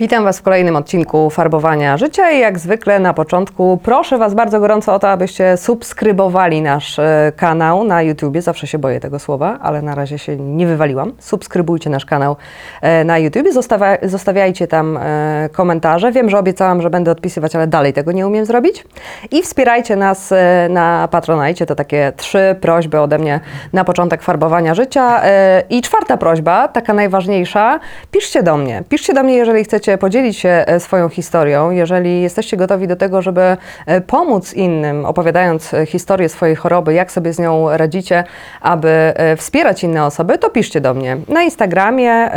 Witam 0.00 0.24
Was 0.24 0.38
w 0.38 0.42
kolejnym 0.42 0.76
odcinku 0.76 1.30
Farbowania 1.30 1.96
Życia 1.96 2.30
i 2.30 2.40
jak 2.40 2.58
zwykle 2.58 2.98
na 2.98 3.14
początku 3.14 3.78
proszę 3.82 4.18
Was 4.18 4.34
bardzo 4.34 4.60
gorąco 4.60 4.94
o 4.94 4.98
to, 4.98 5.10
abyście 5.10 5.56
subskrybowali 5.56 6.62
nasz 6.62 6.98
e, 6.98 7.32
kanał 7.36 7.84
na 7.84 8.02
YouTubie. 8.02 8.42
Zawsze 8.42 8.66
się 8.66 8.78
boję 8.78 9.00
tego 9.00 9.18
słowa, 9.18 9.58
ale 9.62 9.82
na 9.82 9.94
razie 9.94 10.18
się 10.18 10.36
nie 10.36 10.66
wywaliłam. 10.66 11.12
Subskrybujcie 11.18 11.90
nasz 11.90 12.04
kanał 12.04 12.36
e, 12.82 13.04
na 13.04 13.18
YouTubie, 13.18 13.52
zostawia, 13.52 13.98
zostawiajcie 14.02 14.66
tam 14.66 14.96
e, 14.96 15.48
komentarze. 15.52 16.12
Wiem, 16.12 16.30
że 16.30 16.38
obiecałam, 16.38 16.82
że 16.82 16.90
będę 16.90 17.10
odpisywać, 17.10 17.56
ale 17.56 17.66
dalej 17.66 17.92
tego 17.92 18.12
nie 18.12 18.26
umiem 18.26 18.44
zrobić. 18.44 18.84
I 19.30 19.42
wspierajcie 19.42 19.96
nas 19.96 20.32
na 20.68 21.08
Patronite. 21.10 21.66
To 21.66 21.74
takie 21.74 22.12
trzy 22.16 22.56
prośby 22.60 23.00
ode 23.00 23.18
mnie 23.18 23.40
na 23.72 23.84
początek 23.84 24.22
farbowania 24.22 24.74
życia. 24.74 25.22
I 25.70 25.82
czwarta 25.82 26.16
prośba, 26.16 26.68
taka 26.68 26.92
najważniejsza, 26.92 27.80
piszcie 28.10 28.42
do 28.42 28.56
mnie. 28.56 28.82
Piszcie 28.88 29.14
do 29.14 29.22
mnie, 29.22 29.34
jeżeli 29.34 29.64
chcecie 29.64 29.85
podzielić 29.98 30.38
się 30.38 30.48
e, 30.48 30.80
swoją 30.80 31.08
historią, 31.08 31.70
jeżeli 31.70 32.22
jesteście 32.22 32.56
gotowi 32.56 32.88
do 32.88 32.96
tego, 32.96 33.22
żeby 33.22 33.56
e, 33.86 34.00
pomóc 34.00 34.54
innym, 34.54 35.04
opowiadając 35.04 35.74
e, 35.74 35.86
historię 35.86 36.28
swojej 36.28 36.56
choroby, 36.56 36.94
jak 36.94 37.12
sobie 37.12 37.32
z 37.32 37.38
nią 37.38 37.76
radzicie, 37.76 38.24
aby 38.60 39.14
wspierać 39.36 39.84
inne 39.84 40.04
osoby, 40.04 40.38
to 40.38 40.50
piszcie 40.50 40.80
do 40.80 40.94
mnie 40.94 41.16
na 41.28 41.42
Instagramie, 41.42 42.30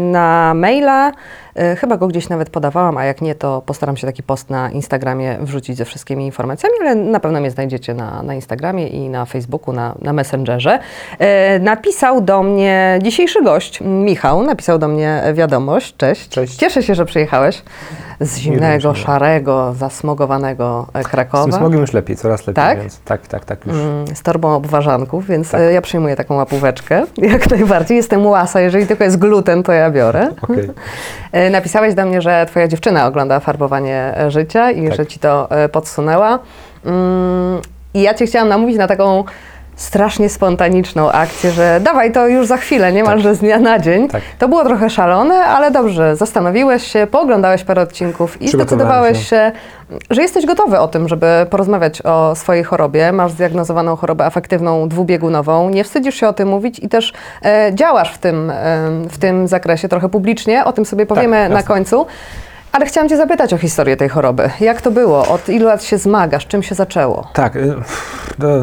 na 0.00 0.52
maila. 0.54 1.12
E, 1.54 1.76
Chyba 1.76 1.96
go 1.96 2.08
gdzieś 2.08 2.28
nawet 2.28 2.50
podawałam, 2.50 2.98
a 2.98 3.04
jak 3.04 3.20
nie, 3.20 3.34
to 3.34 3.62
postaram 3.66 3.96
się 3.96 4.06
taki 4.06 4.22
post 4.22 4.50
na 4.50 4.70
Instagramie 4.70 5.38
wrzucić 5.40 5.76
ze 5.76 5.84
wszystkimi 5.84 6.26
informacjami, 6.26 6.74
ale 6.80 6.94
na 6.94 7.20
pewno 7.20 7.40
mnie 7.40 7.50
znajdziecie 7.50 7.94
na, 7.94 8.22
na 8.22 8.34
Instagramie 8.34 8.88
i 8.88 9.08
na 9.08 9.24
Facebooku, 9.24 9.74
na, 9.74 9.94
na 10.02 10.12
Messengerze. 10.12 10.78
E, 11.18 11.58
napisał 11.58 12.20
do 12.20 12.42
mnie 12.42 12.98
dzisiejszy 13.02 13.42
gość, 13.42 13.80
Michał, 13.80 14.42
napisał 14.42 14.78
do 14.78 14.88
mnie 14.88 15.22
wiadomość. 15.34 15.96
Cześć. 15.96 16.28
Cześć. 16.28 16.56
Cieszę 16.56 16.82
się, 16.82 16.94
że 16.94 17.04
przyjechałeś 17.04 17.62
z 18.20 18.36
zimnego, 18.38 18.94
szarego, 18.94 19.74
zasmogowanego 19.78 20.86
e, 20.94 21.02
Z 21.02 21.06
Krakowa. 21.08 21.44
tym 21.44 21.52
smogiem 21.52 21.80
już 21.80 21.92
lepiej, 21.92 22.16
coraz 22.16 22.40
lepiej, 22.46 22.54
Tak? 22.64 22.80
więc 22.80 23.00
tak, 23.00 23.26
tak, 23.26 23.44
tak 23.44 23.66
już. 23.66 23.76
Mm, 23.76 24.06
z 24.16 24.22
torbą 24.22 24.54
obwarzanków, 24.56 25.26
więc 25.26 25.50
Tak. 25.50 25.60
e, 25.60 25.72
ja 25.72 25.82
przyjmuję 25.82 26.16
taką 26.16 26.34
łapóweczkę, 26.34 27.02
jak 27.32 27.50
najbardziej. 27.50 27.96
Jestem 27.96 28.26
łasa, 28.26 28.60
jeżeli 28.60 28.86
tylko 28.86 29.04
jest 29.04 29.18
gluten, 29.18 29.62
to 29.62 29.72
ja 29.72 29.90
biorę. 29.90 30.30
Okej. 30.42 30.70
E, 31.32 31.50
Napisałeś 31.50 31.94
do 31.94 32.06
mnie, 32.06 32.22
że 32.22 32.46
twoja 32.50 32.68
dziewczyna 32.68 33.06
ogląda 33.06 33.40
farbowanie 33.40 34.14
e, 34.18 34.30
życia 34.30 34.70
i 34.70 34.86
Tak. 34.88 34.96
że 34.96 35.06
ci 35.06 35.18
to 35.18 35.48
podsunęła. 35.72 36.38
Mm, 36.84 37.60
I 37.94 38.02
ja 38.02 38.14
cię 38.14 38.26
chciałam 38.26 38.48
namówić 38.48 38.76
na 38.78 38.86
taką 38.86 39.24
strasznie 39.76 40.28
spontaniczną 40.28 41.12
akcję, 41.12 41.50
że 41.50 41.80
dawaj 41.82 42.12
to 42.12 42.28
już 42.28 42.46
za 42.46 42.56
chwilę, 42.56 42.92
niemalże 42.92 43.34
z 43.34 43.38
dnia 43.38 43.58
na 43.58 43.78
dzień. 43.78 44.08
Tak. 44.08 44.22
To 44.38 44.48
było 44.48 44.64
trochę 44.64 44.90
szalone, 44.90 45.34
ale 45.34 45.70
dobrze, 45.70 46.16
zastanowiłeś 46.16 46.86
się, 46.86 47.06
pooglądałeś 47.10 47.64
parę 47.64 47.82
odcinków 47.82 48.42
i 48.42 48.48
zdecydowałeś 48.48 49.28
się, 49.28 49.52
że 50.10 50.22
jesteś 50.22 50.46
gotowy 50.46 50.78
o 50.78 50.88
tym, 50.88 51.08
żeby 51.08 51.26
porozmawiać 51.50 52.02
o 52.02 52.34
swojej 52.34 52.64
chorobie. 52.64 53.12
Masz 53.12 53.32
zdiagnozowaną 53.32 53.96
chorobę 53.96 54.24
afektywną 54.24 54.88
dwubiegunową, 54.88 55.70
nie 55.70 55.84
wstydzisz 55.84 56.14
się 56.14 56.28
o 56.28 56.32
tym 56.32 56.48
mówić 56.48 56.78
i 56.78 56.88
też 56.88 57.12
e, 57.44 57.70
działasz 57.74 58.14
w 58.14 58.18
tym, 58.18 58.50
e, 58.50 58.54
w 59.10 59.18
tym 59.18 59.48
zakresie 59.48 59.88
trochę 59.88 60.08
publicznie, 60.08 60.64
o 60.64 60.72
tym 60.72 60.84
sobie 60.84 61.06
powiemy 61.06 61.48
na 61.48 61.54
jasne. 61.54 61.62
końcu. 61.62 62.06
Ale 62.74 62.86
chciałam 62.86 63.08
Cię 63.08 63.16
zapytać 63.16 63.52
o 63.52 63.58
historię 63.58 63.96
tej 63.96 64.08
choroby. 64.08 64.50
Jak 64.60 64.82
to 64.82 64.90
było? 64.90 65.28
Od 65.28 65.48
ilu 65.48 65.66
lat 65.66 65.84
się 65.84 65.98
zmagasz? 65.98 66.46
Czym 66.46 66.62
się 66.62 66.74
zaczęło? 66.74 67.28
Tak, 67.32 67.56
y, 67.56 67.74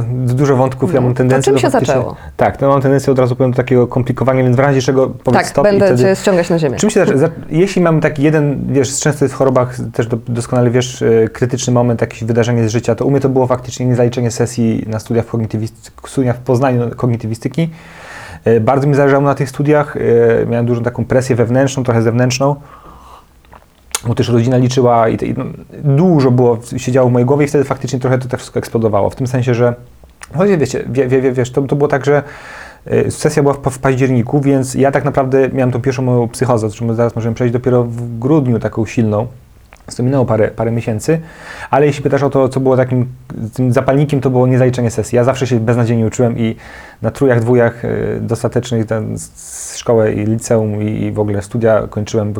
dużo 0.09 0.55
wątków, 0.55 0.93
ja 0.93 1.01
mam 1.01 1.13
tendencję 1.13 1.53
No, 1.53 1.59
czym 1.59 1.61
się 1.61 1.71
faktycznie- 1.71 1.95
zaczęło? 1.95 2.15
Tak, 2.37 2.57
to 2.57 2.67
mam 2.69 2.81
tendencję 2.81 3.13
od 3.13 3.19
razu 3.19 3.35
powiem 3.35 3.51
do 3.51 3.57
takiego 3.57 3.87
komplikowania, 3.87 4.43
więc 4.43 4.55
w 4.55 4.59
razie 4.59 4.81
czego 4.81 5.07
powiedz 5.09 5.41
tak, 5.41 5.47
stop 5.49 5.63
będę 5.63 5.85
i 5.85 5.87
wtedy... 5.87 6.03
Cię 6.03 6.15
ściągać 6.15 6.49
na 6.49 6.59
ziemię. 6.59 6.77
Czym 6.77 6.89
się 6.89 6.99
zaczyna? 6.99 7.17
Za- 7.17 7.29
Jeśli 7.49 7.81
mamy 7.81 8.01
taki 8.01 8.23
jeden, 8.23 8.59
wiesz, 8.73 8.99
często 8.99 9.25
jest 9.25 9.35
w 9.35 9.37
chorobach 9.37 9.75
też 9.93 10.07
do, 10.07 10.17
doskonale 10.27 10.69
wiesz, 10.69 11.01
y, 11.01 11.29
krytyczny 11.33 11.73
moment, 11.73 12.01
jakieś 12.01 12.23
wydarzenie 12.23 12.69
z 12.69 12.71
życia, 12.71 12.95
to 12.95 13.05
u 13.05 13.11
mnie 13.11 13.19
to 13.19 13.29
było 13.29 13.47
faktycznie 13.47 13.85
niezaliczenie 13.85 14.31
sesji 14.31 14.85
na 14.87 14.99
studiach, 14.99 15.25
kognitywist- 15.25 15.91
studiach 16.07 16.35
w 16.35 16.39
Poznaniu 16.39 16.89
kognitywistyki. 16.95 17.69
Y, 18.47 18.61
Bardzo 18.61 18.87
mi 18.87 18.95
zależało 18.95 19.23
na 19.23 19.35
tych 19.35 19.49
studiach, 19.49 19.95
miałem 20.47 20.65
dużą 20.65 20.83
taką 20.83 21.05
presję 21.05 21.35
wewnętrzną, 21.35 21.83
trochę 21.83 22.01
zewnętrzną, 22.01 22.55
bo 24.07 24.15
też 24.15 24.29
rodzina 24.29 24.57
liczyła 24.57 25.09
i, 25.09 25.25
i 25.25 25.33
no, 25.37 25.45
dużo 25.83 26.31
było, 26.31 26.57
się 26.77 26.91
działo 26.91 27.09
w 27.09 27.11
mojej 27.11 27.25
głowie 27.25 27.45
i 27.45 27.47
wtedy 27.47 27.63
faktycznie 27.63 27.99
trochę 27.99 28.17
to 28.17 28.27
tak 28.27 28.39
wszystko 28.39 28.59
eksplodowało, 28.59 29.09
w 29.09 29.15
tym 29.15 29.27
sensie, 29.27 29.53
że 29.53 29.75
no 30.35 30.45
wie- 30.45 30.57
wiecie, 30.57 30.83
wie, 30.89 31.07
wie, 31.07 31.21
wie, 31.21 31.31
wiesz, 31.31 31.51
to, 31.51 31.61
to 31.61 31.75
było 31.75 31.87
tak, 31.87 32.05
że 32.05 32.23
y, 32.91 33.11
sesja 33.11 33.43
była 33.43 33.53
w, 33.53 33.79
październiku, 33.79 34.41
więc 34.41 34.75
ja 34.75 34.91
tak 34.91 35.05
naprawdę 35.05 35.49
miałem 35.49 35.71
tą 35.71 35.81
pierwszą 35.81 36.03
moją 36.03 36.27
psychozę, 36.27 36.69
czym 36.69 36.95
zaraz 36.95 37.15
możemy 37.15 37.35
przejść 37.35 37.53
dopiero 37.53 37.83
w 37.83 38.19
grudniu, 38.19 38.59
taką 38.59 38.85
silną. 38.85 39.27
To 39.97 40.03
minęło 40.03 40.25
parę, 40.25 40.47
parę 40.47 40.71
miesięcy, 40.71 41.19
ale 41.69 41.85
jeśli 41.85 42.03
pytasz 42.03 42.23
o 42.23 42.29
to, 42.29 42.49
co 42.49 42.59
było 42.59 42.77
takim 42.77 43.07
tym 43.53 43.73
zapalnikiem, 43.73 44.21
to 44.21 44.29
było 44.29 44.47
niezaliczenie 44.47 44.91
sesji. 44.91 45.15
Ja 45.15 45.23
zawsze 45.23 45.47
się 45.47 45.59
beznadziejnie 45.59 46.05
uczyłem 46.05 46.37
i 46.37 46.55
na 47.01 47.11
trójach, 47.11 47.39
dwójach 47.39 47.85
y, 47.85 48.19
dostatecznych 48.21 48.85
ten, 48.85 49.17
szkołę 49.75 50.13
i 50.13 50.25
liceum 50.25 50.83
i, 50.83 51.03
i 51.03 51.11
w 51.11 51.19
ogóle 51.19 51.41
studia 51.41 51.87
kończyłem, 51.89 52.33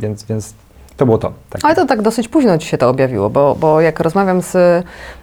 więc, 0.00 0.24
więc 0.24 0.54
to 0.98 1.06
było 1.06 1.18
to. 1.18 1.32
Tak. 1.50 1.60
Ale 1.64 1.74
to 1.74 1.86
tak 1.86 2.02
dosyć 2.02 2.28
późno 2.28 2.58
Ci 2.58 2.68
się 2.68 2.78
to 2.78 2.88
objawiło, 2.88 3.30
bo, 3.30 3.56
bo 3.60 3.80
jak 3.80 4.00
rozmawiam 4.00 4.42
z, 4.42 4.52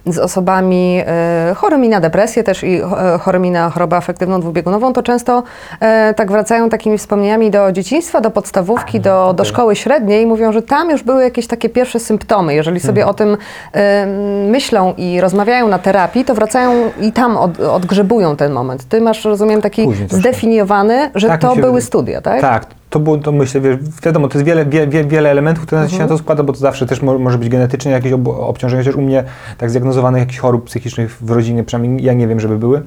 z 0.05 0.17
osobami 0.19 1.01
e, 1.07 1.53
chorymi 1.55 1.89
na 1.89 1.99
depresję 1.99 2.43
też 2.43 2.63
i 2.63 2.81
e, 2.81 2.83
chorymi 3.19 3.51
na 3.51 3.69
chorobę 3.69 3.97
afektywną 3.97 4.39
dwubiegunową, 4.41 4.93
to 4.93 5.03
często 5.03 5.43
e, 5.79 6.13
tak 6.13 6.31
wracają 6.31 6.69
takimi 6.69 6.97
wspomnieniami 6.97 7.51
do 7.51 7.71
dzieciństwa, 7.71 8.21
do 8.21 8.31
podstawówki, 8.31 8.99
do, 8.99 9.33
do 9.37 9.45
szkoły 9.45 9.75
średniej 9.75 10.23
i 10.23 10.25
mówią, 10.25 10.51
że 10.51 10.61
tam 10.61 10.89
już 10.89 11.03
były 11.03 11.23
jakieś 11.23 11.47
takie 11.47 11.69
pierwsze 11.69 11.99
symptomy. 11.99 12.53
Jeżeli 12.55 12.79
sobie 12.79 13.01
Mhm. 13.01 13.09
o 13.09 13.13
tym 13.13 13.37
e, 13.73 14.05
myślą 14.51 14.93
i 14.97 15.21
rozmawiają 15.21 15.67
na 15.67 15.79
terapii, 15.79 16.25
to 16.25 16.33
wracają 16.33 16.71
i 17.01 17.11
tam 17.11 17.37
od, 17.37 17.59
odgrzebują 17.59 18.35
ten 18.35 18.51
moment. 18.51 18.85
Ty 18.89 19.01
masz, 19.01 19.25
rozumiem, 19.25 19.61
taki 19.61 19.83
troszkę. 19.87 20.15
zdefiniowany, 20.15 21.09
że 21.15 21.27
Tak 21.27 21.41
to 21.41 21.47
były 21.47 21.61
wydaje. 21.61 21.81
studia, 21.81 22.21
tak? 22.21 22.41
Tak, 22.41 22.65
to 22.95 22.99
było, 22.99 23.17
to 23.17 23.31
myślę, 23.31 23.61
wiesz, 23.61 23.77
wiadomo, 24.03 24.27
to 24.27 24.37
jest 24.37 24.45
wiele, 24.45 24.65
wie, 24.65 24.87
wie, 24.87 25.03
wiele 25.05 25.31
elementów, 25.31 25.65
które 25.65 25.81
Mhm. 25.81 25.97
się 25.97 26.03
na 26.03 26.09
to 26.09 26.17
składa, 26.17 26.43
bo 26.43 26.53
to 26.53 26.59
zawsze 26.59 26.85
też 26.85 27.01
mo, 27.01 27.19
może 27.19 27.37
być 27.37 27.49
genetycznie 27.49 27.91
jakieś 27.91 28.13
ob, 28.13 28.27
obciążenie, 28.27 28.83
chociaż 28.83 28.95
u 28.95 29.01
mnie 29.01 29.23
tak 29.57 29.69
zdiagnozowanych 29.69 30.19
jakichś 30.19 30.39
chorób 30.39 30.65
psychicznych 30.65 31.17
w 31.21 31.31
rodzinie, 31.31 31.63
przynajmniej 31.63 32.05
ja 32.05 32.13
nie 32.13 32.27
wiem, 32.27 32.39
żeby 32.39 32.57
były, 32.57 32.81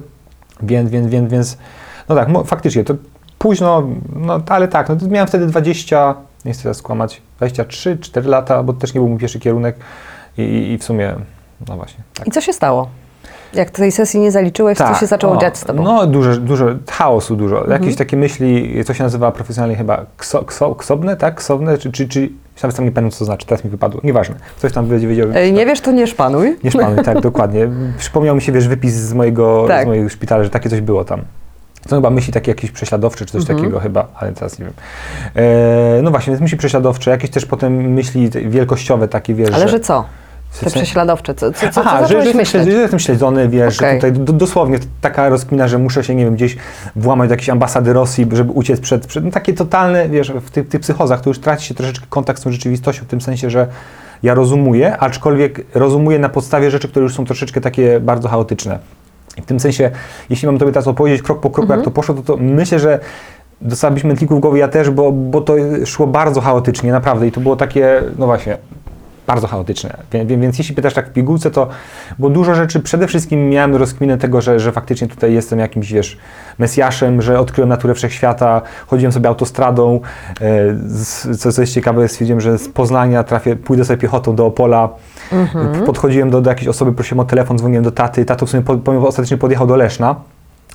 więc, 0.63 0.89
więc, 0.89 1.07
więc, 1.07 1.31
więc 1.31 1.57
no 2.09 2.15
tak, 2.15 2.29
faktycznie, 2.45 2.83
to 2.83 2.93
późno, 3.37 3.83
no 4.15 4.41
ale 4.49 4.67
tak, 4.67 4.89
no, 4.89 4.95
miałem 5.07 5.27
wtedy 5.27 5.45
20, 5.47 6.15
nie 6.45 6.53
chcę 6.53 6.63
teraz 6.63 6.77
skłamać, 6.77 7.21
23, 7.37 7.97
4 8.01 8.29
lata, 8.29 8.63
bo 8.63 8.73
to 8.73 8.79
też 8.79 8.93
nie 8.93 8.99
był 9.01 9.09
mój 9.09 9.17
pierwszy 9.19 9.39
kierunek 9.39 9.75
i, 10.37 10.41
i, 10.41 10.71
i 10.71 10.77
w 10.77 10.83
sumie, 10.83 11.15
no 11.67 11.75
właśnie, 11.77 12.03
tak. 12.13 12.27
I 12.27 12.31
co 12.31 12.41
się 12.41 12.53
stało? 12.53 12.89
Jak 13.53 13.69
tej 13.69 13.91
sesji 13.91 14.19
nie 14.19 14.31
zaliczyłeś, 14.31 14.77
co 14.77 14.93
się 14.93 15.05
zaczęło 15.05 15.33
o, 15.33 15.37
dziać 15.41 15.57
z 15.57 15.63
tobą? 15.63 15.83
No 15.83 16.07
dużo, 16.07 16.37
dużo 16.37 16.65
chaosu 16.91 17.35
dużo. 17.35 17.61
Mhm. 17.61 17.81
Jakieś 17.81 17.95
takie 17.97 18.17
myśli, 18.17 18.83
co 18.85 18.93
się 18.93 19.03
nazywa 19.03 19.31
profesjonalnie 19.31 19.75
chyba 19.75 20.05
kso, 20.17 20.43
kso, 20.43 20.75
ksobne, 20.75 21.17
tak? 21.17 21.35
Ksobne, 21.35 21.77
czy, 21.77 21.91
czy, 21.91 22.07
czy 22.07 22.29
nawet 22.63 22.75
sam 22.75 22.85
nie 22.85 22.91
pamiętam 22.91 23.11
co 23.11 23.19
to 23.19 23.25
znaczy, 23.25 23.45
teraz 23.47 23.63
mi 23.63 23.69
wypadło. 23.69 24.01
Nieważne. 24.03 24.35
Ktoś 24.57 24.73
tam 24.73 24.85
będzie 24.85 25.07
wiedział. 25.07 25.27
Ej, 25.35 25.53
nie 25.53 25.65
wiesz, 25.65 25.81
to 25.81 25.91
nie 25.91 26.07
szpanuj. 26.07 26.57
Nie 26.63 26.71
szpanuj, 26.71 27.03
tak, 27.05 27.21
dokładnie. 27.29 27.69
Przypomniał 27.97 28.35
mi 28.35 28.41
się, 28.41 28.51
wiesz, 28.51 28.67
wypis 28.67 28.93
z 28.93 29.13
mojego, 29.13 29.65
Tak. 29.67 29.83
z 29.83 29.87
mojego 29.87 30.09
szpitala, 30.09 30.43
że 30.43 30.49
takie 30.49 30.69
coś 30.69 30.81
było 30.81 31.05
tam. 31.05 31.21
To 31.89 31.95
chyba 31.95 32.09
myśli 32.09 32.33
takie 32.33 32.51
jakieś 32.51 32.71
prześladowcze, 32.71 33.25
czy 33.25 33.31
coś 33.31 33.41
Mhm. 33.41 33.59
takiego 33.59 33.79
chyba, 33.79 34.07
ale 34.15 34.31
teraz 34.31 34.59
nie 34.59 34.65
wiem. 34.65 34.73
E, 35.35 36.01
no 36.03 36.11
właśnie, 36.11 36.31
więc 36.31 36.41
myśli 36.41 36.57
prześladowcze, 36.57 37.11
jakieś 37.11 37.29
też 37.29 37.45
potem 37.45 37.93
myśli 37.93 38.29
wielkościowe 38.29 39.07
takie, 39.07 39.33
wiesz, 39.33 39.49
Ale 39.53 39.67
że 39.69 39.79
co? 39.79 40.05
Te 40.63 40.69
prześladowcze, 40.69 41.35
co, 41.35 41.51
co, 41.51 41.69
co, 41.69 41.81
Aha, 41.81 41.99
co 42.01 42.07
że, 42.07 42.25
że, 42.25 42.33
myśleć? 42.33 42.65
że 42.65 42.71
jestem 42.71 42.99
śledzony, 42.99 43.49
wiesz, 43.49 43.77
Okej. 43.77 43.89
że 43.89 43.95
tutaj 43.95 44.11
do, 44.11 44.33
dosłownie 44.33 44.79
taka 45.01 45.29
rozkmina, 45.29 45.67
że 45.67 45.77
muszę 45.77 46.03
się, 46.03 46.15
nie 46.15 46.25
wiem, 46.25 46.35
gdzieś 46.35 46.57
włamać 46.95 47.29
do 47.29 47.33
jakiejś 47.33 47.49
ambasady 47.49 47.93
Rosji, 47.93 48.27
żeby 48.31 48.51
uciec 48.51 48.79
przed, 48.79 49.07
przed 49.07 49.25
no 49.25 49.31
takie 49.31 49.53
totalne, 49.53 50.09
wiesz, 50.09 50.31
w 50.31 50.49
tych, 50.51 50.67
tych 50.67 50.81
psychozach 50.81 51.21
to 51.21 51.29
już 51.29 51.39
traci 51.39 51.67
się 51.67 51.73
troszeczkę 51.75 52.05
kontakt 52.09 52.39
z 52.39 52.43
tą 52.43 52.51
rzeczywistością 52.51 53.03
w 53.03 53.07
tym 53.07 53.21
sensie, 53.21 53.49
że 53.49 53.67
ja 54.23 54.33
rozumuję, 54.33 54.97
aczkolwiek 54.97 55.61
rozumuję 55.75 56.19
na 56.19 56.29
podstawie 56.29 56.71
rzeczy, 56.71 56.87
które 56.87 57.03
już 57.03 57.13
są 57.15 57.25
troszeczkę 57.25 57.61
takie 57.61 57.99
bardzo 57.99 58.27
chaotyczne. 58.29 58.79
I 59.37 59.41
w 59.41 59.45
tym 59.45 59.59
sensie, 59.59 59.91
jeśli 60.29 60.45
mam 60.45 60.57
Tobie 60.57 60.71
teraz 60.71 60.87
opowiedzieć 60.87 61.21
krok 61.21 61.39
po 61.39 61.49
kroku, 61.49 61.61
Mhm. 61.61 61.79
jak 61.79 61.85
to 61.85 61.91
poszło, 61.91 62.15
to, 62.15 62.21
to 62.21 62.37
myślę, 62.37 62.79
że 62.79 62.99
dostałabyś 63.61 64.03
mętlików 64.03 64.37
w 64.37 64.41
głowie, 64.41 64.59
ja 64.59 64.67
też, 64.67 64.89
bo, 64.89 65.11
bo 65.11 65.41
to 65.41 65.53
szło 65.85 66.07
bardzo 66.07 66.41
chaotycznie, 66.41 66.91
naprawdę. 66.91 67.27
I 67.27 67.31
to 67.31 67.41
było 67.41 67.55
takie, 67.55 68.01
no 68.17 68.25
właśnie, 68.25 68.57
bardzo 69.29 69.47
chaotyczne. 69.47 69.97
Wie- 70.11 70.25
Więc 70.37 70.57
jeśli 70.57 70.75
pytasz 70.75 70.93
tak 70.93 71.09
w 71.09 71.13
pigułce, 71.13 71.51
to 71.51 71.67
było 72.19 72.29
dużo 72.31 72.55
rzeczy. 72.55 72.79
Przede 72.79 73.07
wszystkim 73.07 73.49
miałem 73.49 73.75
rozkminę 73.75 74.17
tego, 74.17 74.41
że, 74.41 74.59
że 74.59 74.71
faktycznie 74.71 75.07
tutaj 75.07 75.33
jestem 75.33 75.59
jakimś, 75.59 75.93
wiesz, 75.93 76.17
mesjaszem, 76.59 77.21
że 77.21 77.39
odkryłem 77.39 77.69
naturę 77.69 77.93
wszechświata, 77.93 78.61
chodziłem 78.87 79.11
sobie 79.11 79.29
autostradą, 79.29 79.99
e, 80.41 81.35
co, 81.37 81.51
co 81.51 81.61
jest 81.61 81.73
ciekawe, 81.73 82.07
stwierdziłem, 82.07 82.41
że 82.41 82.57
z 82.57 82.69
Poznania 82.69 83.23
trafię, 83.23 83.55
pójdę 83.55 83.85
sobie 83.85 83.97
piechotą 83.97 84.35
do 84.35 84.45
Opola, 84.45 84.89
podchodziłem 85.85 86.29
do, 86.29 86.41
do 86.41 86.49
jakiejś 86.49 86.67
osoby, 86.67 86.93
prosiłem 86.93 87.19
o 87.19 87.25
telefon, 87.25 87.57
dzwoniłem 87.57 87.83
do 87.83 87.91
taty, 87.91 88.25
tato 88.25 88.45
w 88.45 88.49
sumie 88.49 88.63
po, 88.63 88.77
pomimo 88.77 89.07
ostatecznie 89.07 89.37
podjechał 89.37 89.67
do 89.67 89.75
Leszna, 89.75 90.15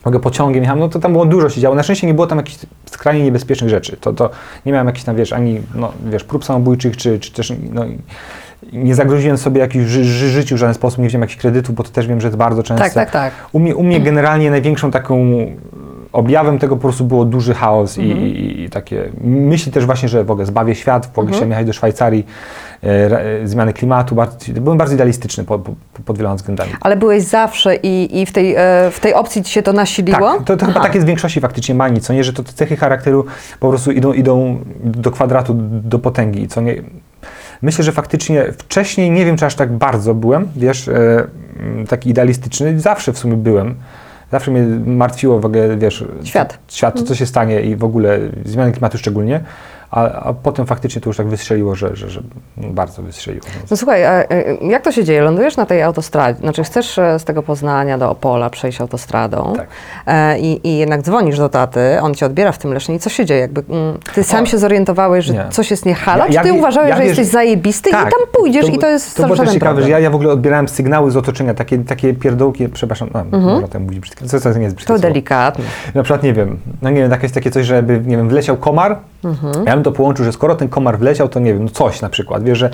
mogę 0.05 0.21
pociągiem 0.21 0.62
jechałem, 0.62 0.81
no 0.81 0.89
to 0.89 0.99
tam 0.99 1.12
było 1.12 1.27
dużo 1.27 1.49
się 1.50 1.61
działo. 1.61 1.75
Na 1.77 1.83
szczęście 1.83 2.07
nie 2.07 2.15
było 2.15 2.27
tam 2.27 2.39
jakichś 2.39 2.59
skrajnie 2.91 3.25
niebezpiecznych 3.25 3.71
rzeczy. 3.71 3.97
To, 4.00 4.12
to 4.12 4.31
nie 4.67 4.73
miałem 4.73 4.87
jakichś 4.87 5.05
tam, 5.05 5.17
wiesz, 5.17 5.33
ani, 5.33 5.61
no, 5.75 5.93
wiesz, 6.11 6.25
prób 6.25 6.45
samobójczych, 6.45 6.97
czy, 6.97 7.19
czy 7.19 7.33
też, 7.33 7.53
no, 7.73 7.85
nie 8.72 8.94
zagroziłem 8.94 9.38
sobie 9.38 9.61
jakiś 9.61 9.82
ży, 9.82 10.05
ży, 10.05 10.28
życiu 10.28 10.55
w 10.55 10.58
żaden 10.58 10.75
sposób, 10.75 10.99
nie 10.99 11.08
wziąłem 11.08 11.22
jakichś 11.22 11.40
kredytów, 11.40 11.75
bo 11.75 11.82
to 11.82 11.90
też 11.90 12.06
wiem, 12.06 12.20
że 12.20 12.28
jest 12.28 12.38
bardzo 12.38 12.62
często. 12.62 12.84
Tak, 12.84 12.94
tak, 12.94 13.11
tak. 13.11 13.32
U 13.52 13.58
mnie, 13.58 13.76
u 13.76 13.82
mnie 13.82 14.00
generalnie 14.00 14.50
największą 14.50 14.90
taką 14.90 15.46
objawem 16.14 16.58
tego 16.58 16.76
po 16.76 16.82
prostu 16.82 17.05
było 17.05 17.25
duży 17.25 17.55
chaos 17.55 17.99
i, 17.99 18.02
i, 18.02 18.62
i 18.62 18.70
takie 18.70 19.11
myśli 19.20 19.72
też 19.72 19.87
właśnie, 19.87 20.08
że 20.08 20.25
w 20.25 20.31
ogóle 20.31 20.46
zbawię 20.46 20.75
świat, 20.75 21.06
w 21.06 21.19
ogóle 21.19 21.32
chciałem 21.32 21.50
jechać 21.50 21.66
do 21.66 21.72
Szwajcarii, 21.72 22.26
e, 22.82 22.87
e, 23.43 23.49
zmiany 23.49 23.72
klimatu, 23.72 24.16
byłem 24.61 24.78
bardzo 24.78 24.94
idealistyczny 24.94 25.44
pod, 25.44 25.62
pod, 25.62 25.75
pod 26.05 26.19
wieloma 26.19 26.37
względami. 26.37 26.70
Ale 26.81 26.96
byłeś 26.96 27.22
zawsze 27.22 27.76
i, 27.76 28.20
i 28.20 28.26
w, 28.26 28.32
tej, 28.32 28.55
e, 28.55 28.90
w 28.90 29.00
tej 29.00 29.14
opcji 29.14 29.43
ci 29.43 29.52
się 29.52 29.62
to 29.62 29.72
nasiliło? 29.72 30.32
Tak, 30.32 30.44
to, 30.44 30.56
to 30.56 30.66
chyba 30.66 30.81
tak 30.81 30.94
jest 30.94 31.06
w 31.06 31.08
większości 31.08 31.40
faktycznie 31.40 31.75
mani, 31.75 32.00
co 32.00 32.12
nie, 32.12 32.25
że 32.25 32.32
to 32.32 32.43
te 32.43 32.52
cechy 32.52 32.76
charakteru 32.76 33.25
po 33.61 33.69
prostu 33.69 33.90
idą, 33.90 34.12
idą 34.12 34.58
do 34.84 35.11
kwadratu, 35.11 35.55
do 35.58 35.99
potęgi, 35.99 36.49
co 36.49 36.61
nie. 36.61 36.75
Myślę, 37.64 37.84
że 37.84 37.93
faktycznie 37.93 38.52
wcześniej 38.52 39.11
nie 39.11 39.25
wiem, 39.25 39.37
czy 39.37 39.46
aż 39.46 39.55
tak 39.55 39.72
bardzo 39.72 40.14
byłem, 40.14 40.49
wiesz, 40.56 40.88
e, 40.88 41.26
mm, 41.61 41.87
taki 41.87 42.11
idealistyczny, 42.11 42.81
zawsze 42.81 43.12
w 43.12 43.19
sumie 43.19 43.37
byłem. 43.37 43.75
Zawsze 44.32 44.50
mnie 44.50 44.62
martwiło 44.87 45.40
w 45.40 45.44
ogóle, 45.44 45.76
wiesz, 45.76 46.05
Świat. 46.25 46.58
świat, 46.69 46.94
to 46.94 47.02
co 47.02 47.14
się 47.14 47.26
stanie 47.26 47.61
i 47.61 47.76
w 47.76 47.84
ogóle 47.84 48.19
zmiany 48.44 48.72
klimatu 48.72 48.99
szczególnie, 48.99 49.40
a, 49.94 50.12
a 50.12 50.32
potem 50.32 50.67
faktycznie 50.67 51.00
to 51.02 51.11
już 51.11 51.17
tak 51.17 51.26
wystrzeliło, 51.29 51.75
że, 51.75 51.96
że, 51.96 52.11
że 52.11 52.23
bardzo 52.56 53.02
wystrzeliło. 53.02 53.46
Więc. 53.58 53.70
No 53.70 53.76
słuchaj, 53.76 54.05
a, 54.05 54.11
e, 54.12 54.55
jak 54.55 54.82
to 54.82 54.93
się 54.93 55.05
dzieje? 55.05 55.23
Lądujesz 55.23 55.56
na 55.56 55.67
tej 55.67 55.82
autostradzie, 55.82 56.41
znaczy 56.41 56.64
chcesz 56.64 56.99
e, 56.99 57.19
z 57.19 57.25
tego 57.25 57.43
Poznania 57.43 57.99
do 57.99 58.11
Opola 58.11 58.50
przejść 58.50 58.81
autostradą 58.81 59.52
Tak. 59.56 59.67
e, 60.06 60.38
i, 60.38 60.69
i 60.69 60.79
jednak 60.79 61.02
dzwonisz 61.02 61.38
do 61.38 61.49
taty, 61.49 61.81
on 62.00 62.14
cię 62.14 62.26
odbiera 62.26 62.52
w 62.52 62.58
tym 62.58 62.73
Lesznie 62.73 62.94
i 62.94 62.99
co 62.99 63.11
się 63.11 63.25
dzieje? 63.25 63.41
Jakby, 63.41 63.62
mm, 63.70 63.99
ty 64.14 64.25
sam 64.25 64.46
się 64.46 64.58
zorientowałeś, 64.58 65.25
że 65.25 65.32
Nie. 65.35 65.44
coś 65.50 65.70
jest 65.70 65.87
nie 65.87 65.94
halo, 65.94 66.19
Ja- 66.25 66.26
czy 66.26 66.32
ja 66.32 66.43
ty 66.43 66.52
wie- 66.52 66.58
uważałeś, 66.58 66.90
ja 66.90 66.97
że 66.97 67.05
jesteś 67.05 67.26
zajebisty 67.26 67.90
i 67.90 67.93
tam 67.93 68.11
pójdziesz 68.32 68.69
i 68.69 68.79
to 68.79 68.88
jest 68.88 69.17
To 69.17 69.23
było 69.25 69.37
też 69.37 69.52
ciekawe, 69.52 69.82
że 69.82 69.90
ja, 69.90 69.99
ja 69.99 70.11
w 70.11 70.14
ogóle 70.14 70.31
odbierałem 70.32 70.69
sygnały 70.69 71.11
z 71.11 71.17
otoczenia, 71.17 71.55
takie, 71.55 71.79
takie 71.79 72.14
pierdołki, 72.14 72.69
przepraszam, 72.69 73.11
no, 73.14 73.25
można 73.38 73.69
tam 73.69 73.82
mówić 73.82 74.00
brzydkie, 74.00 74.26
co, 74.26 74.40
co 74.40 74.52
nie 74.55 74.62
jest 74.62 74.75
brzydkie 74.76 74.93
Mhm. 74.94 75.00
To 75.00 75.02
słowo. 75.02 75.14
delikatnie. 75.14 75.64
Na 75.94 76.02
przykład, 76.02 76.23
nie 76.23 76.32
wiem, 76.32 76.58
no 76.82 76.90
nie 76.90 77.00
wiem, 77.00 77.11
takie 77.11 77.23
jest 77.23 77.35
takie 77.35 77.50
coś, 77.50 77.67
żeby, 77.67 78.00
nie 78.06 78.17
wiem, 78.17 78.29
wleciał 78.29 78.56
komar, 78.56 78.99
Mhm. 79.25 79.64
ja 79.67 79.75
bym 79.75 79.82
to 79.85 79.93
połączył, 79.93 80.25
że 80.25 80.33
skoro 80.33 80.55
ten 80.55 80.69
komar 80.69 80.99
wleciał, 80.99 81.29
to 81.29 81.41
nie 81.41 81.55
wiem, 81.55 81.65
no 81.65 81.71
coś 81.71 82.01
na 82.01 82.09
przykład, 82.09 82.45
wiesz, 82.45 82.59
że 82.59 82.71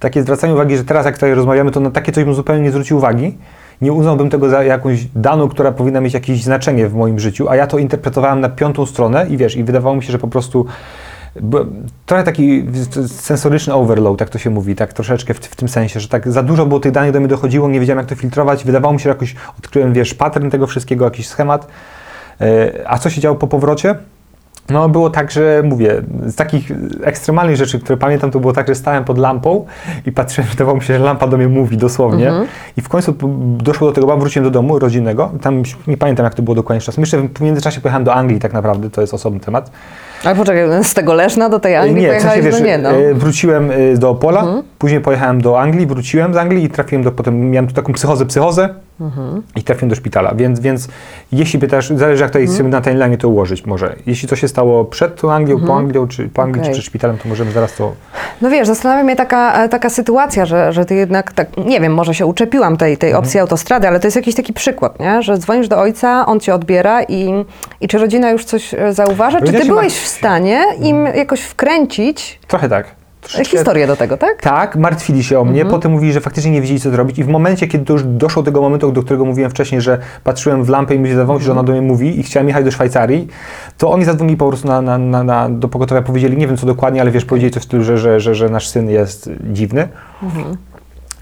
takie 0.00 0.22
zwracanie 0.22 0.52
uwagi, 0.54 0.76
że 0.76 0.84
teraz 0.84 1.06
jak 1.06 1.14
tutaj 1.14 1.34
rozmawiamy, 1.34 1.70
to 1.70 1.80
na 1.80 1.90
takie 1.90 2.12
coś 2.12 2.24
bym 2.24 2.34
zupełnie 2.34 2.62
nie 2.62 2.70
zwrócił 2.70 2.96
uwagi, 2.96 3.38
nie 3.80 3.92
uznałbym 3.92 4.30
tego 4.30 4.48
za 4.48 4.62
jakąś 4.64 5.04
daną, 5.16 5.48
która 5.48 5.72
powinna 5.72 6.00
mieć 6.00 6.14
jakieś 6.14 6.42
znaczenie 6.42 6.88
w 6.88 6.94
moim 6.94 7.18
życiu, 7.18 7.48
a 7.48 7.56
ja 7.56 7.66
to 7.66 7.78
interpretowałem 7.78 8.40
na 8.40 8.48
piątą 8.48 8.86
stronę 8.86 9.26
i 9.28 9.36
wiesz, 9.36 9.56
i 9.56 9.64
wydawało 9.64 9.96
mi 9.96 10.02
się, 10.02 10.12
że 10.12 10.18
po 10.18 10.28
prostu 10.28 10.66
trochę 12.06 12.24
taki 12.24 12.66
sensoryczny 13.06 13.74
overload, 13.74 14.18
tak 14.18 14.30
to 14.30 14.38
się 14.38 14.50
mówi, 14.50 14.74
tak 14.74 14.92
troszeczkę 14.92 15.34
w, 15.34 15.38
w 15.38 15.56
tym 15.56 15.68
sensie, 15.68 16.00
że 16.00 16.08
tak 16.08 16.32
za 16.32 16.42
dużo 16.42 16.66
było 16.66 16.80
tych 16.80 16.92
danych 16.92 17.12
do 17.12 17.18
mnie 17.20 17.28
dochodziło, 17.28 17.68
nie 17.68 17.80
wiedziałem 17.80 17.98
jak 17.98 18.06
to 18.06 18.14
filtrować, 18.14 18.64
wydawało 18.64 18.94
mi 18.94 19.00
się, 19.00 19.02
że 19.02 19.08
jakoś 19.08 19.34
odkryłem, 19.58 19.92
wiesz, 19.92 20.14
pattern 20.14 20.50
tego 20.50 20.66
wszystkiego, 20.66 21.04
jakiś 21.04 21.28
schemat. 21.28 21.66
E, 22.40 22.70
A 22.86 22.98
co 22.98 23.10
się 23.10 23.20
działo 23.20 23.36
po 23.36 23.46
powrocie? 23.46 23.94
No 24.68 24.88
było 24.88 25.10
tak, 25.10 25.30
że 25.30 25.62
mówię, 25.64 26.02
z 26.26 26.34
takich 26.34 26.70
ekstremalnych 27.02 27.56
rzeczy, 27.56 27.80
które 27.80 27.96
pamiętam, 27.96 28.30
to 28.30 28.40
było 28.40 28.52
tak, 28.52 28.68
że 28.68 28.74
stałem 28.74 29.04
pod 29.04 29.18
lampą 29.18 29.66
i 30.06 30.12
patrzyłem, 30.12 30.50
wydawało 30.52 30.76
mi 30.76 30.82
się, 30.84 30.98
że 30.98 31.04
lampa 31.04 31.26
do 31.26 31.36
mnie 31.36 31.48
mówi 31.48 31.76
dosłownie. 31.76 32.32
I 32.76 32.80
w 32.80 32.88
końcu 32.88 33.14
doszło 33.58 33.88
do 33.88 33.94
tego, 33.94 34.06
bo 34.06 34.16
wróciłem 34.16 34.44
do 34.44 34.50
domu 34.50 34.78
rodzinnego, 34.78 35.32
tam 35.40 35.62
nie 35.86 35.96
pamiętam 35.96 36.24
jak 36.24 36.34
to 36.34 36.42
było 36.42 36.54
dokładnie 36.54 36.80
czas. 36.80 36.98
Myślę, 36.98 37.20
że 37.22 37.28
w 37.28 37.40
międzyczasie 37.40 37.80
pojechałem 37.80 38.04
do 38.04 38.14
Anglii 38.14 38.40
tak 38.40 38.52
naprawdę, 38.52 38.90
to 38.90 39.00
jest 39.00 39.14
osobny 39.14 39.40
temat. 39.40 39.70
Ale 40.24 40.34
poczekaj, 40.36 40.84
z 40.84 40.94
tego 40.94 41.14
Leszna 41.14 41.48
do 41.48 41.60
tej 41.60 41.76
Anglii 41.76 41.94
nie, 42.02 42.06
w 42.06 42.10
pojechałeś, 42.10 42.34
sensie, 42.34 42.50
wiesz, 42.50 42.60
no 42.60 42.66
nie 42.66 42.78
no. 42.78 42.90
e, 42.90 43.14
wróciłem 43.14 43.70
e, 43.70 43.96
do 43.96 44.10
Opola, 44.10 44.44
później 44.78 45.00
pojechałem 45.00 45.40
do 45.40 45.60
Anglii, 45.60 45.86
wróciłem 45.86 46.34
z 46.34 46.36
Anglii 46.36 46.64
i 46.64 46.70
trafiłem 46.70 47.04
do, 47.04 47.12
potem 47.12 47.50
miałem 47.50 47.66
tu 47.66 47.74
taką 47.74 47.92
psychozę, 47.92 48.26
psychozę 48.26 48.68
i 49.56 49.62
trafiłem 49.62 49.88
do 49.88 49.96
szpitala, 49.96 50.34
więc, 50.34 50.60
więc 50.60 50.88
jeśli 51.32 51.58
pytasz, 51.58 51.88
zależy 51.88 52.22
jak 52.22 52.30
tutaj 52.30 52.48
sobie 52.48 52.68
na 52.68 52.80
timeline 52.80 53.16
to 53.16 53.28
ułożyć 53.28 53.66
może. 53.66 53.96
Jeśli 54.06 54.28
to 54.28 54.36
się 54.36 54.48
stało 54.48 54.84
przed 54.84 55.20
tą 55.20 55.32
Anglią, 55.32 55.60
po 55.60 55.76
Anglią, 55.76 56.08
czy 56.08 56.28
po 56.28 56.42
Anglii, 56.42 56.60
Okej. 56.60 56.72
czy 56.72 56.78
przed 56.78 56.86
szpitalem, 56.86 57.18
to 57.18 57.28
możemy 57.28 57.52
zaraz 57.52 57.74
to... 57.76 57.92
No 58.42 58.50
wiesz, 58.50 58.66
zastanawia 58.66 59.04
mnie 59.04 59.16
taka, 59.16 59.64
e, 59.64 59.68
taka 59.68 59.90
sytuacja, 59.90 60.46
że, 60.46 60.72
że 60.72 60.84
ty 60.84 60.94
jednak 60.94 61.32
tak, 61.32 61.48
nie 61.66 61.80
wiem, 61.80 61.94
może 61.94 62.14
się 62.14 62.26
uczepiłam 62.26 62.76
tej, 62.76 62.96
tej 62.96 63.10
Mhm. 63.10 63.24
opcji 63.24 63.40
autostrady, 63.40 63.88
ale 63.88 64.00
to 64.00 64.06
jest 64.06 64.16
jakiś 64.16 64.34
taki 64.34 64.52
przykład, 64.52 65.00
nie? 65.00 65.22
że 65.22 65.38
dzwonisz 65.38 65.68
do 65.68 65.78
ojca, 65.78 66.26
on 66.26 66.40
cię 66.40 66.54
odbiera 66.54 67.02
i, 67.02 67.44
i 67.80 67.88
czy 67.88 67.98
rodzina 67.98 68.30
już 68.30 68.44
coś 68.44 68.74
e, 68.74 68.92
zauważa? 68.92 69.38
Czy 69.38 69.44
Rodzina 69.44 69.58
ty 69.58 69.64
się 69.64 69.70
byłeś 69.72 69.84
martwi. 69.84 70.04
w 70.06 70.08
stanie 70.14 70.64
im 70.80 71.06
jakoś 71.06 71.40
wkręcić 71.40 72.40
Trochę 72.46 72.68
tak. 72.68 72.86
Troszeczkę- 73.20 73.56
historię 73.56 73.86
do 73.86 73.96
tego, 73.96 74.16
tak? 74.16 74.40
Tak, 74.40 74.76
martwili 74.76 75.24
się 75.24 75.40
o 75.40 75.44
mnie, 75.44 75.64
potem 75.64 75.92
mówili, 75.92 76.12
że 76.12 76.20
faktycznie 76.20 76.50
nie 76.50 76.60
wiedzieli, 76.60 76.80
co 76.80 76.90
zrobić. 76.90 77.18
I 77.18 77.24
w 77.24 77.28
momencie, 77.28 77.66
kiedy 77.66 77.84
to 77.84 77.92
już 77.92 78.02
doszło 78.04 78.42
do 78.42 78.46
tego 78.46 78.62
momentu, 78.62 78.92
do 78.92 79.02
którego 79.02 79.24
mówiłem 79.24 79.50
wcześniej, 79.50 79.80
że 79.80 79.98
patrzyłem 80.24 80.64
w 80.64 80.68
lampę 80.68 80.94
i 80.94 80.98
mi 80.98 81.08
się 81.08 81.14
wydawało 81.14 81.40
że 81.40 81.52
ona 81.52 81.62
do 81.62 81.72
mnie 81.72 81.82
mówi 81.82 82.20
i 82.20 82.22
chciałem 82.22 82.48
jechać 82.48 82.64
do 82.64 82.70
Szwajcarii, 82.70 83.28
to 83.78 83.90
oni 83.90 84.04
zadzwonili 84.04 84.36
po 84.36 84.48
prostu 84.48 84.68
na, 84.68 84.82
na, 84.82 84.98
na, 84.98 85.24
na, 85.24 85.48
do 85.48 85.68
pogotowia, 85.68 86.02
powiedzieli, 86.02 86.36
nie 86.36 86.46
wiem 86.46 86.56
co 86.56 86.66
dokładnie, 86.66 87.00
ale 87.00 87.10
wiesz, 87.10 87.24
powiedzieli 87.24 87.52
coś 87.52 87.62
w 87.62 87.66
stylu, 87.66 87.84
że, 87.84 87.98
że, 87.98 88.20
że, 88.20 88.34
że 88.34 88.48
nasz 88.48 88.68
syn 88.68 88.90
jest 88.90 89.30
dziwny. 89.52 89.88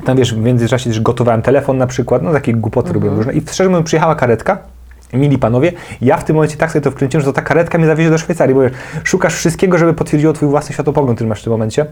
Tam 0.04 0.16
wiesz, 0.16 0.34
w 0.34 0.38
międzyczasie 0.38 0.90
też 0.90 1.00
gotowałem 1.00 1.42
telefon 1.42 1.78
na 1.78 1.86
przykład, 1.86 2.22
no 2.22 2.32
takie 2.32 2.54
głupoty 2.54 2.92
robiłem 2.92 3.16
różne. 3.16 3.32
I 3.32 3.40
szczerze 3.40 3.70
mówiąc 3.70 3.86
przyjechała 3.86 4.14
karetka, 4.14 4.58
Mili 5.12 5.38
panowie, 5.38 5.72
ja 6.00 6.16
w 6.16 6.24
tym 6.24 6.36
momencie 6.36 6.56
tak 6.56 6.72
sobie 6.72 6.82
to 6.82 6.90
wkręciłem, 6.90 7.20
że 7.20 7.26
to 7.26 7.32
ta 7.32 7.42
karetka 7.42 7.78
mnie 7.78 7.86
zawiezie 7.86 8.10
do 8.10 8.18
Szwajcarii, 8.18 8.54
bo 8.54 8.60
wiesz, 8.60 8.72
szukasz 9.04 9.34
wszystkiego, 9.34 9.78
żeby 9.78 9.94
potwierdziło 9.94 10.32
twój 10.32 10.48
własny 10.48 10.74
światopogląd, 10.74 11.18
który 11.18 11.28
masz 11.28 11.40
w 11.40 11.44
tym 11.44 11.50
momencie. 11.50 11.86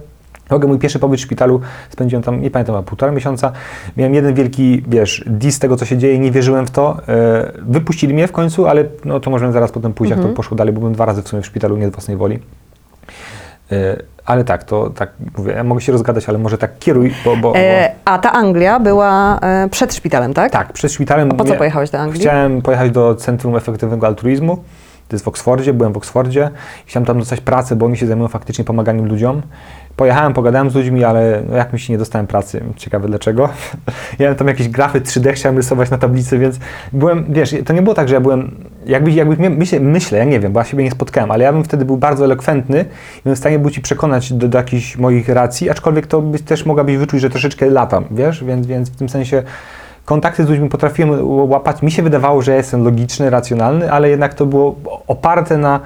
Mogę 0.50 0.68
mój 0.68 0.78
pierwszy 0.78 0.98
pobyt 0.98 1.20
w 1.20 1.22
szpitalu, 1.22 1.60
spędziłem 1.90 2.22
tam, 2.22 2.42
nie 2.42 2.50
pamiętam, 2.50 2.76
a 2.76 2.82
półtora 2.82 3.12
miesiąca. 3.12 3.52
Miałem 3.96 4.14
jeden 4.14 4.34
wielki, 4.34 4.82
wiesz, 4.88 5.24
dis 5.26 5.58
tego, 5.58 5.76
co 5.76 5.84
się 5.84 5.98
dzieje, 5.98 6.18
nie 6.18 6.30
wierzyłem 6.30 6.66
w 6.66 6.70
to. 6.70 6.96
E, 7.08 7.52
wypuścili 7.62 8.14
mnie 8.14 8.28
w 8.28 8.32
końcu, 8.32 8.66
ale 8.66 8.84
no, 9.04 9.20
to 9.20 9.30
możemy 9.30 9.52
zaraz 9.52 9.72
potem 9.72 9.92
pójść, 9.92 10.10
jak 10.10 10.20
to 10.20 10.28
poszło 10.28 10.56
dalej, 10.56 10.74
bo 10.74 10.80
byłem 10.80 10.94
dwa 10.94 11.04
razy 11.04 11.22
w 11.22 11.28
sumie 11.28 11.42
w 11.42 11.46
szpitalu, 11.46 11.76
nie 11.76 11.88
z 11.88 11.90
własnej 11.90 12.16
woli. 12.16 12.38
E, 13.72 13.96
ale 14.24 14.44
tak, 14.44 14.64
to 14.64 14.90
tak 14.90 15.10
mówię, 15.38 15.52
ja 15.52 15.64
mogę 15.64 15.80
się 15.80 15.92
rozgadać, 15.92 16.28
ale 16.28 16.38
może 16.38 16.58
tak 16.58 16.78
kieruj, 16.78 17.14
bo... 17.24 17.36
bo, 17.36 17.42
bo 17.52 17.58
E, 17.58 17.92
a 18.04 18.18
ta 18.18 18.32
Anglia 18.32 18.80
była 18.80 19.38
e, 19.40 19.68
przed 19.68 19.94
szpitalem, 19.94 20.34
tak? 20.34 20.52
tak, 20.52 20.72
przed 20.72 20.92
szpitalem... 20.92 21.30
A 21.32 21.34
po 21.34 21.44
co 21.44 21.54
pojechałeś 21.54 21.90
do 21.90 21.98
Anglii? 21.98 22.20
Chciałem 22.20 22.62
pojechać 22.62 22.90
do 22.90 23.14
Centrum 23.14 23.56
Efektywnego 23.56 24.06
Altruizmu. 24.06 24.56
To 25.08 25.16
jest 25.16 25.24
w 25.24 25.28
Oksfordzie, 25.28 25.72
byłem 25.72 25.92
w 25.92 25.96
Oksfordzie. 25.96 26.50
Chciałem 26.86 27.06
tam 27.06 27.18
dostać 27.18 27.40
pracę, 27.40 27.76
bo 27.76 27.86
oni 27.86 27.96
się 27.96 28.06
zajmują 28.06 28.28
faktycznie 28.28 28.64
pomaganiem 28.64 29.06
ludziom. 29.06 29.42
Pojechałem, 29.96 30.32
pogadałem 30.32 30.70
z 30.70 30.74
ludźmi, 30.74 31.04
ale 31.04 31.42
no 31.48 31.56
jakimś 31.56 31.88
nie 31.88 31.98
dostałem 31.98 32.26
pracy. 32.26 32.64
Ciekawe 32.76 33.08
dlaczego. 33.08 33.48
Ja 34.18 34.24
miałem 34.24 34.36
tam 34.36 34.48
jakieś 34.48 34.68
grafy 34.68 35.00
3D, 35.00 35.32
chciałem 35.32 35.56
rysować 35.56 35.90
na 35.90 35.98
tablicy, 35.98 36.38
więc 36.38 36.58
byłem, 36.92 37.24
wiesz, 37.28 37.54
to 37.64 37.72
nie 37.72 37.82
było 37.82 37.94
tak, 37.94 38.08
że 38.08 38.14
ja 38.14 38.20
byłem, 38.20 38.69
jakby, 38.90 39.10
jakby 39.10 39.50
myślę, 39.50 39.80
myślę, 39.80 40.18
ja 40.18 40.24
nie 40.24 40.40
wiem, 40.40 40.52
bo 40.52 40.60
ja 40.60 40.64
siebie 40.64 40.84
nie 40.84 40.90
spotkałem, 40.90 41.30
ale 41.30 41.44
ja 41.44 41.52
bym 41.52 41.64
wtedy 41.64 41.84
był 41.84 41.96
bardzo 41.96 42.24
elokwentny 42.24 42.84
i 43.18 43.22
bym 43.24 43.34
w 43.34 43.38
stanie 43.38 43.58
był 43.58 43.70
Ci 43.70 43.80
przekonać 43.80 44.32
do, 44.32 44.48
do 44.48 44.58
jakichś 44.58 44.96
moich 44.96 45.28
racji, 45.28 45.70
aczkolwiek 45.70 46.06
to 46.06 46.22
by, 46.22 46.38
też 46.38 46.66
mogłabyś 46.66 46.96
wyczuć, 46.96 47.20
że 47.20 47.30
troszeczkę 47.30 47.66
latam, 47.66 48.04
wiesz, 48.10 48.44
więc, 48.44 48.66
więc 48.66 48.90
w 48.90 48.96
tym 48.96 49.08
sensie 49.08 49.42
kontakty 50.04 50.44
z 50.44 50.48
ludźmi 50.48 50.68
potrafiłem 50.68 51.28
łapać. 51.50 51.82
Mi 51.82 51.90
się 51.90 52.02
wydawało, 52.02 52.42
że 52.42 52.50
ja 52.50 52.56
jestem 52.56 52.84
logiczny, 52.84 53.30
racjonalny, 53.30 53.92
ale 53.92 54.10
jednak 54.10 54.34
to 54.34 54.46
było 54.46 54.76
oparte 55.06 55.58
na 55.58 55.80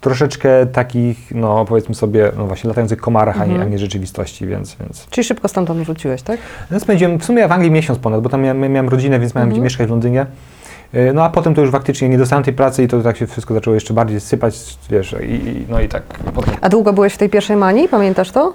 troszeczkę 0.00 0.66
takich, 0.66 1.34
no 1.34 1.64
powiedzmy 1.64 1.94
sobie, 1.94 2.32
no 2.36 2.46
właśnie 2.46 2.68
latających 2.68 3.00
komarach, 3.00 3.40
a, 3.40 3.44
nie, 3.44 3.60
a 3.60 3.64
nie 3.64 3.78
rzeczywistości, 3.78 4.46
więc, 4.46 4.76
więc 4.80 5.06
Czyli 5.10 5.24
szybko 5.24 5.48
stamtąd 5.48 5.80
wróciłeś, 5.80 6.22
tak? 6.22 6.38
no, 6.70 6.80
spędziłem 6.80 7.18
w 7.18 7.24
sumie 7.24 7.48
w 7.48 7.52
Anglii 7.52 7.70
miesiąc 7.70 7.98
ponad, 7.98 8.22
bo 8.22 8.28
tam 8.28 8.42
miałem, 8.42 8.72
miałem 8.72 8.88
rodzinę, 8.88 9.18
więc 9.18 9.34
miałem 9.34 9.50
gdzie 9.50 9.60
mieszkać 9.60 9.86
w 9.86 9.90
Londynie. 9.90 10.26
Yy, 10.92 11.12
No 11.14 11.24
a 11.24 11.30
potem 11.30 11.54
to 11.54 11.60
już 11.60 11.70
faktycznie 11.70 12.08
nie 12.08 12.18
dostałem 12.18 12.44
tej 12.44 12.54
pracy 12.54 12.82
i 12.82 12.88
to 12.88 13.02
tak 13.02 13.16
się 13.16 13.26
wszystko 13.26 13.54
zaczęło 13.54 13.74
jeszcze 13.74 13.94
bardziej 13.94 14.20
sypać, 14.20 14.78
wiesz, 14.90 15.14
i, 15.22 15.64
no 15.68 15.80
i 15.80 15.88
tak 15.88 16.02
potem 16.34 16.54
A 16.60 16.68
długo 16.68 16.92
byłeś 16.92 17.12
w 17.14 17.18
tej 17.18 17.28
pierwszej 17.30 17.56
manii, 17.56 17.88
pamiętasz 17.88 18.30
to? 18.30 18.52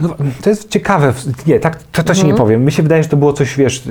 no, 0.00 0.08
to 0.42 0.50
jest 0.50 0.68
ciekawe. 0.68 1.12
Nie, 1.46 1.60
tak, 1.60 1.82
to, 1.92 2.02
to 2.02 2.14
się 2.14 2.26
nie 2.26 2.34
powiem. 2.34 2.64
Mi 2.64 2.72
się 2.72 2.82
wydaje, 2.82 3.02
że 3.02 3.08
to 3.08 3.16
było 3.16 3.32
coś, 3.32 3.56
wiesz, 3.56 3.82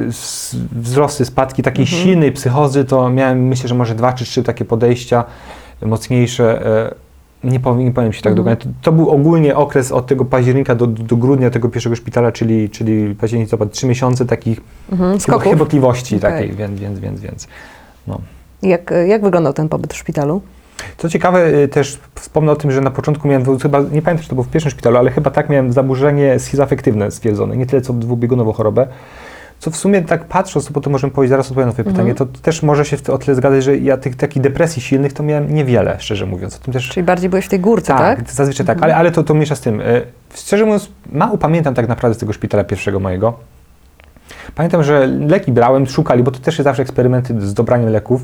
wzrosty, 0.72 1.26
spadki 1.26 1.64
takiej 1.64 1.88
silnej 1.88 2.32
psychozy, 2.32 2.86
to 2.86 3.10
miałem, 3.10 3.48
myślę, 3.48 3.70
że 3.70 3.76
może 3.76 3.96
dwa 3.96 4.14
czy 4.14 4.26
trzy 4.26 4.44
takie 4.44 4.66
podejścia 4.66 5.24
mocniejsze. 5.82 6.66
e, 6.66 6.94
Nie 7.44 7.60
powiem, 7.60 7.86
nie 7.86 7.92
powiem 7.92 8.12
Ci 8.14 8.22
tak 8.22 8.32
Mhm. 8.32 8.36
dokładnie. 8.46 8.74
To, 8.82 8.92
to 8.92 8.92
był 8.92 9.10
ogólnie 9.10 9.56
okres 9.56 9.92
od 9.92 10.08
tego 10.08 10.26
października 10.26 10.76
do, 10.76 10.88
do 10.88 11.16
grudnia 11.18 11.50
tego 11.50 11.70
pierwszego 11.70 11.96
szpitala, 11.96 12.32
czyli, 12.32 12.70
czyli 12.70 13.16
październik, 13.16 13.46
listopad, 13.46 13.72
trzy 13.72 13.88
miesiące 13.88 14.26
takich 14.26 14.60
Mhm. 14.92 15.20
chyba 15.20 15.40
chybotliwości 15.40 16.16
Okej. 16.16 16.32
takiej, 16.32 16.52
więc, 16.52 16.80
więc, 16.80 17.00
więc, 17.00 17.20
więc. 17.22 17.48
No. 18.08 18.22
Jak, 18.62 18.94
jak 19.08 19.22
wyglądał 19.22 19.54
ten 19.54 19.70
pobyt 19.70 19.94
w 19.94 19.98
szpitalu? 19.98 20.42
Co 20.98 21.10
ciekawe, 21.10 21.48
y, 21.48 21.68
też 21.68 22.00
wspomnę 22.16 22.52
o 22.52 22.56
tym, 22.56 22.72
że 22.72 22.82
na 22.82 22.92
początku 22.92 23.28
miałem, 23.28 23.60
chyba, 23.60 23.80
nie 23.80 23.88
pamiętam, 23.88 24.18
czy 24.18 24.30
to 24.30 24.36
było 24.36 24.44
w 24.44 24.50
pierwszym 24.50 24.72
szpitalu, 24.72 24.98
ale 24.98 25.12
chyba 25.12 25.32
tak 25.32 25.50
miałem 25.50 25.74
zaburzenie 25.74 26.40
schizoafektywne 26.40 27.12
stwierdzone, 27.12 27.58
nie 27.58 27.66
tyle 27.66 27.82
co 27.82 27.94
dwubiegunową 27.94 28.54
chorobę. 28.54 28.88
Co 29.60 29.72
w 29.72 29.76
sumie 29.76 30.02
tak 30.02 30.26
patrząc, 30.26 30.70
bo 30.70 30.82
to 30.82 30.90
możemy 30.90 31.14
powiedzieć, 31.14 31.30
zaraz 31.30 31.48
odpowiem 31.48 31.68
na 31.68 31.74
Twoje 31.74 31.88
Mhm. 31.90 32.08
pytanie, 32.08 32.32
to 32.32 32.40
też 32.42 32.64
może 32.64 32.86
się 32.86 32.98
w- 32.98 33.10
o 33.10 33.18
tyle 33.18 33.36
zgadzać, 33.36 33.64
że 33.64 33.78
ja 33.78 33.98
tych 33.98 34.16
takich 34.16 34.42
depresji 34.44 34.82
silnych 34.82 35.14
to 35.14 35.24
miałem 35.24 35.54
niewiele, 35.54 35.96
szczerze 36.00 36.26
mówiąc. 36.26 36.56
O 36.56 36.60
tym 36.60 36.74
też 36.74 36.90
Czyli 36.90 37.04
bardziej 37.04 37.30
byłeś 37.30 37.46
w 37.46 37.50
tej 37.50 37.60
górce, 37.60 37.88
tak? 37.94 38.18
tak, 38.20 38.32
zazwyczaj 38.32 38.66
tak, 38.66 38.78
ale, 38.84 38.96
ale 38.96 39.12
to, 39.12 39.24
to 39.24 39.34
mniejsza 39.34 39.56
z 39.56 39.62
tym. 39.62 39.82
E, 39.82 39.84
Szczerze 40.36 40.66
mówiąc, 40.66 40.90
mało 41.12 41.38
pamiętam 41.38 41.74
tak 41.74 41.88
naprawdę 41.88 42.16
z 42.16 42.18
tego 42.18 42.34
szpitala 42.34 42.64
pierwszego 42.64 43.00
mojego. 43.00 43.34
Pamiętam, 44.56 44.84
że 44.84 45.08
leki 45.08 45.52
brałem, 45.52 45.88
szukali, 45.88 46.24
bo 46.24 46.32
to 46.32 46.40
też 46.40 46.58
jest 46.58 46.64
zawsze 46.64 46.82
eksperymenty 46.82 47.42
z 47.42 47.54
dobraniem 47.54 47.90
leków. 47.90 48.22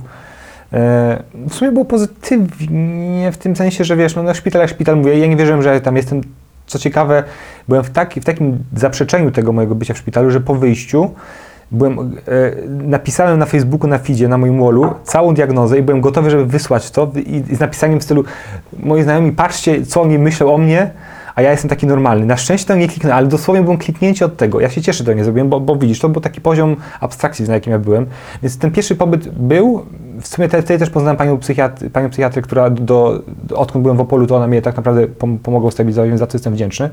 E, 0.74 1.24
W 1.48 1.54
sumie 1.54 1.72
było 1.72 1.86
pozytywnie 1.86 3.32
w 3.32 3.38
tym 3.38 3.56
sensie, 3.56 3.84
że 3.84 3.96
wiesz, 3.96 4.16
no 4.16 4.24
na 4.24 4.34
szpital 4.34 4.62
jak 4.62 4.70
szpital 4.70 4.98
mówię, 4.98 5.20
ja 5.20 5.28
nie 5.28 5.36
wierzyłem, 5.36 5.62
że 5.62 5.82
tam 5.82 5.96
jestem. 5.96 6.22
Co 6.68 6.80
ciekawe, 6.80 7.24
byłem 7.68 7.84
w, 7.84 7.90
taki, 7.90 8.22
w 8.22 8.26
takim 8.26 8.58
zaprzeczeniu 8.76 9.32
tego 9.32 9.52
mojego 9.52 9.76
bycia 9.76 9.94
w 9.94 9.98
szpitalu, 9.98 10.32
że 10.32 10.42
po 10.42 10.56
wyjściu 10.56 11.12
byłem, 11.72 12.00
e, 12.00 12.04
napisałem 12.68 13.40
na 13.40 13.46
Facebooku, 13.46 13.88
na 13.88 13.98
feedzie, 13.98 14.28
na 14.28 14.38
moim 14.38 14.62
wallu 14.62 14.94
całą 15.04 15.34
diagnozę 15.34 15.80
i 15.80 15.82
byłem 15.82 16.02
gotowy, 16.02 16.30
żeby 16.30 16.46
wysłać 16.46 16.92
to 16.92 17.12
i, 17.26 17.44
i 17.52 17.56
z 17.56 17.60
napisaniem 17.60 18.00
w 18.00 18.04
stylu 18.04 18.24
moi 18.80 19.04
znajomi, 19.04 19.32
patrzcie, 19.32 19.86
co 19.86 20.02
oni 20.02 20.20
myślą 20.20 20.54
o 20.54 20.58
mnie, 20.58 20.92
a 21.40 21.42
ja 21.42 21.52
jestem 21.52 21.70
taki 21.70 21.88
normalny. 21.88 22.26
Na 22.26 22.38
szczęście 22.38 22.68
to 22.68 22.76
nie 22.76 22.88
kliknę, 22.88 23.14
ale 23.14 23.28
dosłownie 23.28 23.64
byłem 23.64 23.78
kliknięcie 23.78 24.26
od 24.26 24.38
tego. 24.38 24.60
Ja 24.60 24.70
się 24.70 24.82
cieszę, 24.82 24.98
że 24.98 25.04
to 25.04 25.14
nie 25.14 25.24
zrobiłem, 25.24 25.50
bo, 25.50 25.60
bo 25.60 25.76
widzisz, 25.76 26.00
to 26.00 26.10
był 26.10 26.22
taki 26.22 26.42
poziom 26.42 26.76
abstrakcji, 27.00 27.48
na 27.48 27.54
jakim 27.54 27.74
ja 27.74 27.80
byłem. 27.80 28.06
Więc 28.42 28.58
ten 28.58 28.72
pierwszy 28.72 28.96
pobyt 28.96 29.30
był. 29.30 29.86
W 30.22 30.28
sumie 30.28 30.50
te- 30.50 30.62
wtedy 30.62 30.80
też 30.80 30.90
poznałem 30.90 31.18
panią, 31.18 31.38
psychiatry, 31.38 31.90
panią 31.90 32.10
psychiatrę, 32.10 32.42
która 32.42 32.70
do, 32.70 33.22
do, 33.44 33.58
odkąd 33.58 33.84
byłem 33.84 33.98
w 33.98 34.02
Opolu, 34.02 34.28
to 34.28 34.36
ona 34.36 34.48
mnie 34.48 34.62
tak 34.62 34.78
naprawdę 34.78 35.08
pom- 35.08 35.38
pomogła 35.38 35.72
stabilizować, 35.72 36.10
więc 36.10 36.20
za 36.20 36.28
to 36.28 36.38
jestem 36.38 36.54
wdzięczny. 36.54 36.90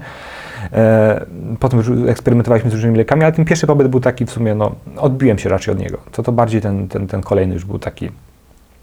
E, 0.73 1.27
potem 1.61 1.79
już 1.79 1.91
eksperymentowaliśmy 2.09 2.71
z 2.71 2.75
różnymi 2.75 2.99
lekami, 2.99 3.23
ale 3.25 3.33
ten 3.33 3.45
pierwszy 3.45 3.67
pobyt 3.67 3.89
był 3.89 4.01
taki 4.01 4.27
w 4.27 4.31
sumie, 4.31 4.55
no, 4.55 4.75
odbiłem 4.97 5.39
się 5.39 5.49
raczej 5.49 5.75
od 5.75 5.81
niego. 5.81 5.99
To, 6.13 6.23
to 6.23 6.33
bardziej 6.33 6.61
ten, 6.61 6.89
ten, 6.89 7.07
ten 7.07 7.21
kolejny 7.23 7.55
już 7.55 7.65
był 7.65 7.79
taki 7.79 8.11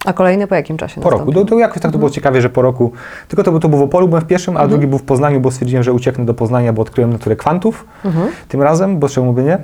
A 0.06 0.14
kolejny 0.14 0.48
po 0.48 0.56
jakim 0.56 0.78
czasie 0.78 1.02
po 1.02 1.10
roku. 1.10 1.32
To, 1.32 1.46
to 1.46 1.60
jakoś 1.60 1.82
tak 1.82 1.92
to 1.92 1.98
było 1.98 2.10
ciekawie, 2.10 2.42
że 2.42 2.50
po 2.50 2.62
roku. 2.62 2.92
Tylko 3.28 3.44
to, 3.44 3.60
to 3.60 3.70
był 3.70 3.80
w 3.80 3.82
Opolu, 3.82 4.08
byłem 4.08 4.24
w 4.24 4.28
pierwszym, 4.28 4.58
a 4.58 4.68
drugi 4.68 4.88
był 4.88 5.00
w 5.00 5.04
Poznaniu, 5.04 5.40
bo 5.42 5.52
stwierdziłem, 5.52 5.84
że 5.84 5.94
ucieknę 5.94 6.26
do 6.26 6.34
Poznania, 6.34 6.74
bo 6.74 6.82
odkryłem 6.82 7.12
naturę 7.12 7.36
kwantów 7.36 7.86
Mhm. 8.06 8.28
tym 8.48 8.62
razem, 8.62 9.00
bo 9.00 9.10
czemu 9.10 9.34
by 9.34 9.44
nie. 9.44 9.58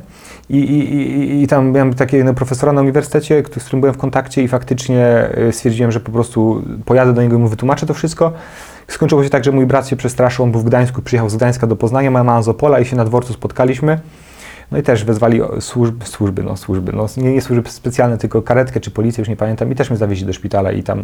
I, 0.50 0.58
i, 0.58 0.96
i, 0.96 1.44
i 1.44 1.48
tam 1.48 1.72
miałem 1.72 1.94
takiego 1.94 2.34
profesora 2.34 2.74
na 2.74 2.82
uniwersytecie, 2.82 3.44
z 3.58 3.64
którym 3.64 3.82
byłem 3.82 3.94
w 3.94 3.98
kontakcie 3.98 4.44
i 4.44 4.48
faktycznie 4.48 5.30
y, 5.50 5.52
stwierdziłem, 5.52 5.92
że 5.92 6.00
po 6.00 6.12
prostu 6.12 6.62
pojadę 6.86 7.14
do 7.14 7.22
niego 7.22 7.36
i 7.36 7.40
mu 7.40 7.48
wytłumaczę 7.48 7.86
to 7.86 7.94
wszystko. 7.94 8.32
Skończyło 8.88 9.24
się 9.24 9.30
tak, 9.30 9.44
że 9.44 9.52
mój 9.52 9.66
brat 9.66 9.88
się 9.88 9.96
przestraszył, 9.96 10.46
on 10.46 10.52
był 10.52 10.62
w 10.62 10.66
Gdańsku, 10.66 11.02
przyjechał 11.02 11.30
z 11.30 11.36
Gdańska 11.36 11.68
do 11.68 11.76
Poznania, 11.76 12.12
moja 12.12 12.24
mama 12.24 12.42
z 12.42 12.48
Opola 12.48 12.80
i 12.80 12.86
się 12.86 12.96
na 12.96 13.06
dworcu 13.06 13.34
spotkaliśmy. 13.34 14.00
No 14.72 14.78
i 14.78 14.84
też 14.84 15.06
wezwali 15.06 15.42
służby, 15.60 16.06
służby, 16.06 16.44
no 16.44 16.58
służby, 16.58 16.94
no 16.94 17.06
nie, 17.18 17.34
nie 17.34 17.42
służby 17.42 17.70
specjalne, 17.70 18.18
tylko 18.18 18.42
karetkę 18.42 18.80
czy 18.80 18.92
policję, 18.92 19.22
już 19.22 19.30
nie 19.30 19.36
pamiętam 19.36 19.72
i 19.72 19.76
też 19.76 19.90
mnie 19.90 19.98
zawieźli 19.98 20.26
do 20.26 20.34
szpitala 20.34 20.72
i 20.72 20.84
tam... 20.84 21.04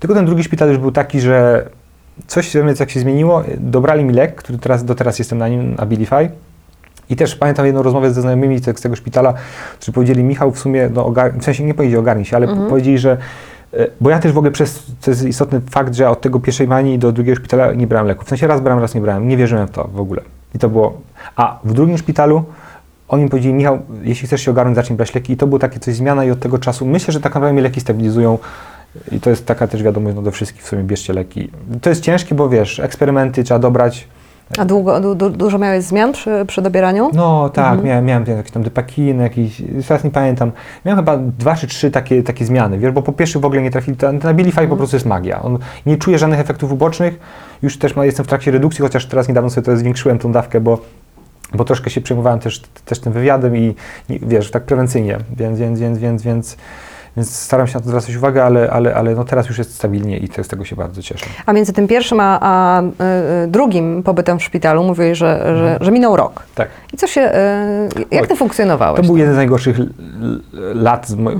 Tylko 0.00 0.14
ten 0.14 0.26
drugi 0.26 0.44
szpital 0.44 0.68
już 0.68 0.78
był 0.78 0.92
taki, 0.92 1.20
że 1.20 1.68
coś 2.26 2.54
we 2.54 2.64
mnie 2.64 2.74
tak 2.74 2.90
się 2.90 3.00
zmieniło, 3.00 3.42
dobrali 3.58 4.04
mi 4.04 4.14
lek, 4.14 4.34
który 4.34 4.58
teraz, 4.58 4.84
do 4.84 4.94
teraz 4.94 5.18
jestem 5.18 5.38
na 5.38 5.48
nim, 5.48 5.74
Abilify. 5.78 6.30
I 7.10 7.16
też 7.16 7.36
pamiętam 7.36 7.66
jedną 7.66 7.82
rozmowę 7.82 8.10
ze 8.10 8.22
znajomymi 8.22 8.58
z 8.58 8.80
tego 8.80 8.96
szpitala, 8.96 9.34
którzy 9.76 9.92
powiedzieli, 9.92 10.24
Michał 10.24 10.52
w 10.52 10.58
sumie, 10.58 10.90
no, 10.94 11.04
ogar- 11.04 11.38
w 11.38 11.44
sensie 11.44 11.64
nie 11.64 11.74
powiedzieli 11.74 11.98
ogarnij 11.98 12.24
się, 12.24 12.36
ale 12.36 12.48
powiedzieli, 12.68 12.98
że 12.98 13.16
e, 13.72 13.86
bo 14.00 14.10
ja 14.10 14.18
też 14.18 14.32
w 14.32 14.38
ogóle 14.38 14.50
przez, 14.50 14.82
to 15.00 15.10
jest 15.10 15.24
istotny 15.24 15.60
fakt, 15.70 15.94
że 15.94 16.10
od 16.10 16.20
tego 16.20 16.40
pierwszej 16.40 16.68
manii 16.68 16.98
do 16.98 17.12
drugiego 17.12 17.36
szpitala 17.36 17.72
nie 17.72 17.86
brałem 17.86 18.06
leków. 18.06 18.26
W 18.26 18.28
sensie 18.28 18.46
raz 18.46 18.60
brałem, 18.60 18.80
raz 18.80 18.94
nie 18.94 19.00
brałem. 19.00 19.28
Nie 19.28 19.36
wierzyłem 19.36 19.66
w 19.66 19.70
to 19.70 19.88
w 19.94 20.00
ogóle. 20.00 20.22
I 20.54 20.58
to 20.58 20.68
było... 20.68 21.00
A 21.36 21.58
w 21.64 21.72
drugim 21.72 21.98
szpitalu 21.98 22.44
oni 23.10 23.22
mi 23.22 23.28
powiedzieli, 23.28 23.54
Michał, 23.54 23.78
jeśli 24.02 24.26
chcesz 24.26 24.40
się 24.40 24.50
ogarnąć, 24.50 24.76
zacznij 24.76 24.96
brać 24.96 25.14
leki. 25.14 25.32
I 25.32 25.36
to 25.36 25.46
było 25.46 25.58
takie 25.58 25.80
coś 25.80 25.94
zmiana 25.94 26.24
i 26.24 26.30
od 26.30 26.40
tego 26.40 26.58
czasu 26.58 26.86
myślę, 26.86 27.12
że 27.12 27.20
tak 27.20 27.34
naprawdę 27.34 27.52
mnie 27.52 27.62
leki 27.62 27.80
stabilizują. 27.80 28.38
I 29.12 29.20
to 29.20 29.30
jest 29.30 29.46
taka 29.46 29.66
też 29.66 29.82
wiadomość 29.82 30.16
no, 30.16 30.22
do 30.22 30.30
wszystkich 30.30 30.62
w 30.62 30.66
sumie, 30.68 30.82
bierzcie 30.82 31.12
leki. 31.12 31.50
To 31.80 31.90
jest 31.90 32.02
ciężkie, 32.02 32.34
bo 32.34 32.48
wiesz, 32.48 32.80
eksperymenty 32.80 33.44
trzeba 33.44 33.60
dobrać. 33.60 34.08
A 34.58 34.64
długo, 34.64 35.00
du, 35.00 35.14
du, 35.14 35.30
dużo 35.30 35.58
miałeś 35.58 35.84
zmian 35.84 36.12
przy, 36.12 36.44
przy 36.46 36.62
dobieraniu? 36.62 37.10
No 37.14 37.48
tak, 37.48 37.84
miałem, 37.84 38.04
miałem 38.04 38.24
jakieś 38.26 38.52
tam 38.52 38.62
depakiny, 38.62 39.22
jakieś, 39.22 39.62
teraz 39.88 40.04
nie 40.04 40.10
pamiętam. 40.10 40.52
Miałem 40.84 40.98
chyba 40.98 41.16
dwa 41.16 41.56
czy 41.56 41.66
trzy 41.66 41.90
takie, 41.90 42.22
takie 42.22 42.44
zmiany, 42.44 42.78
wiesz, 42.78 42.92
bo 42.92 43.02
po 43.02 43.12
pierwsze 43.12 43.38
w 43.38 43.44
ogóle 43.44 43.62
nie 43.62 43.70
trafili, 43.70 43.96
ten, 43.96 44.20
Abilify 44.26 44.68
po 44.68 44.76
prostu 44.76 44.96
jest 44.96 45.06
magia. 45.06 45.42
On 45.42 45.58
nie 45.86 45.96
czuje 45.96 46.18
żadnych 46.18 46.40
efektów 46.40 46.72
ubocznych, 46.72 47.20
już 47.62 47.78
też 47.78 47.96
ma, 47.96 48.04
jestem 48.04 48.24
w 48.24 48.28
trakcie 48.28 48.50
redukcji, 48.50 48.82
chociaż 48.82 49.06
teraz 49.06 49.28
niedawno 49.28 49.50
sobie 49.50 49.64
to 49.64 49.76
zwiększyłem 49.76 50.18
tą 50.18 50.32
dawkę, 50.32 50.60
bo, 50.60 50.78
bo 51.54 51.64
troszkę 51.64 51.90
się 51.90 52.00
przejmowałem 52.00 52.40
też, 52.40 52.60
też 52.84 52.98
tym 52.98 53.12
wywiadem 53.12 53.56
i, 53.56 53.74
i 54.08 54.20
wiesz, 54.22 54.50
tak 54.50 54.64
prewencyjnie, 54.64 55.18
więc, 55.36 55.58
więc, 55.58 55.80
więc, 55.80 55.98
więc, 55.98 56.22
więc, 56.22 56.56
więc 57.16 57.36
staram 57.36 57.66
się 57.66 57.74
na 57.74 57.80
to 57.80 57.88
zwracać 57.88 58.16
uwagę, 58.16 58.44
ale, 58.44 58.70
ale, 58.70 58.94
ale 58.94 59.14
no 59.14 59.24
teraz 59.24 59.48
już 59.48 59.58
jest 59.58 59.74
stabilnie 59.74 60.18
i 60.18 60.28
to 60.28 60.44
z 60.44 60.48
tego 60.48 60.64
się 60.64 60.76
bardzo 60.76 61.02
cieszę. 61.02 61.26
A 61.46 61.52
między 61.52 61.72
tym 61.72 61.88
pierwszym 61.88 62.20
a, 62.20 62.38
a 62.40 62.82
y, 62.82 63.46
drugim 63.48 64.02
pobytem 64.02 64.38
w 64.38 64.42
szpitalu 64.42 64.84
mówiłeś, 64.84 65.18
że, 65.18 65.56
że, 65.56 65.78
że 65.80 65.92
minął 65.92 66.16
rok. 66.16 66.42
Tak. 66.54 66.68
I 66.92 66.96
co 66.96 67.06
się, 67.06 67.20
y, 67.20 68.04
jak 68.10 68.22
Oj, 68.22 68.28
ty 68.28 68.36
funkcjonowałeś? 68.36 69.00
To 69.00 69.06
był 69.06 69.16
jeden 69.16 69.34
z 69.34 69.36
najgorszych 69.36 69.76
lat, 70.74 71.08
z 71.08 71.14
mo- 71.14 71.30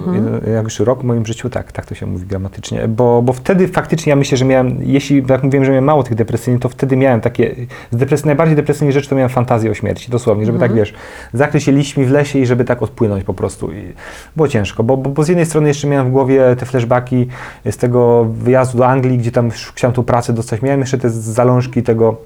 najgorszy 0.46 0.84
rok 0.84 1.00
w 1.00 1.04
moim 1.04 1.26
życiu, 1.26 1.50
tak, 1.50 1.72
tak 1.72 1.86
to 1.86 1.94
się 1.94 2.06
mówi 2.06 2.26
gramatycznie, 2.26 2.88
bo, 2.88 3.22
bo 3.22 3.32
wtedy 3.32 3.68
faktycznie 3.68 4.10
ja 4.10 4.16
myślę, 4.16 4.38
że 4.38 4.44
miałem, 4.44 4.78
jeśli 4.82 5.24
jak 5.28 5.42
mówiłem, 5.42 5.64
że 5.64 5.70
miałem 5.70 5.84
mało 5.84 6.02
tych 6.02 6.14
depresyjnych, 6.14 6.62
to 6.62 6.68
wtedy 6.68 6.96
miałem 6.96 7.20
takie, 7.20 7.54
z 7.90 7.96
depresji, 7.96 8.26
najbardziej 8.26 8.56
depresyjnych 8.56 8.94
rzeczy 8.94 9.08
to 9.08 9.14
miałem 9.14 9.30
fantazję 9.30 9.70
o 9.70 9.74
śmierci, 9.74 10.10
dosłownie, 10.10 10.46
żeby 10.46 10.58
tak, 10.58 10.72
wiesz, 10.72 10.94
zakryć 11.32 11.64
się 11.64 11.72
liśćmi 11.72 12.04
w 12.04 12.10
lesie 12.10 12.38
i 12.38 12.46
żeby 12.46 12.64
tak 12.64 12.82
odpłynąć 12.82 13.24
po 13.24 13.34
prostu 13.34 13.72
i 13.72 13.92
było 14.36 14.48
ciężko, 14.48 14.82
bo, 14.82 14.96
bo, 14.96 15.10
bo 15.10 15.22
z 15.22 15.28
jednej 15.28 15.46
strony 15.46 15.59
jeszcze 15.68 15.86
miałem 15.86 16.08
w 16.08 16.10
głowie 16.10 16.56
te 16.58 16.66
flashbacki 16.66 17.26
z 17.70 17.76
tego 17.76 18.24
wyjazdu 18.24 18.78
do 18.78 18.86
Anglii, 18.86 19.18
gdzie 19.18 19.32
tam 19.32 19.50
chciałem 19.74 19.94
tą 19.94 20.02
pracę 20.02 20.32
dostać, 20.32 20.62
miałem 20.62 20.80
jeszcze 20.80 20.98
te 20.98 21.10
zalążki 21.10 21.82
tego, 21.82 22.16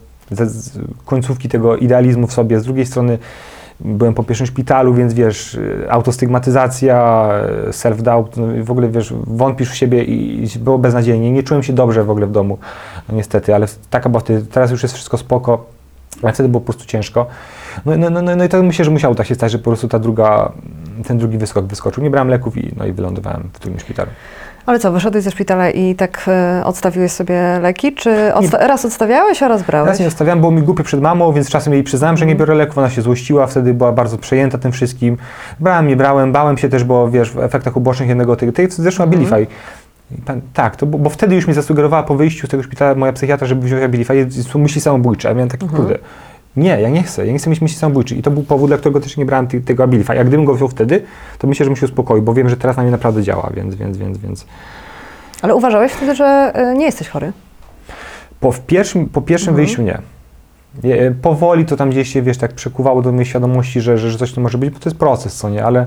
końcówki 1.07 1.49
tego 1.49 1.77
idealizmu 1.77 2.27
w 2.27 2.33
sobie, 2.33 2.61
z 2.61 2.65
drugiej 2.65 2.87
strony 2.87 3.19
byłem 3.81 4.15
po 4.15 4.25
pierwszym 4.25 4.47
szpitalu, 4.47 4.95
więc 4.95 5.15
wiesz, 5.15 5.59
autostygmatyzacja, 5.89 7.29
self-doubt, 7.71 8.37
no 8.37 8.65
w 8.65 8.71
ogóle 8.71 8.89
wiesz, 8.89 9.15
wątpisz 9.27 9.71
w 9.71 9.75
siebie 9.75 10.05
i 10.05 10.45
i 10.45 10.59
było 10.59 10.79
beznadziejnie. 10.79 11.31
Nie 11.31 11.43
czułem 11.43 11.63
się 11.63 11.73
dobrze 11.73 12.05
w 12.05 12.11
ogóle 12.11 12.27
w 12.27 12.33
domu, 12.33 12.59
no 13.09 13.15
niestety, 13.15 13.55
ale 13.55 13.67
taka 13.91 14.09
była 14.09 14.21
wtedy, 14.21 14.47
teraz 14.47 14.71
już 14.71 14.83
jest 14.83 14.95
wszystko 14.95 15.19
spoko, 15.19 15.65
ale 16.23 16.33
wtedy 16.33 16.49
było 16.49 16.61
po 16.61 16.65
prostu 16.73 16.87
ciężko. 16.87 17.27
No, 17.87 17.97
no, 17.97 18.11
no, 18.11 18.23
no, 18.23 18.37
no 18.37 18.45
i 18.45 18.49
to 18.49 18.63
myślę, 18.63 18.85
że 18.85 18.91
musiało 18.91 19.15
tak 19.15 19.27
się 19.27 19.35
stać, 19.35 19.53
że 19.53 19.59
po 19.59 19.65
prostu 19.65 19.89
ta 19.89 19.99
druga, 19.99 20.53
ten 21.07 21.19
drugi 21.19 21.39
wyskok 21.39 21.67
wyskoczył. 21.67 22.05
Nie 22.05 22.11
brałem 22.11 22.29
leków 22.29 22.57
i, 22.57 22.75
no 22.77 22.87
i 22.87 22.93
wylądowałem 22.93 23.51
w 23.53 23.61
drugim 23.61 23.81
szpitalu. 23.81 24.11
Ale 24.67 24.79
co, 24.79 24.93
wyszedłeś 24.93 25.25
ze 25.25 25.31
szpitala 25.31 25.71
i 25.71 25.95
tak 25.95 26.27
y, 26.61 26.65
odstawiłeś 26.65 27.13
sobie 27.13 27.59
leki? 27.63 27.93
Czy 27.93 28.11
odsta- 28.35 28.67
raz 28.67 28.85
odstawiałeś, 28.85 29.43
a 29.43 29.49
raz 29.49 29.63
brałeś? 29.63 29.89
Raz 29.89 29.99
nie 29.99 30.05
zostawiałem, 30.05 30.41
było 30.41 30.53
mi 30.53 30.63
głupie 30.63 30.85
przed 30.85 31.01
mamą, 31.01 31.33
więc 31.33 31.49
czasem 31.51 31.73
jej 31.73 31.83
przyznałem, 31.83 32.17
że 32.17 32.27
nie 32.27 32.37
biorę 32.37 32.55
leków, 32.55 32.79
ona 32.79 32.91
się 32.91 33.03
złościła, 33.03 33.47
wtedy 33.47 33.75
była 33.75 33.93
bardzo 33.93 34.19
przejęta 34.19 34.59
tym 34.59 34.73
wszystkim. 34.73 35.17
Brałem, 35.61 35.87
nie 35.87 35.97
brałem, 35.97 36.33
bałem 36.33 36.59
się 36.59 36.69
też, 36.69 36.85
bo 36.85 37.11
wiesz, 37.11 37.31
w 37.31 37.39
efektach 37.39 37.77
ubocznych 37.77 38.09
jednego 38.09 38.37
tych, 38.37 38.53
tych 38.53 38.73
zresztą 38.73 39.05
Abilify. 39.05 39.47
Pan- 40.27 40.41
Tak, 40.55 40.77
to, 40.77 40.87
bo, 40.87 40.99
bo 40.99 41.11
wtedy 41.11 41.35
już 41.35 41.47
mi 41.47 41.55
zasugerowała 41.55 42.03
po 42.03 42.15
wyjściu 42.15 42.47
z 42.47 42.51
tego 42.51 42.63
szpitala 42.63 42.95
moja 42.95 43.13
psychiatra, 43.13 43.47
żeby 43.47 43.67
wziąć 43.67 43.83
Abilify, 43.83 44.27
myśli 44.55 44.81
samobójcze, 44.81 45.29
a 45.29 45.31
ja 45.31 45.35
miałem 45.35 45.49
taki, 45.49 45.67
kurde, 45.67 45.99
nie, 46.57 46.81
ja 46.81 46.89
nie 46.89 47.03
chcę, 47.03 47.27
ja 47.27 47.33
nie 47.33 47.39
chcę 47.39 47.51
mieć 47.51 47.61
myśli 47.61 47.79
samobójczych 47.79 48.19
i 48.19 48.23
to 48.23 48.31
był 48.31 48.43
powód, 48.43 48.71
dla 48.71 48.77
którego 48.79 49.01
też 49.01 49.17
nie 49.17 49.25
brałem 49.27 49.47
ty, 49.47 49.61
tego 49.61 49.85
Abilify. 49.85 50.15
Jak 50.15 50.27
gdybym 50.27 50.45
go 50.47 50.55
wziął 50.55 50.69
wtedy, 50.69 51.03
to 51.39 51.47
myślę, 51.47 51.65
że 51.65 51.71
bym 51.71 51.77
się 51.77 51.87
uspokoił, 51.87 52.23
bo 52.23 52.35
wiem, 52.35 52.49
że 52.49 52.57
teraz 52.57 52.77
na 52.77 52.83
mnie 52.83 52.93
naprawdę 52.93 53.23
działa, 53.23 53.51
więc, 53.55 53.75
więc, 53.75 53.99
więc, 53.99 54.19
więc. 54.19 54.47
Ale 55.43 55.55
uważałeś 55.55 55.93
wtedy, 55.93 56.15
że 56.15 56.53
y, 56.73 56.79
nie 56.79 56.85
jesteś 56.85 57.09
chory? 57.09 57.33
Po, 58.41 58.55
pierwszym, 58.67 59.09
po 59.09 59.23
pierwszym 59.23 59.55
wyjściu 59.55 59.83
nie. 59.83 59.99
Nie, 60.85 61.15
Powoli 61.23 61.65
to 61.65 61.77
tam 61.77 61.91
gdzieś 61.91 62.13
się, 62.13 62.23
wiesz, 62.23 62.39
tak 62.39 62.53
przekuwało 62.53 63.03
do 63.03 63.13
mojej 63.13 63.27
świadomości, 63.27 63.81
że, 63.81 63.99
że, 63.99 64.11
że 64.11 64.19
coś 64.19 64.33
to 64.33 64.41
może 64.41 64.59
być, 64.59 64.71
bo 64.71 64.79
to 64.79 64.89
jest 64.89 64.99
proces, 64.99 65.35
co 65.37 65.49
nie, 65.49 65.65
ale, 65.65 65.87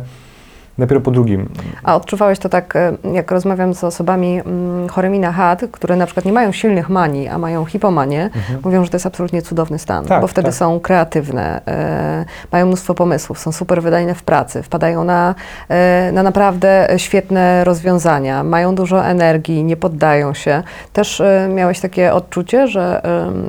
Dopiero 0.77 1.01
po 1.01 1.12
drugim. 1.12 1.50
A 1.84 1.96
odczuwałeś 1.96 2.39
to 2.39 2.50
tak, 2.50 2.75
e, 2.75 2.98
jak 3.13 3.31
rozmawiam 3.31 3.74
z 3.74 3.84
osobami 3.84 4.41
mm, 4.46 4.89
chorymi 4.89 5.19
na 5.19 5.31
HAD, 5.31 5.63
które 5.72 5.96
na 5.96 6.05
przykład 6.05 6.25
nie 6.25 6.34
mają 6.34 6.51
silnych 6.51 6.89
manii, 6.89 7.27
a 7.27 7.38
mają 7.38 7.65
hipomanię, 7.65 8.29
mówią, 8.63 8.84
że 8.84 8.89
to 8.89 8.96
jest 8.96 9.05
absolutnie 9.05 9.41
cudowny 9.41 9.79
stan, 9.79 9.98
Mhm. 9.98 10.10
Tak, 10.10 10.22
bo 10.22 10.27
wtedy 10.27 10.48
tak. 10.48 10.55
są 10.55 10.79
kreatywne, 10.79 11.62
e, 11.67 12.25
mają 12.51 12.65
mnóstwo 12.65 12.93
pomysłów, 12.93 13.39
są 13.39 13.51
super 13.51 13.81
wydajne 13.81 14.15
w 14.15 14.24
pracy, 14.24 14.63
wpadają 14.63 15.03
na, 15.03 15.36
e, 15.69 16.12
na 16.12 16.24
naprawdę 16.24 16.88
świetne 16.98 17.63
rozwiązania, 17.63 18.43
mają 18.43 18.75
dużo 18.75 19.05
energii, 19.05 19.63
nie 19.63 19.77
poddają 19.77 20.34
się. 20.34 20.63
Też 20.93 21.22
e, 21.22 21.50
miałeś 21.53 21.79
takie 21.79 22.13
odczucie, 22.13 22.67
że, 22.67 23.01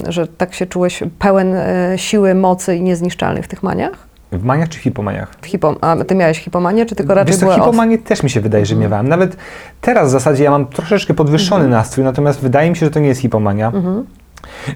że 0.08 0.26
tak 0.26 0.54
się 0.54 0.66
czułeś 0.66 1.02
pełen 1.18 1.54
siły, 1.96 2.34
mocy 2.34 2.76
i 2.76 2.82
niezniszczalny 2.82 3.42
w 3.42 3.48
tych 3.48 3.62
maniach? 3.62 4.07
W 4.32 4.44
maniach 4.44 4.68
czy 4.68 4.78
hipomaniach? 4.78 5.30
W 5.42 5.46
hipo, 5.46 5.76
a 5.80 5.96
ty 6.04 6.14
miałeś 6.14 6.38
hipomanię, 6.38 6.86
czy 6.86 6.94
tylko 6.94 7.14
raczej 7.14 7.32
Wiesz 7.32 7.40
co, 7.40 7.46
były 7.46 7.54
off? 7.54 7.60
hipomanię 7.64 7.98
też 7.98 8.22
mi 8.22 8.30
się 8.30 8.40
wydaje, 8.40 8.66
że 8.66 8.76
miewałem. 8.76 9.08
Nawet 9.08 9.36
teraz 9.80 10.08
w 10.08 10.10
zasadzie 10.12 10.44
ja 10.44 10.50
mam 10.50 10.66
troszeczkę 10.66 11.14
podwyższony 11.14 11.68
nastrój, 11.68 12.04
natomiast 12.04 12.40
wydaje 12.40 12.70
mi 12.70 12.76
się, 12.76 12.86
że 12.86 12.90
to 12.92 13.00
nie 13.00 13.08
jest 13.08 13.20
hipomania. 13.20 13.72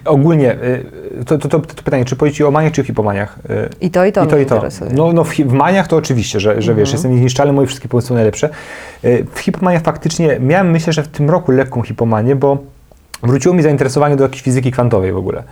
Ogólnie, 0.05 0.53
y, 0.53 1.25
to, 1.25 1.37
to, 1.37 1.49
to, 1.49 1.59
to 1.59 1.83
pytanie, 1.83 2.05
czy 2.05 2.15
powiedzieć 2.15 2.41
o 2.41 2.51
maniach, 2.51 2.71
czy 2.73 2.81
o 2.81 2.83
hipomaniach? 2.83 3.39
Y, 3.49 3.69
I 3.81 3.89
to, 3.91 4.05
i 4.05 4.11
to 4.11 4.25
I 4.25 4.27
to, 4.27 4.37
i 4.37 4.45
to. 4.45 4.63
No, 4.93 5.13
no 5.13 5.23
w, 5.23 5.33
w 5.33 5.53
maniach 5.53 5.87
to 5.87 5.95
oczywiście, 5.95 6.39
że, 6.39 6.61
że 6.61 6.75
wiesz, 6.75 6.91
jestem 6.91 7.11
niezniszczalny, 7.11 7.53
moje 7.53 7.67
wszystkie 7.67 7.89
pomysły 7.89 8.07
są 8.07 8.15
najlepsze. 8.15 8.49
Y, 9.05 9.25
W 9.33 9.39
hipomaniach 9.39 9.81
faktycznie 9.83 10.37
miałem, 10.39 10.71
myślę, 10.71 10.93
że 10.93 11.03
w 11.03 11.07
tym 11.07 11.29
roku 11.29 11.51
lekką 11.51 11.81
hipomanię, 11.81 12.35
bo 12.35 12.57
wróciło 13.23 13.55
mi 13.55 13.63
zainteresowanie 13.63 14.15
do 14.15 14.23
jakiejś 14.23 14.41
fizyki 14.41 14.71
kwantowej 14.71 15.11
w 15.11 15.17
ogóle. 15.17 15.43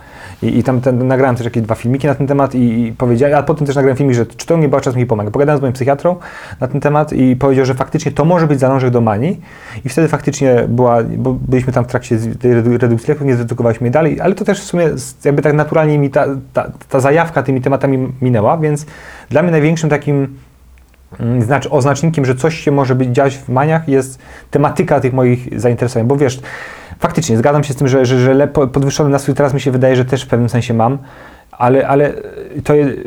I, 0.42 0.58
i 0.58 0.62
tam 0.62 0.80
ten, 0.80 1.06
nagrałem 1.08 1.36
też 1.36 1.44
jakieś 1.44 1.62
dwa 1.62 1.74
filmiki 1.74 2.06
na 2.06 2.14
ten 2.14 2.26
temat 2.26 2.54
i, 2.54 2.86
i 2.86 2.92
powiedziałem, 2.92 3.38
a 3.38 3.42
potem 3.42 3.66
też 3.66 3.76
nagrałem 3.76 3.96
filmik, 3.96 4.16
że 4.16 4.26
czy 4.26 4.46
to 4.46 4.56
nie 4.56 4.68
była 4.68 4.80
czasem 4.80 5.00
hipomania. 5.00 5.30
Pogadałem 5.30 5.58
z 5.58 5.62
moim 5.62 5.72
psychiatrą 5.72 6.16
na 6.60 6.68
ten 6.68 6.80
temat 6.80 7.12
i 7.12 7.36
powiedział, 7.36 7.64
że 7.64 7.74
faktycznie 7.74 8.12
to 8.12 8.24
może 8.24 8.46
być 8.46 8.60
zalążek 8.60 8.90
do 8.90 9.00
manii 9.00 9.40
i 9.84 9.88
wtedy 9.88 10.08
faktycznie 10.08 10.64
była, 10.68 11.02
bo 11.02 11.32
byliśmy 11.32 11.72
tam 11.72 11.84
w 11.84 11.86
trakcie 11.86 12.18
tej 12.40 12.52
redu- 12.52 12.78
redukcji 12.78 13.08
leków, 13.08 13.26
nie 13.26 13.36
zredukowaliśmy 13.36 13.84
jej 13.86 13.92
dalej, 13.92 14.20
ale 14.20 14.34
to 14.34 14.44
też 14.44 14.60
w 14.60 14.64
sumie 14.64 14.88
jakby 15.24 15.42
tak 15.42 15.54
naturalnie 15.54 15.98
mi 15.98 16.10
ta, 16.10 16.26
ta, 16.52 16.70
ta 16.88 17.00
zajawka 17.00 17.42
tymi 17.42 17.60
tematami 17.60 18.12
minęła, 18.22 18.58
więc 18.58 18.86
dla 19.30 19.42
mnie 19.42 19.52
największym 19.52 19.90
takim 19.90 20.28
mm, 21.20 21.42
znacz, 21.42 21.68
oznacznikiem, 21.70 22.24
że 22.24 22.34
coś 22.34 22.60
się 22.60 22.70
może 22.70 22.94
być 22.94 23.08
dziać 23.08 23.36
w 23.36 23.48
maniach 23.48 23.88
jest 23.88 24.18
tematyka 24.50 25.00
tych 25.00 25.12
moich 25.12 25.60
zainteresowań, 25.60 26.08
bo 26.08 26.16
wiesz, 26.16 26.40
faktycznie 27.02 27.36
zgadzam 27.36 27.64
się 27.64 27.72
z 27.72 27.76
tym, 27.76 27.88
że, 27.88 28.06
że, 28.06 28.20
że 28.20 28.48
podwyższony 28.48 29.10
nastrój 29.10 29.34
teraz 29.34 29.54
mi 29.54 29.60
się 29.60 29.70
wydaje, 29.70 29.96
że 29.96 30.04
też 30.04 30.22
w 30.24 30.28
pewnym 30.28 30.48
sensie 30.48 30.74
mam, 30.74 30.98
ale, 31.52 31.88
ale 31.88 32.12
to 32.64 32.74
jest, 32.74 32.98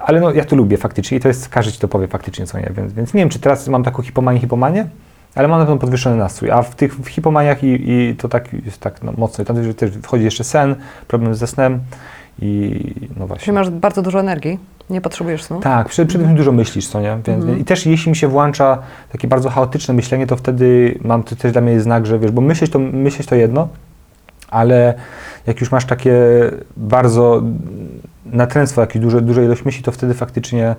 ale 0.00 0.20
no, 0.20 0.32
ja 0.32 0.44
to 0.44 0.56
lubię 0.56 0.76
faktycznie 0.76 1.18
i 1.18 1.20
to 1.20 1.28
jest, 1.28 1.48
każdy 1.48 1.72
ci 1.72 1.78
to 1.78 1.88
powie 1.88 2.08
faktycznie, 2.08 2.46
co 2.46 2.58
nie, 2.58 2.70
więc, 2.76 2.92
więc 2.92 3.14
nie 3.14 3.20
wiem, 3.20 3.28
czy 3.28 3.38
teraz 3.38 3.68
mam 3.68 3.84
taką 3.84 4.02
hipomanię, 4.02 4.40
hipomanię, 4.40 4.86
ale 5.34 5.48
mam 5.48 5.58
na 5.58 5.64
pewno 5.64 5.80
podwyższony 5.80 6.16
nastrój, 6.16 6.50
a 6.50 6.62
w 6.62 6.74
tych 6.74 6.94
w 6.94 7.08
hipomaniach 7.08 7.64
i, 7.64 7.90
i 7.90 8.16
to 8.16 8.28
tak 8.28 8.52
jest 8.52 8.80
tak 8.80 9.02
no, 9.02 9.12
mocno, 9.16 9.44
tam 9.44 9.74
też 9.74 9.90
wchodzi 10.02 10.24
jeszcze 10.24 10.44
sen, 10.44 10.74
problem 11.08 11.34
ze 11.34 11.46
snem 11.46 11.80
i 12.42 12.80
no 13.16 13.26
właśnie. 13.26 13.44
Czyli 13.44 13.54
masz 13.54 13.70
bardzo 13.70 14.02
dużo 14.02 14.20
energii, 14.20 14.58
nie 14.90 15.00
potrzebujesz 15.00 15.42
snu. 15.42 15.60
Tak, 15.60 15.88
przede, 15.88 16.08
wszystkim 16.08 16.36
dużo 16.36 16.52
myślisz, 16.52 16.88
co 16.88 17.00
nie? 17.00 17.18
Więc, 17.26 17.44
I 17.60 17.64
też 17.64 17.86
jeśli 17.86 18.10
mi 18.10 18.16
się 18.16 18.28
włącza 18.28 18.78
takie 19.12 19.28
bardzo 19.28 19.50
chaotyczne 19.50 19.94
myślenie, 19.94 20.26
to 20.26 20.36
wtedy 20.36 20.98
mam 21.04 21.22
to 21.22 21.36
też 21.36 21.52
dla 21.52 21.60
mnie 21.60 21.72
jest 21.72 21.84
znak, 21.84 22.06
że 22.06 22.18
wiesz, 22.18 22.30
bo 22.30 22.40
myśleć 22.40 22.70
to, 22.70 22.78
myśleć 22.78 23.28
to 23.28 23.34
jedno, 23.34 23.68
ale 24.50 24.94
jak 25.46 25.60
już 25.60 25.70
masz 25.70 25.84
takie 25.84 26.14
bardzo 26.76 27.42
natręctwo, 28.26 28.80
jakieś 28.80 29.02
duże, 29.02 29.20
duże 29.20 29.44
ilość 29.44 29.64
myśli, 29.64 29.82
to 29.82 29.92
wtedy 29.92 30.14
faktycznie 30.14 30.76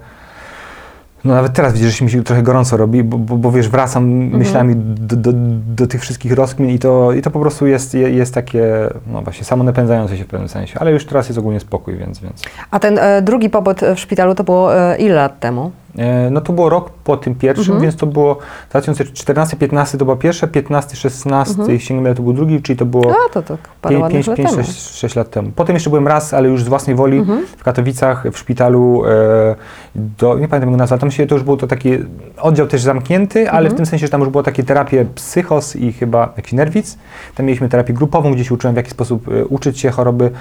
no 1.26 1.34
nawet 1.34 1.54
teraz 1.54 1.74
widzisz, 1.74 1.98
że 2.00 2.06
mi 2.06 2.12
się 2.12 2.24
trochę 2.24 2.44
gorąco 2.44 2.78
robi, 2.78 3.04
bo, 3.04 3.18
bo, 3.18 3.38
bo 3.38 3.52
wiesz, 3.52 3.70
wracam 3.70 4.06
myślami 4.14 4.76
do, 4.78 5.16
do, 5.16 5.32
do 5.76 5.88
tych 5.88 6.02
wszystkich 6.02 6.32
rozkmin 6.34 6.70
i 6.70 6.80
to, 6.80 7.12
i 7.14 7.22
to 7.22 7.32
po 7.32 7.40
prostu 7.40 7.68
jest, 7.68 7.94
je- 7.94 8.10
jest 8.10 8.34
takie, 8.34 8.64
no 9.08 9.22
właśnie, 9.22 9.44
samonapędzające 9.46 10.18
się 10.18 10.24
w 10.24 10.28
pewnym 10.28 10.50
sensie, 10.50 10.80
ale 10.80 10.92
już 10.92 11.06
teraz 11.06 11.28
jest 11.28 11.40
ogólnie 11.40 11.60
spokój, 11.60 11.96
więc, 11.98 12.20
więc. 12.20 12.42
A 12.72 12.80
ten 12.80 13.00
e, 13.00 13.22
drugi 13.22 13.50
pobyt 13.50 13.82
w 13.96 14.00
szpitalu 14.00 14.36
to 14.36 14.44
było 14.44 14.76
e, 14.76 14.98
ile 14.98 15.16
lat 15.16 15.40
temu? 15.40 15.72
E, 15.98 16.30
No 16.32 16.42
to 16.42 16.54
było 16.54 16.70
rok 16.70 16.90
po 16.90 17.18
tym 17.18 17.36
pierwszym, 17.36 17.80
więc 17.82 17.96
to 17.96 18.06
było 18.06 18.38
2014-15 18.74 19.98
to 19.98 20.06
była 20.06 20.18
pierwsza, 20.18 20.48
15-16 20.48 21.70
jeśli 21.70 21.96
nie 21.96 22.02
mylę, 22.02 22.16
to 22.16 22.24
był 22.24 22.34
drugi, 22.34 22.62
czyli 22.62 22.80
to 22.80 22.86
było 22.86 23.12
A, 23.12 23.34
to 23.34 23.42
tak 23.42 23.58
parę 23.82 24.00
ładnych 24.00 24.26
5, 24.26 24.28
lat 24.28 24.38
5 24.38 24.50
temu. 24.50 24.64
6, 24.64 24.96
6 24.96 25.16
lat 25.16 25.30
temu. 25.30 25.52
Potem 25.56 25.76
jeszcze 25.76 25.90
byłem 25.90 26.08
raz, 26.08 26.34
ale 26.34 26.50
już 26.50 26.64
z 26.64 26.68
własnej 26.68 26.96
woli 26.96 27.26
w 27.58 27.64
Katowicach, 27.64 28.24
w 28.32 28.38
szpitalu, 28.38 29.04
e, 29.06 29.56
do, 29.96 30.40
nie 30.40 30.48
pamiętam 30.48 30.70
jego 30.70 30.78
nazwy, 30.78 30.94
ale 30.94 31.00
tam 31.00 31.12
się 31.12 31.28
to 31.28 31.36
już 31.36 31.44
był 31.44 31.58
to 31.58 31.68
taki 31.68 31.92
oddział 32.38 32.68
też 32.68 32.82
zamknięty, 32.82 33.52
ale 33.52 33.70
w 33.70 33.74
tym 33.74 33.86
sensie, 33.86 34.06
że 34.06 34.12
tam 34.12 34.22
już 34.22 34.30
było 34.30 34.44
takie 34.44 34.64
terapie 34.64 35.06
psychos 35.16 35.76
i 35.76 35.94
chyba 35.94 36.34
jakiś 36.38 36.54
nerwic. 36.54 36.98
Tam 37.36 37.46
mieliśmy 37.46 37.70
terapię 37.70 37.94
grupową, 37.94 38.34
gdzie 38.34 38.46
się 38.46 38.54
uczyłem 38.54 38.74
w 38.74 38.78
jaki 38.78 38.92
sposób 38.92 39.28
e, 39.28 39.46
uczyć 39.46 39.80
się 39.80 39.90
choroby. 39.90 40.32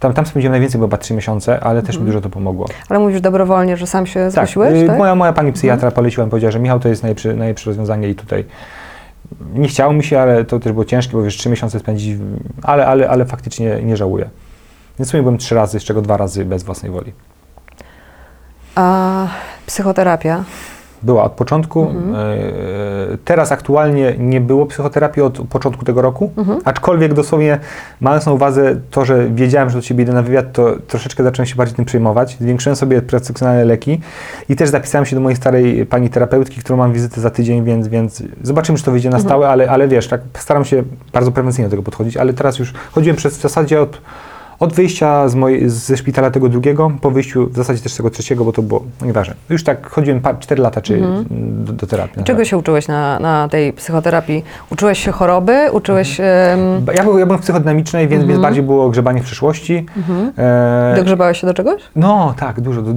Tam, 0.00 0.14
tam 0.14 0.26
spędziłem 0.26 0.52
najwięcej, 0.52 0.80
bo 0.80 0.86
chyba 0.86 0.96
3 0.96 1.14
miesiące, 1.14 1.60
ale 1.60 1.82
też 1.82 1.98
mi 1.98 2.06
dużo 2.06 2.20
to 2.20 2.30
pomogło. 2.30 2.66
Ale 2.88 2.98
mówisz 2.98 3.20
dobrowolnie, 3.20 3.76
że 3.76 3.86
sam 3.86 4.06
się 4.06 4.30
zgłosiłeś, 4.30 4.82
y, 4.82 4.86
tak? 4.86 4.98
Moja, 4.98 5.14
moja 5.14 5.32
pani 5.32 5.52
psychiatra 5.52 5.90
poleciła 5.90 6.24
mi, 6.26 6.30
powiedziała, 6.30 6.52
że 6.52 6.58
Michał 6.58 6.80
to 6.80 6.88
jest 6.88 7.02
najlepsze, 7.02 7.34
najlepsze 7.34 7.70
rozwiązanie 7.70 8.08
i 8.08 8.14
tutaj 8.14 8.44
nie 9.54 9.68
chciało 9.68 9.92
mi 9.92 10.04
się, 10.04 10.20
ale 10.20 10.44
to 10.44 10.60
też 10.60 10.72
było 10.72 10.84
ciężkie, 10.84 11.12
bo 11.12 11.22
wiesz, 11.22 11.36
trzy 11.36 11.50
miesiące 11.50 11.78
spędzić, 11.78 12.18
ale, 12.62 12.86
ale, 12.86 13.10
ale 13.10 13.24
faktycznie 13.24 13.82
nie 13.82 13.96
żałuję. 13.96 14.28
Więc 14.98 15.08
w 15.08 15.10
sumie 15.10 15.22
byłem 15.22 15.38
trzy 15.38 15.54
razy, 15.54 15.80
z 15.80 15.84
czego 15.84 16.02
dwa 16.02 16.16
razy 16.16 16.44
bez 16.44 16.62
własnej 16.62 16.92
woli. 16.92 17.12
A 18.74 19.26
psychoterapia? 19.66 20.44
Była 21.02 21.24
od 21.24 21.32
początku. 21.32 21.82
Mhm. 21.90 22.14
e, 22.14 22.28
Teraz 23.24 23.52
aktualnie 23.52 24.14
nie 24.18 24.40
było 24.40 24.66
psychoterapii 24.66 25.22
od 25.22 25.38
początku 25.38 25.84
tego 25.84 26.02
roku, 26.02 26.30
Mhm. 26.36 26.58
aczkolwiek 26.64 27.14
dosłownie 27.14 27.58
mając 28.00 28.26
na 28.26 28.32
uwadze 28.32 28.76
to, 28.90 29.04
że 29.04 29.28
wiedziałem, 29.30 29.70
że 29.70 29.76
do 29.78 29.82
Ciebie 29.82 30.02
idę 30.04 30.12
na 30.12 30.22
wywiad, 30.22 30.52
to 30.52 30.74
troszeczkę 30.86 31.22
zacząłem 31.24 31.46
się 31.46 31.56
bardziej 31.56 31.76
tym 31.76 31.84
przejmować. 31.84 32.36
Zwiększyłem 32.40 32.76
sobie 32.76 33.02
profesjonalne 33.02 33.64
leki 33.64 34.00
i 34.48 34.56
też 34.56 34.68
zapisałem 34.68 35.06
się 35.06 35.16
do 35.16 35.22
mojej 35.22 35.36
starej 35.36 35.86
pani 35.86 36.10
terapeutki, 36.10 36.60
którą 36.60 36.76
mam 36.76 36.92
wizytę 36.92 37.20
za 37.20 37.30
tydzień, 37.30 37.64
więc, 37.64 37.88
więc 37.88 38.22
zobaczymy, 38.42 38.78
czy 38.78 38.84
to 38.84 38.90
wyjdzie 38.90 39.10
na 39.10 39.16
Mhm. 39.16 39.28
stałe, 39.28 39.48
ale, 39.48 39.70
ale 39.70 39.88
wiesz, 39.88 40.08
tak 40.08 40.20
staram 40.38 40.64
się 40.64 40.82
bardzo 41.12 41.32
prewencyjnie 41.32 41.66
do 41.66 41.70
tego 41.70 41.82
podchodzić, 41.82 42.16
ale 42.16 42.32
teraz 42.32 42.58
już 42.58 42.72
chodziłem 42.92 43.16
przez 43.16 43.38
w 43.38 43.40
zasadzie 43.40 43.80
od 43.80 44.00
od 44.60 44.72
wyjścia 44.72 45.28
z 45.28 45.34
mojej, 45.34 45.70
ze 45.70 45.96
szpitala 45.96 46.30
tego 46.30 46.48
drugiego, 46.48 46.92
po 47.00 47.10
wyjściu 47.10 47.46
w 47.46 47.56
zasadzie 47.56 47.82
też 47.82 47.94
tego 47.94 48.10
trzeciego, 48.10 48.44
bo 48.44 48.52
to 48.52 48.62
było, 48.62 48.82
nieważne. 49.02 49.34
Już 49.50 49.64
tak 49.64 49.90
chodziłem 49.90 50.20
4 50.40 50.62
lata 50.62 50.80
czy 50.80 51.02
do, 51.30 51.72
do 51.72 51.86
terapii. 51.86 52.24
Czego 52.24 52.44
się 52.44 52.58
uczyłeś 52.58 52.88
na, 52.88 53.18
na 53.18 53.48
tej 53.48 53.72
psychoterapii? 53.72 54.44
Uczyłeś 54.72 55.04
się 55.04 55.12
choroby? 55.12 55.58
Uczyłeś 55.72 56.20
Mhm. 56.20 56.96
Ja, 56.96 57.02
byłem- 57.02 57.18
ja 57.18 57.26
byłem 57.26 57.40
w 57.40 57.42
psychodynamicznej, 57.42 58.08
więc, 58.08 58.24
więc 58.24 58.40
bardziej 58.40 58.62
było 58.62 58.90
grzebanie 58.90 59.20
w 59.20 59.24
przyszłości. 59.24 59.86
E, 60.38 60.94
dogrzebałeś 60.96 61.40
się 61.40 61.46
do 61.46 61.54
czegoś? 61.54 61.82
no 61.96 62.34
tak, 62.38 62.60
dużo, 62.60 62.82
do, 62.82 62.90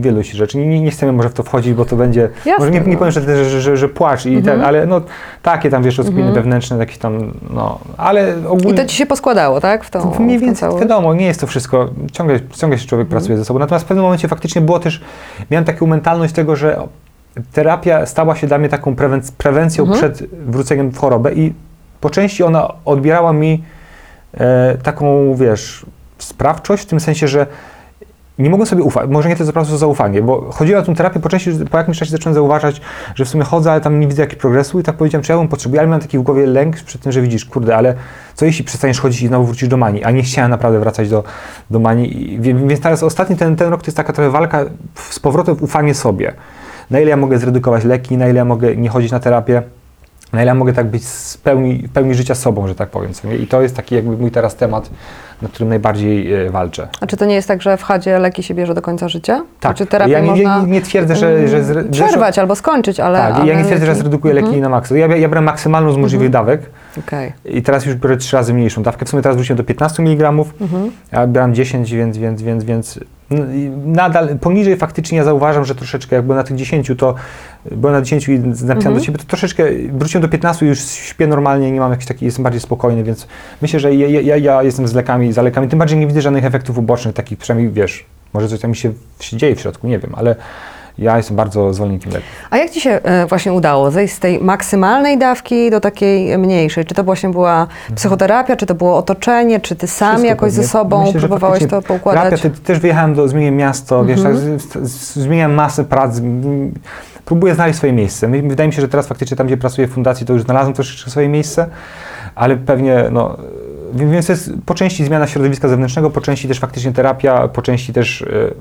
wiele, 0.00 0.24
się 0.24 0.36
rzeczy. 0.36 0.58
Nie, 0.58 0.80
nie, 0.80 0.90
chcemy 0.90 1.12
może 1.12 1.28
w 1.28 1.34
to 1.34 1.42
wchodzić, 1.42 1.74
bo 1.74 1.84
to 1.84 1.96
będzie, 1.96 2.28
Jasne, 2.44 2.52
może 2.66 2.70
nie, 2.70 2.90
nie 2.90 2.96
powiem, 2.96 3.12
że, 3.12 3.44
że, 3.44 3.60
że, 3.60 3.76
że, 3.76 3.88
płacz 3.88 4.26
i 4.26 4.42
ten, 4.42 4.60
ale 4.60 4.86
no 4.86 5.00
takie 5.42 5.70
tam, 5.70 5.82
wiesz, 5.82 5.98
rozkminy 5.98 6.32
wewnętrzne, 6.32 6.78
jakieś 6.78 6.98
tam, 6.98 7.32
no, 7.50 7.78
ale 7.96 8.34
ogólnie... 8.48 8.72
I 8.72 8.74
to 8.74 8.84
ci 8.84 8.96
się 8.96 9.06
poskładało, 9.06 9.60
tak? 9.60 9.84
W 9.84 9.90
tą, 9.90 10.12
Mniej 10.18 10.38
w 10.38 10.40
tą 10.40 10.46
więcej, 10.46 10.60
całość? 10.60 10.80
Wiadomo, 11.00 11.14
nie 11.14 11.26
jest 11.26 11.40
to 11.40 11.46
wszystko, 11.46 11.90
ciągle, 12.12 12.40
ciągle 12.50 12.78
się 12.78 12.86
człowiek 12.86 13.08
pracuje 13.08 13.38
ze 13.38 13.44
sobą. 13.44 13.60
Natomiast 13.60 13.84
w 13.84 13.88
pewnym 13.88 14.04
momencie 14.04 14.28
faktycznie 14.28 14.62
było 14.62 14.78
też, 14.80 15.00
miałem 15.50 15.64
taką 15.64 15.86
mentalność 15.86 16.34
tego, 16.34 16.56
że 16.56 16.86
terapia 17.52 18.06
stała 18.06 18.36
się 18.36 18.46
dla 18.46 18.58
mnie 18.58 18.68
taką 18.68 18.94
prewenc- 18.94 19.32
prewencją 19.38 19.92
przed 19.92 20.30
wróceniem 20.46 20.90
w 20.90 20.98
chorobę 20.98 21.34
i 21.34 21.54
po 22.00 22.10
części 22.10 22.42
ona 22.42 22.72
odbierała 22.84 23.32
mi 23.32 23.64
e, 24.34 24.76
taką, 24.82 25.34
wiesz, 25.34 25.86
sprawczość 26.18 26.82
w 26.82 26.86
tym 26.86 27.00
sensie, 27.00 27.28
że 27.28 27.46
nie 28.40 28.50
mogłem 28.50 28.66
sobie 28.66 28.82
ufać, 28.82 29.10
może 29.10 29.28
nie 29.28 29.36
po 29.36 29.52
prostu 29.52 29.76
zaufanie, 29.76 30.22
bo 30.22 30.52
chodziło 30.52 30.78
o 30.80 30.82
tę 30.82 30.94
terapię, 30.94 31.20
po 31.20 31.28
części 31.28 31.50
po 31.70 31.78
jakimś 31.78 31.98
czasie 31.98 32.10
zacząłem 32.10 32.34
zauważać, 32.34 32.80
że 33.14 33.24
w 33.24 33.28
sumie 33.28 33.44
chodzę, 33.44 33.72
ale 33.72 33.80
tam 33.80 34.00
nie 34.00 34.06
widzę 34.06 34.22
jakiegoś 34.22 34.40
progresu 34.40 34.80
i 34.80 34.82
tak 34.82 34.96
powiedziałem, 34.96 35.22
czy 35.24 35.32
ja 35.32 35.38
bym 35.38 35.48
potrzebuję, 35.48 35.80
ale 35.80 35.88
miałem 35.88 36.00
taki 36.02 36.18
w 36.18 36.22
głowie 36.22 36.46
lęk 36.46 36.76
przed 36.76 37.00
tym, 37.02 37.12
że 37.12 37.22
widzisz, 37.22 37.44
kurde, 37.44 37.76
ale 37.76 37.94
co 38.34 38.44
jeśli 38.44 38.64
przestaniesz 38.64 39.00
chodzić 39.00 39.22
i 39.22 39.28
znowu 39.28 39.44
wrócisz 39.46 39.68
do 39.68 39.76
manii, 39.76 40.04
a 40.04 40.10
nie 40.10 40.22
chciałem 40.22 40.50
naprawdę 40.50 40.80
wracać 40.80 41.08
do, 41.08 41.24
do 41.70 41.78
manii, 41.78 42.32
I, 42.34 42.40
wie- 42.40 42.54
więc 42.54 42.80
teraz 42.80 43.02
ostatni 43.02 43.36
ten, 43.36 43.56
ten 43.56 43.70
rok 43.70 43.80
to 43.82 43.86
jest 43.86 43.96
taka 43.96 44.12
trochę 44.12 44.30
walka 44.30 44.64
z 45.10 45.18
powrotem 45.18 45.56
ufanie 45.60 45.94
sobie. 45.94 46.32
Na 46.90 47.00
ile 47.00 47.10
ja 47.10 47.16
mogę 47.16 47.38
zredukować 47.38 47.84
leki, 47.84 48.16
na 48.16 48.28
ile 48.28 48.38
ja 48.38 48.44
mogę 48.44 48.76
nie 48.76 48.88
chodzić 48.88 49.12
na 49.12 49.20
terapię, 49.20 49.62
na 50.32 50.42
ile 50.42 50.48
ja 50.48 50.54
mogę 50.54 50.72
tak 50.72 50.86
być 50.86 51.06
z 51.06 51.36
pełni, 51.36 51.78
w 51.88 51.92
pełni 51.92 52.14
życia 52.14 52.34
sobą, 52.34 52.68
że 52.68 52.74
tak 52.74 52.88
powiem. 52.88 53.10
I 53.40 53.46
to 53.46 53.62
jest 53.62 53.76
taki 53.76 53.94
jakby 53.94 54.16
mój 54.16 54.30
teraz 54.30 54.56
temat, 54.56 54.90
nad 55.42 55.50
którym 55.52 55.68
najbardziej 55.68 56.34
e, 56.34 56.50
walczę. 56.50 56.88
A 57.00 57.06
czy 57.06 57.16
to 57.16 57.24
nie 57.24 57.34
jest 57.34 57.48
tak, 57.48 57.62
że 57.62 57.76
w 57.76 57.82
chadzie 57.82 58.18
leki 58.18 58.42
się 58.42 58.54
bierze 58.54 58.74
do 58.74 58.82
końca 58.82 59.08
życia? 59.08 59.42
Tak, 59.60 59.76
Czy 59.76 59.86
terapię 59.86 60.12
ja 60.12 60.20
nie, 60.20 60.30
można 60.30 60.60
nie, 60.60 60.66
nie 60.66 60.80
twierdzę, 60.82 61.16
że... 61.16 61.48
że, 61.48 61.62
zre- 61.62 61.78
mm, 61.78 61.90
przerwać 61.90 62.38
albo 62.38 62.56
skończyć, 62.56 63.00
ale... 63.00 63.18
Tak, 63.18 63.34
ale 63.34 63.46
ja 63.46 63.58
nie 63.58 63.64
twierdzę, 63.64 63.86
że 63.86 63.94
zredukuję 63.94 64.34
leki 64.34 64.60
na 64.60 64.68
maksa. 64.68 64.96
Ja, 64.96 65.16
ja 65.16 65.28
brałem 65.28 65.44
maksymalną 65.44 65.92
z 65.92 65.96
możliwych 65.96 66.30
dawek, 66.30 66.60
Okej. 66.98 67.32
I 67.44 67.62
teraz 67.62 67.86
już 67.86 67.94
biorę 67.94 68.16
trzy 68.16 68.36
razy 68.36 68.54
mniejszą 68.54 68.82
dawkę. 68.82 69.06
W 69.06 69.08
sumie 69.08 69.22
teraz 69.22 69.36
wróciłem 69.36 69.56
do 69.56 69.64
15 69.64 70.02
mg, 70.02 70.28
Mhm. 70.60 70.90
ja 71.12 71.26
brałem 71.26 71.54
10, 71.54 71.92
więc, 71.94 72.18
więc, 72.18 72.42
więc, 72.42 72.64
więc 72.64 73.00
nadal 73.86 74.38
poniżej 74.38 74.76
faktycznie 74.76 75.18
ja 75.18 75.24
zauważam, 75.24 75.64
że 75.64 75.74
troszeczkę 75.74 76.16
jak 76.16 76.24
byłem 76.24 76.36
na 76.38 76.44
tych 76.44 76.56
10, 76.56 76.92
to 76.98 77.14
byłem 77.70 77.94
na 77.96 78.02
10 78.02 78.28
i 78.28 78.38
napisałem 78.38 78.76
Mhm. 78.76 78.94
do 78.94 79.00
siebie, 79.00 79.18
to 79.18 79.24
troszeczkę 79.24 79.64
wróciłem 79.92 80.22
do 80.22 80.28
15 80.28 80.66
i 80.66 80.68
już 80.68 80.80
śpię 80.80 81.26
normalnie, 81.26 81.70
nie 81.70 81.80
mam 81.80 81.90
jakiś 81.90 82.06
taki, 82.06 82.24
jestem 82.24 82.42
bardziej 82.42 82.60
spokojny, 82.60 83.04
więc 83.04 83.26
myślę, 83.62 83.80
że 83.80 83.94
ja, 83.94 84.20
ja, 84.20 84.36
ja 84.36 84.62
jestem 84.62 84.88
z 84.88 84.94
lekami, 84.94 85.32
za 85.32 85.42
lekami, 85.42 85.68
tym 85.68 85.78
bardziej 85.78 85.98
nie 85.98 86.06
widzę 86.06 86.20
żadnych 86.22 86.44
efektów 86.44 86.78
ubocznych, 86.78 87.14
takich 87.14 87.38
przynajmniej 87.38 87.72
wiesz, 87.72 88.04
może 88.32 88.48
coś 88.48 88.60
tam 88.60 88.70
mi 88.70 88.76
się, 88.76 88.92
się 89.20 89.36
dzieje 89.36 89.56
w 89.56 89.60
środku, 89.60 89.86
nie 89.88 89.98
wiem, 89.98 90.12
ale 90.16 90.36
ja 91.00 91.16
jestem 91.16 91.36
bardzo 91.36 91.72
zwolennikiem 91.72 92.12
leków. 92.12 92.28
A 92.50 92.56
jak 92.56 92.70
Ci 92.70 92.80
się 92.80 92.90
e, 92.90 93.26
właśnie 93.26 93.52
udało 93.52 93.90
zejść 93.90 94.14
z 94.14 94.18
tej 94.18 94.40
maksymalnej 94.40 95.18
dawki 95.18 95.70
do 95.70 95.80
takiej 95.80 96.38
mniejszej? 96.38 96.84
Czy 96.84 96.94
to 96.94 97.04
właśnie 97.04 97.28
była 97.28 97.66
psychoterapia, 97.94 98.56
czy 98.56 98.66
to 98.66 98.74
było 98.74 98.96
otoczenie, 98.96 99.60
czy 99.60 99.76
Ty 99.76 99.86
sam 99.86 100.08
Wszystko 100.08 100.28
jakoś 100.28 100.52
ze 100.52 100.56
pewnie. 100.56 100.68
sobą 100.68 101.04
Myślę, 101.04 101.20
próbowałeś 101.20 101.66
to 101.66 101.82
poukładać? 101.82 102.24
Terapia, 102.24 102.58
te, 102.58 102.64
też 102.64 102.78
wyjechałem, 102.78 103.14
do, 103.14 103.28
zmieniłem 103.28 103.56
miasto, 103.56 104.04
wiesz, 104.04 104.22
tak, 104.22 104.32
Mhm. 104.32 104.58
z, 104.58 105.16
zmieniam 105.16 105.52
masę 105.52 105.84
prac, 105.84 106.20
próbuję 107.24 107.54
znaleźć 107.54 107.76
swoje 107.78 107.92
miejsce. 107.92 108.28
Wydaje 108.28 108.68
mi 108.68 108.74
się, 108.74 108.80
że 108.82 108.88
teraz 108.88 109.06
faktycznie 109.06 109.36
tam, 109.36 109.46
gdzie 109.46 109.56
pracuję 109.56 109.86
w 109.88 109.90
fundacji, 109.90 110.26
to 110.26 110.32
już 110.32 110.42
znalazłem 110.42 110.74
troszeczkę 110.74 111.10
swoje 111.10 111.28
miejsce, 111.28 111.66
ale 112.34 112.56
pewnie, 112.56 113.04
no, 113.12 113.36
więc 113.94 114.28
jest 114.28 114.50
po 114.66 114.74
części 114.74 115.04
zmiana 115.04 115.26
środowiska 115.26 115.68
zewnętrznego, 115.68 116.10
po 116.10 116.20
części 116.20 116.48
też 116.48 116.60
faktycznie 116.60 116.92
terapia, 116.92 117.48
po 117.48 117.62
części 117.62 117.92
też, 117.92 118.20
y, 118.20 118.54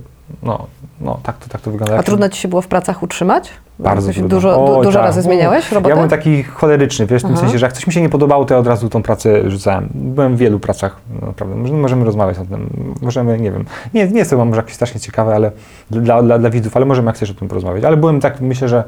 no, 0.43 0.67
no 1.01 1.19
tak, 1.23 1.37
to, 1.37 1.49
tak 1.49 1.61
to 1.61 1.71
wygląda. 1.71 1.97
A 1.97 2.03
trudno 2.03 2.29
Ci 2.29 2.41
się 2.41 2.47
było 2.47 2.61
w 2.61 2.67
pracach 2.67 3.03
utrzymać? 3.03 3.49
Bardzo 3.79 4.11
trudno. 4.11 4.29
Dużo, 4.29 4.55
du, 4.65 4.77
Oj, 4.77 4.85
dużo 4.85 4.99
tak. 4.99 5.07
razy 5.07 5.21
zmieniałeś 5.21 5.71
robotę? 5.71 5.89
Ja 5.89 5.95
byłem 5.95 6.09
taki 6.09 6.43
choleryczny, 6.43 7.05
wiesz, 7.05 7.21
w 7.21 7.25
tym 7.25 7.33
Aha. 7.33 7.41
sensie, 7.41 7.59
że 7.59 7.65
jak 7.65 7.73
coś 7.73 7.87
mi 7.87 7.93
się 7.93 8.01
nie 8.01 8.09
podobało, 8.09 8.45
to 8.45 8.53
ja 8.53 8.59
od 8.59 8.67
razu 8.67 8.89
tą 8.89 9.03
pracę 9.03 9.49
rzucałem. 9.51 9.89
Byłem 9.93 10.35
w 10.35 10.39
wielu 10.39 10.59
pracach, 10.59 10.95
naprawdę. 11.21 11.55
Może- 11.55 11.73
Możemy 11.73 12.05
rozmawiać 12.05 12.37
o 12.37 12.45
tym. 12.45 12.69
Możemy, 13.01 13.39
nie 13.39 13.51
wiem. 13.51 13.65
Nie, 13.93 14.07
nie 14.07 14.17
jest 14.19 14.31
to 14.31 14.45
może 14.45 14.61
jakieś 14.61 14.75
strasznie 14.75 14.99
ciekawe, 14.99 15.35
ale 15.35 15.51
dla, 15.91 16.23
dla, 16.23 16.39
dla 16.39 16.49
widzów, 16.49 16.75
ale 16.77 16.85
możemy 16.85 17.05
jak 17.07 17.15
chcesz 17.15 17.31
o 17.31 17.33
tym 17.33 17.47
porozmawiać. 17.47 17.83
Ale 17.83 17.97
byłem 17.97 18.19
tak, 18.19 18.41
myślę, 18.41 18.69
że 18.69 18.83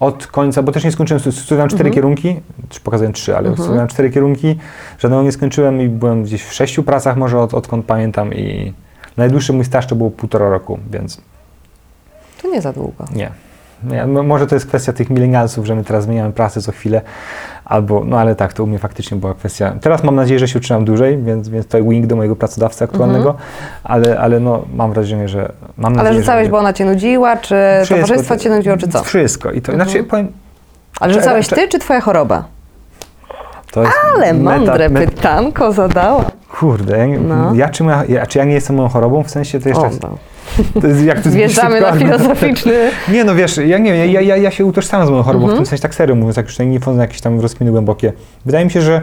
od 0.00 0.26
końca, 0.26 0.62
bo 0.62 0.72
też 0.72 0.84
nie 0.84 0.92
skończyłem, 0.92 1.20
stu- 1.20 1.32
studiowałem 1.32 1.68
cztery 1.68 1.88
Mhm. 1.88 1.94
kierunki, 1.94 2.40
czy 2.68 2.80
pokazałem 2.80 3.12
trzy, 3.12 3.32
ale 3.32 3.40
Mhm. 3.48 3.56
studiowałem 3.56 3.88
cztery 3.88 4.10
kierunki, 4.10 4.56
żadnego 4.98 5.22
nie 5.22 5.32
skończyłem 5.32 5.80
i 5.80 5.88
byłem 5.88 6.22
gdzieś 6.22 6.42
w 6.42 6.52
sześciu 6.52 6.82
pracach 6.82 7.16
może 7.16 7.40
od, 7.40 7.54
odkąd 7.54 7.86
pamiętam 7.86 8.34
i 8.34 8.72
najdłuższy 9.16 9.52
mój 9.52 9.64
staż 9.64 9.86
to 9.86 9.96
było 9.96 10.10
półtora 10.10 10.48
roku, 10.50 10.78
więc 10.90 11.20
To 12.42 12.48
nie 12.48 12.60
za 12.60 12.72
długo. 12.72 13.04
nie. 13.14 13.30
nie. 13.84 14.06
Może 14.06 14.46
to 14.46 14.54
jest 14.56 14.66
kwestia 14.66 14.92
tych 14.92 15.10
milenialsów, 15.10 15.66
że 15.66 15.74
my 15.74 15.84
teraz 15.84 16.04
zmieniamy 16.04 16.32
pracę 16.32 16.60
co 16.60 16.72
chwilę, 16.72 17.00
albo, 17.64 18.04
no 18.04 18.18
ale 18.18 18.34
tak, 18.34 18.52
to 18.52 18.64
u 18.64 18.66
mnie 18.66 18.78
faktycznie 18.78 19.16
była 19.16 19.34
kwestia. 19.34 19.74
Teraz 19.80 20.02
mam 20.04 20.14
nadzieję, 20.14 20.38
że 20.40 20.48
się 20.48 20.58
utrzymam 20.58 20.84
dłużej, 20.84 21.18
więc, 21.22 21.48
więc 21.48 21.66
to 21.66 21.82
wing 21.84 22.06
do 22.06 22.16
mojego 22.16 22.36
pracodawcy 22.36 22.84
aktualnego, 22.84 23.34
ale, 23.84 24.18
ale 24.20 24.40
no 24.40 24.64
mam 24.74 24.92
wrażenie, 24.92 25.28
że 25.28 25.52
mam 25.76 25.92
Ale 25.92 26.02
nadzieję, 26.02 26.22
rzucałeś, 26.22 26.44
że 26.46 26.50
bo 26.50 26.58
ona 26.58 26.72
Cię 26.72 26.84
nudziła, 26.84 27.36
czy 27.36 27.56
Wszystko, 27.84 27.94
towarzystwo 27.94 28.36
Cię 28.36 28.50
nudziło, 28.50 28.76
czy 28.76 28.88
co? 28.88 29.02
Wszystko. 29.04 29.50
I 29.50 29.62
to, 29.62 29.72
Mhm. 29.72 29.88
znaczy, 29.90 30.04
powiem, 30.04 30.32
Ale 31.00 31.14
rzucałeś 31.14 31.48
Ty, 31.48 31.68
czy 31.68 31.78
Twoja 31.78 32.00
choroba? 32.00 32.44
to 33.72 33.80
jest 33.82 33.92
Ale 34.16 34.34
mądre 34.34 34.88
meta- 34.90 35.10
pytanko 35.10 35.72
zadała. 35.72 36.24
Kurde, 36.62 36.98
ja, 36.98 37.06
No. 37.18 37.54
ja, 37.54 37.68
czy 37.68 37.84
ja, 37.84 38.04
ja, 38.08 38.26
czy 38.26 38.38
ja 38.38 38.44
nie 38.44 38.54
jestem 38.54 38.76
moją 38.76 38.88
chorobą? 38.88 39.22
W 39.22 39.30
sensie 39.30 39.60
to 39.60 39.68
jeszcze... 39.68 39.84
O, 39.86 39.90
no. 40.02 40.18
To 40.80 40.86
jest, 40.86 41.04
jak 41.04 41.20
to 41.20 41.30
Wjeżdżamy 41.30 41.80
na 41.80 41.86
argument. 41.88 42.22
filozoficzny... 42.22 42.72
Nie, 43.08 43.24
no 43.24 43.34
wiesz, 43.34 43.56
ja 43.66 43.78
nie 43.78 43.92
wiem, 43.92 44.10
ja, 44.10 44.20
ja, 44.20 44.36
ja 44.36 44.50
się 44.50 44.64
utożsamiam 44.64 45.06
z 45.06 45.10
moją 45.10 45.22
chorobą, 45.22 45.44
Mhm. 45.44 45.56
w 45.56 45.58
tym 45.60 45.66
sensie 45.66 45.82
tak 45.82 45.94
serio 45.94 46.14
mówiąc, 46.14 46.36
jak 46.36 46.46
już 46.46 46.58
nie 46.58 46.80
wchodzę 46.80 47.00
jakieś 47.00 47.20
tam 47.20 47.40
rozkminy 47.40 47.70
głębokie. 47.72 48.12
Wydaje 48.46 48.64
mi 48.64 48.70
się, 48.70 48.80
że 48.80 49.02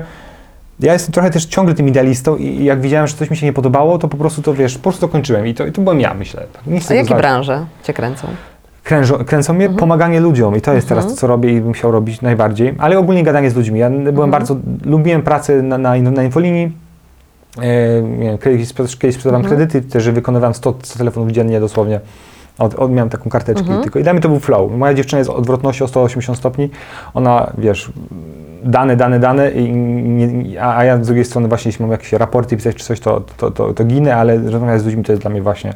ja 0.80 0.94
jestem 0.94 1.14
trochę 1.14 1.30
też 1.30 1.46
ciągle 1.46 1.76
tym 1.76 1.88
idealistą 1.88 2.36
i 2.36 2.64
jak 2.64 2.82
widziałem, 2.82 3.08
że 3.08 3.14
coś 3.16 3.30
mi 3.30 3.38
się 3.38 3.46
nie 3.46 3.54
podobało, 3.54 3.98
to 3.98 4.08
po 4.08 4.18
prostu 4.18 4.42
to, 4.42 4.54
wiesz, 4.54 4.76
po 4.78 4.84
prostu 4.84 5.02
to 5.02 5.08
kończyłem 5.08 5.48
i 5.48 5.54
to, 5.54 5.66
i 5.66 5.72
to 5.72 5.82
byłem 5.82 6.00
ja, 6.00 6.14
myślę. 6.14 6.44
Tak, 6.54 6.68
nie 6.68 6.80
A 6.90 6.94
jakie 6.94 7.16
branże 7.16 7.66
Cię 7.84 7.94
kręcą? 7.94 8.28
Kręcą 9.26 9.54
mnie 9.54 9.70
pomaganie 9.70 10.20
ludziom 10.20 10.56
i 10.56 10.62
to 10.62 10.74
jest 10.74 10.86
Mhm. 10.92 11.02
teraz 11.02 11.16
to, 11.16 11.22
co 11.22 11.28
robię 11.28 11.52
i 11.54 11.62
bym 11.62 11.74
chciał 11.74 11.92
robić 11.92 12.22
najbardziej, 12.22 12.76
ale 12.78 13.00
ogólnie 13.00 13.24
gadanie 13.24 13.50
z 13.52 13.56
ludźmi. 13.56 13.80
Ja 13.80 13.90
byłem 13.90 14.08
Mhm. 14.10 14.32
bardzo, 14.32 14.56
lubiłem 14.86 15.22
pracę 15.22 15.62
na, 15.62 15.78
na, 15.78 15.96
na 15.98 16.24
infolinii, 16.24 16.72
nie 18.02 18.26
wiem, 18.26 18.38
kiedyś, 18.38 18.74
kiedyś 18.74 19.16
sprzedawałem 19.16 19.46
Mhm. 19.46 19.58
kredyty, 19.58 19.90
też 19.90 20.10
wykonywałem 20.10 20.54
100, 20.54 20.76
100 20.84 20.98
telefonów 20.98 21.32
dziennie 21.32 21.60
dosłownie. 21.60 22.00
Od, 22.58 22.76
od, 22.76 22.92
miałem 22.92 23.10
taką 23.10 23.30
karteczkę 23.30 23.62
Mhm. 23.62 23.84
tylko 23.84 24.00
i 24.00 24.04
dla 24.04 24.14
mnie 24.14 24.22
to 24.22 24.30
był 24.30 24.40
flow. 24.40 24.72
Moja 24.72 24.94
dziewczyna 24.94 25.20
jest 25.20 25.30
odwrotnością 25.30 25.86
o 25.86 25.88
180 25.88 26.38
stopni, 26.38 26.70
ona, 27.14 27.54
wiesz, 27.58 27.92
dane, 28.64 28.96
dane, 28.96 29.20
dane, 29.20 29.52
i 29.52 29.72
nie, 29.74 30.62
a, 30.62 30.78
a 30.78 30.86
ja 30.86 31.04
z 31.04 31.06
drugiej 31.08 31.26
strony 31.26 31.48
właśnie, 31.48 31.70
jeśli 31.70 31.84
mam 31.84 31.92
jakieś 31.92 32.14
raporty 32.14 32.58
pisać 32.58 32.76
czy 32.76 32.86
coś, 32.86 33.00
to, 33.00 33.22
to, 33.38 33.52
to, 33.52 33.74
to 33.74 33.84
ginę, 33.86 34.16
ale 34.16 34.38
rozmawiać 34.38 34.82
z 34.82 34.86
ludźmi 34.86 35.04
to 35.04 35.12
jest 35.12 35.22
dla 35.22 35.32
mnie 35.32 35.42
właśnie 35.42 35.74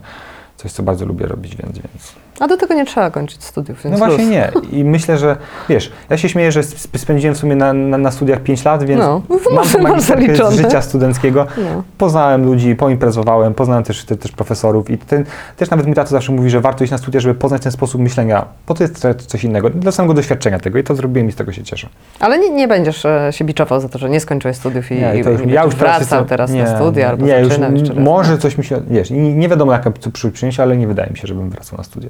coś, 0.58 0.72
co 0.72 0.84
bardzo 0.84 1.06
lubię 1.06 1.26
robić, 1.26 1.56
więc... 1.56 1.80
więc. 1.80 2.22
A 2.39 2.48
do 2.48 2.58
tego 2.58 2.74
nie 2.74 2.86
trzeba 2.86 3.12
kończyć 3.12 3.43
studiów, 3.43 3.86
No 3.86 3.98
właśnie 3.98 4.26
nie. 4.26 4.52
I 4.72 4.84
myślę, 4.84 5.17
że 5.17 5.38
wiesz, 5.69 5.91
ja 6.10 6.17
się 6.17 6.30
śmieję, 6.30 6.52
że 6.52 6.60
sp- 6.74 6.98
spędziłem 6.98 7.36
w 7.36 7.38
sumie 7.38 7.56
na, 7.56 7.74
na, 7.74 7.98
na 7.98 8.12
studiach 8.12 8.39
5 8.39 8.65
lat, 8.65 8.84
więc 8.84 9.02
No, 9.02 9.22
mam 9.52 9.65
magisterkę 9.84 10.52
z 10.52 10.56
życia 10.56 10.82
studenckiego. 10.82 11.48
No. 11.58 11.84
Poznałem 11.98 12.46
ludzi, 12.46 12.76
poimprezowałem, 12.76 13.54
poznałem 13.54 13.84
też, 13.84 14.06
te, 14.06 14.15
też 14.17 14.32
profesorów 14.32 14.89
i 14.89 14.98
ten, 14.98 15.26
też 15.58 15.69
nawet 15.69 15.86
mój 15.86 15.96
tato 15.96 16.10
zawsze 16.10 16.32
mówi, 16.32 16.50
że 16.50 16.62
warto 16.62 16.84
iść 16.84 16.91
na 16.91 16.98
studia, 16.98 17.19
żeby 17.19 17.36
poznać 17.36 17.62
ten 17.62 17.72
sposób 17.72 18.02
myślenia, 18.02 18.46
bo 18.67 18.74
to 18.74 18.84
jest 18.84 19.00
co- 19.00 19.13
coś 19.15 19.43
innego, 19.43 19.69
dla 19.69 19.91
samego 19.91 20.13
doświadczenia 20.13 20.60
tego 20.60 20.80
i 20.80 20.84
to 20.84 20.96
zrobiłem 20.96 21.30
i 21.30 21.32
z 21.32 21.36
tego 21.36 21.52
się 21.52 21.63
cieszę. 21.63 21.88
Ale 22.19 22.39
nie, 22.39 22.50
nie 22.50 22.67
będziesz 22.67 23.06
e, 23.06 23.28
się 23.32 23.46
biczował 23.46 23.80
za 23.80 23.89
to, 23.89 24.00
że 24.00 24.10
nie 24.10 24.19
skończyłeś 24.19 24.58
studiów 24.58 24.91
i, 24.91 24.96
Nie, 24.96 25.15
i, 25.19 25.24
to 25.24 25.30
już, 25.30 25.41
i 25.41 25.50
ja 25.50 25.63
już 25.63 25.76
wracał 25.76 26.00
jestem- 26.00 26.26
teraz 26.26 26.52
nie, 26.52 26.63
na 26.63 26.76
studia 26.76 27.10
albo 27.10 27.26
nie, 27.26 27.39
już, 27.39 27.50
jeszcze 27.50 27.93
raz. 27.93 27.98
Może 27.98 28.38
coś 28.38 28.58
mi 28.58 28.63
się, 28.63 28.82
wiesz, 28.88 29.12
nie, 29.12 29.34
nie 29.34 29.50
wiadomo 29.50 29.72
jaka 29.72 29.91
przy- 29.91 30.32
przyniesie, 30.32 30.63
ale 30.63 30.78
nie 30.78 30.88
wydaje 30.88 31.10
mi 31.12 31.17
się, 31.17 31.28
żebym 31.28 31.50
wracał 31.50 31.78
na 31.78 31.84
studia. 31.84 32.10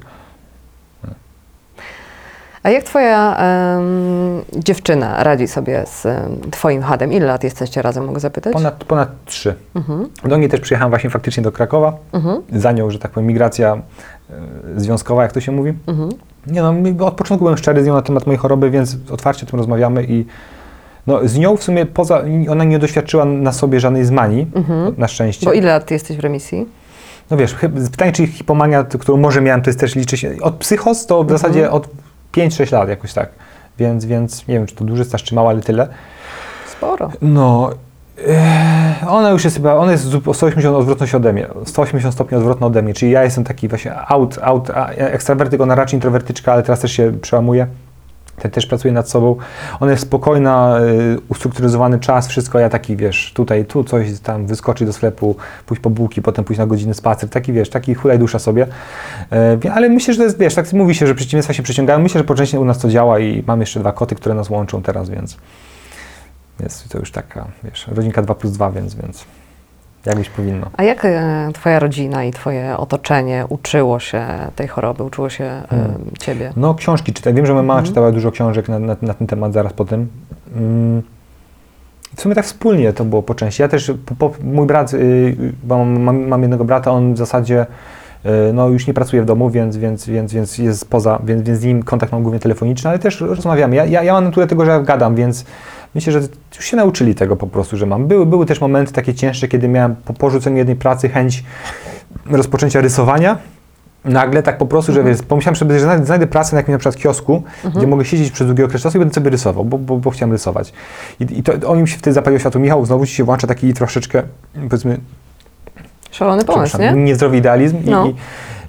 A 2.64 2.70
jak 2.70 2.84
twoja 2.84 3.36
em, 3.36 4.42
dziewczyna 4.56 5.22
radzi 5.24 5.48
sobie 5.48 5.84
z 5.86 6.06
em, 6.06 6.36
twoim 6.50 6.82
hadem? 6.82 7.12
Ile 7.12 7.26
lat 7.26 7.44
jesteście 7.44 7.82
razem, 7.82 8.04
mogę 8.04 8.20
zapytać? 8.20 8.52
Ponad, 8.52 8.84
ponad 8.84 9.08
trzy. 9.24 9.54
Mhm. 9.74 10.08
Do 10.24 10.36
niej 10.36 10.48
też 10.48 10.60
przyjechałem 10.60 10.90
właśnie 10.90 11.10
faktycznie 11.10 11.42
do 11.42 11.52
Krakowa. 11.52 11.92
Mhm. 12.12 12.42
za 12.52 12.72
nią, 12.72 12.90
że 12.90 12.98
tak 12.98 13.10
powiem, 13.10 13.26
migracja 13.26 13.74
e, 14.30 14.80
związkowa, 14.80 15.22
jak 15.22 15.32
to 15.32 15.40
się 15.40 15.52
mówi. 15.52 15.72
Mhm. 15.86 16.08
Nie 16.46 16.62
no, 16.62 16.74
od 17.06 17.14
początku 17.14 17.44
byłem 17.44 17.56
szczery 17.58 17.82
z 17.82 17.86
nią 17.86 17.94
na 17.94 18.02
temat 18.02 18.26
mojej 18.26 18.38
choroby, 18.38 18.70
więc 18.70 18.96
otwarcie 19.10 19.46
o 19.46 19.50
tym 19.50 19.58
rozmawiamy 19.58 20.04
i 20.04 20.24
no, 21.06 21.20
z 21.28 21.38
nią 21.38 21.56
w 21.56 21.62
sumie 21.64 21.86
poza, 21.86 22.22
ona 22.50 22.64
nie 22.64 22.78
doświadczyła 22.78 23.24
na 23.24 23.52
sobie 23.52 23.80
żadnej 23.80 24.04
zmanii, 24.04 24.46
Mhm. 24.54 24.94
na 24.98 25.08
szczęście. 25.08 25.46
Bo 25.46 25.52
ile 25.52 25.66
lat 25.68 25.86
ty 25.86 25.94
jesteś 25.94 26.16
w 26.16 26.20
remisji? 26.20 26.66
No 27.30 27.36
wiesz, 27.36 27.54
pytanie, 27.90 28.12
czy 28.12 28.26
hipomania, 28.26 28.84
którą 28.84 29.16
może 29.18 29.40
miałem, 29.40 29.62
to 29.62 29.70
jest 29.70 29.80
też 29.80 29.94
liczy 29.94 30.16
się, 30.16 30.34
od 30.42 30.54
psychos 30.54 31.06
to 31.06 31.18
w 31.18 31.20
Mhm. 31.20 31.38
zasadzie 31.38 31.70
od 31.70 31.88
5-6 32.36 32.72
lat 32.72 32.88
jakoś 32.88 33.12
tak, 33.12 33.28
więc, 33.78 34.04
więc 34.04 34.48
nie 34.48 34.54
wiem, 34.54 34.66
czy 34.66 34.74
to 34.74 34.84
duży 34.84 35.04
staż, 35.04 35.22
czy 35.22 35.34
mało, 35.34 35.48
ale 35.50 35.60
tyle. 35.60 35.88
Sporo. 36.66 37.10
No, 37.22 37.70
e, 38.28 38.94
ona 39.08 39.30
już 39.30 39.44
jest 39.44 39.56
chyba, 39.56 39.74
ona 39.74 39.92
jest 39.92 40.06
o 40.26 40.34
180 40.34 40.76
odwrotność 40.76 41.14
ode 41.14 41.32
mnie, 41.32 41.46
180 41.64 42.14
stopni 42.14 42.38
odwrotna 42.38 42.66
ode 42.66 42.82
mnie, 42.82 42.94
czyli 42.94 43.12
ja 43.12 43.24
jestem 43.24 43.44
taki 43.44 43.68
właśnie 43.68 44.08
out, 44.08 44.38
out, 44.42 44.70
ekstrawertyk, 44.96 45.60
ona 45.60 45.74
raczej 45.74 45.96
introwertyczka, 45.96 46.52
ale 46.52 46.62
teraz 46.62 46.80
też 46.80 46.92
się 46.92 47.12
przełamuje. 47.22 47.66
Te, 48.38 48.48
też 48.48 48.66
pracuje 48.66 48.94
nad 48.94 49.10
sobą. 49.10 49.36
Ona 49.80 49.90
jest 49.90 50.02
spokojna, 50.02 50.80
y, 50.80 51.20
ustrukturyzowany 51.28 51.98
czas, 51.98 52.28
wszystko. 52.28 52.58
Ja 52.58 52.68
taki, 52.68 52.96
wiesz, 52.96 53.32
tutaj, 53.34 53.64
tu 53.64 53.84
coś 53.84 54.20
tam, 54.20 54.46
wyskoczyć 54.46 54.86
do 54.86 54.92
sklepu, 54.92 55.36
pójść 55.66 55.82
po 55.82 55.90
bułki, 55.90 56.22
potem 56.22 56.44
pójść 56.44 56.58
na 56.58 56.66
godzinny 56.66 56.94
spacer. 56.94 57.30
Taki, 57.30 57.52
wiesz, 57.52 57.70
taki 57.70 57.94
hulaj 57.94 58.18
dusza 58.18 58.38
sobie. 58.38 58.66
E, 59.32 59.58
ale 59.74 59.88
myślę, 59.88 60.14
że 60.14 60.18
to 60.18 60.24
jest, 60.24 60.38
wiesz, 60.38 60.54
tak 60.54 60.72
mówi 60.72 60.94
się, 60.94 61.06
że 61.06 61.14
przeciwieństwa 61.14 61.54
się 61.54 61.62
przyciągają. 61.62 61.98
Myślę, 61.98 62.18
że 62.18 62.24
po 62.24 62.34
części 62.34 62.58
u 62.58 62.64
nas 62.64 62.78
to 62.78 62.88
działa 62.88 63.18
i 63.18 63.44
mam 63.46 63.60
jeszcze 63.60 63.80
dwa 63.80 63.92
koty, 63.92 64.14
które 64.14 64.34
nas 64.34 64.50
łączą 64.50 64.82
teraz, 64.82 65.10
więc 65.10 65.36
jest 66.60 66.88
to 66.88 66.98
już 66.98 67.10
taka, 67.10 67.46
wiesz, 67.64 67.88
rodzinka 67.88 68.22
2 68.22 68.34
plus 68.34 68.52
2, 68.52 68.70
więc, 68.70 68.94
więc 68.94 69.24
jakbyś 70.06 70.28
powinno. 70.30 70.66
A 70.76 70.82
jak 70.82 71.04
e, 71.04 71.50
twoja 71.54 71.78
rodzina 71.78 72.24
i 72.24 72.30
twoje 72.30 72.76
otoczenie 72.76 73.44
uczyło 73.48 74.00
się 74.00 74.26
tej 74.56 74.68
choroby, 74.68 75.02
uczyło 75.02 75.28
się 75.30 75.44
e, 75.44 75.62
Hmm. 75.68 75.94
ciebie? 76.20 76.52
No, 76.56 76.74
książki 76.74 77.12
czytam. 77.12 77.34
Wiem, 77.34 77.46
że 77.46 77.52
moja 77.52 77.62
mama 77.62 77.74
Mhm. 77.78 77.86
czytała 77.86 78.12
dużo 78.12 78.30
książek 78.30 78.68
na, 78.68 78.78
na, 78.78 78.96
na 79.02 79.14
ten 79.14 79.26
temat 79.26 79.52
zaraz 79.52 79.72
po 79.72 79.84
tym. 79.84 80.08
Mm. 80.56 81.02
W 82.16 82.20
sumie 82.20 82.34
tak 82.34 82.44
wspólnie 82.44 82.92
to 82.92 83.04
było 83.04 83.22
po 83.22 83.34
części. 83.34 83.62
Ja 83.62 83.68
też, 83.68 83.92
po, 84.06 84.14
po, 84.14 84.32
mój 84.44 84.66
brat, 84.66 84.94
y, 84.94 85.36
bo 85.64 85.84
mam, 85.84 86.28
mam, 86.28 86.42
jednego 86.42 86.64
brata, 86.64 86.90
on 86.90 87.14
w 87.14 87.18
zasadzie 87.18 87.66
y, 88.26 88.28
no, 88.52 88.68
już 88.68 88.86
nie 88.86 88.94
pracuje 88.94 89.22
w 89.22 89.24
domu, 89.26 89.50
więc, 89.50 89.76
więc, 89.76 90.06
więc, 90.06 90.32
więc 90.32 90.58
jest 90.58 90.90
poza, 90.90 91.18
więc, 91.24 91.42
więc 91.42 91.60
z 91.60 91.64
nim 91.64 91.82
kontakt 91.82 92.12
mam 92.12 92.22
głównie 92.22 92.40
telefoniczny, 92.40 92.90
ale 92.90 92.98
też 92.98 93.20
rozmawiamy. 93.20 93.76
Ja, 93.76 93.84
ja, 93.84 94.02
ja 94.02 94.12
mam 94.12 94.24
naturę 94.24 94.46
tego, 94.46 94.64
że 94.64 94.70
ja 94.70 94.80
gadam, 94.80 95.14
więc 95.14 95.44
myślę, 95.94 96.12
że 96.12 96.20
już 96.56 96.64
się 96.64 96.76
nauczyli 96.76 97.14
tego 97.14 97.36
po 97.36 97.46
prostu, 97.46 97.76
że 97.76 97.86
mam. 97.86 98.06
Były, 98.06 98.26
były 98.26 98.46
też 98.46 98.60
momenty 98.60 98.92
takie 98.92 99.14
cięższe, 99.14 99.48
kiedy 99.48 99.68
miałem 99.68 99.96
po 99.96 100.12
porzuceniu 100.14 100.56
jednej 100.56 100.76
pracy 100.76 101.08
chęć 101.08 101.44
rozpoczęcia 102.30 102.80
rysowania. 102.80 103.38
nagle 104.04 104.42
tak 104.42 104.58
po 104.58 104.66
prostu, 104.66 104.92
że 104.92 105.04
wiesz, 105.04 105.22
pomyślałem 105.28 105.56
sobie, 105.56 105.78
że 105.78 106.04
znajdę, 106.04 106.26
pracę 106.26 106.56
na 106.56 106.60
jakimś 106.60 106.72
na 106.72 106.78
przykład 106.78 106.96
kiosku, 106.96 107.42
gdzie 107.76 107.86
mogę 107.86 108.04
siedzieć 108.04 108.30
przez 108.30 108.46
długi 108.46 108.62
okres 108.62 108.82
czasu 108.82 108.98
i 108.98 109.00
będę 109.00 109.14
sobie 109.14 109.30
rysował, 109.30 109.64
bo, 109.64 109.78
bo, 109.78 109.96
bo 109.96 110.10
chciałem 110.10 110.32
rysować. 110.32 110.72
I, 111.20 111.38
i 111.38 111.42
to, 111.42 111.52
on 111.70 111.82
mi 111.82 111.88
się 111.88 111.98
wtedy 111.98 112.14
zapalił 112.14 112.38
światło. 112.40 112.60
Michał, 112.60 112.86
znowu 112.86 113.06
ci 113.06 113.14
się 113.14 113.24
włącza 113.24 113.46
taki 113.46 113.74
troszeczkę, 113.74 114.22
powiedzmy, 114.54 114.98
Szalony 116.10 116.44
pomysł, 116.44 116.78
nie? 116.78 116.92
niezdrowy 116.92 117.36
idealizm 117.36 117.76
i, 117.84 117.90
No. 117.90 118.06
i 118.06 118.14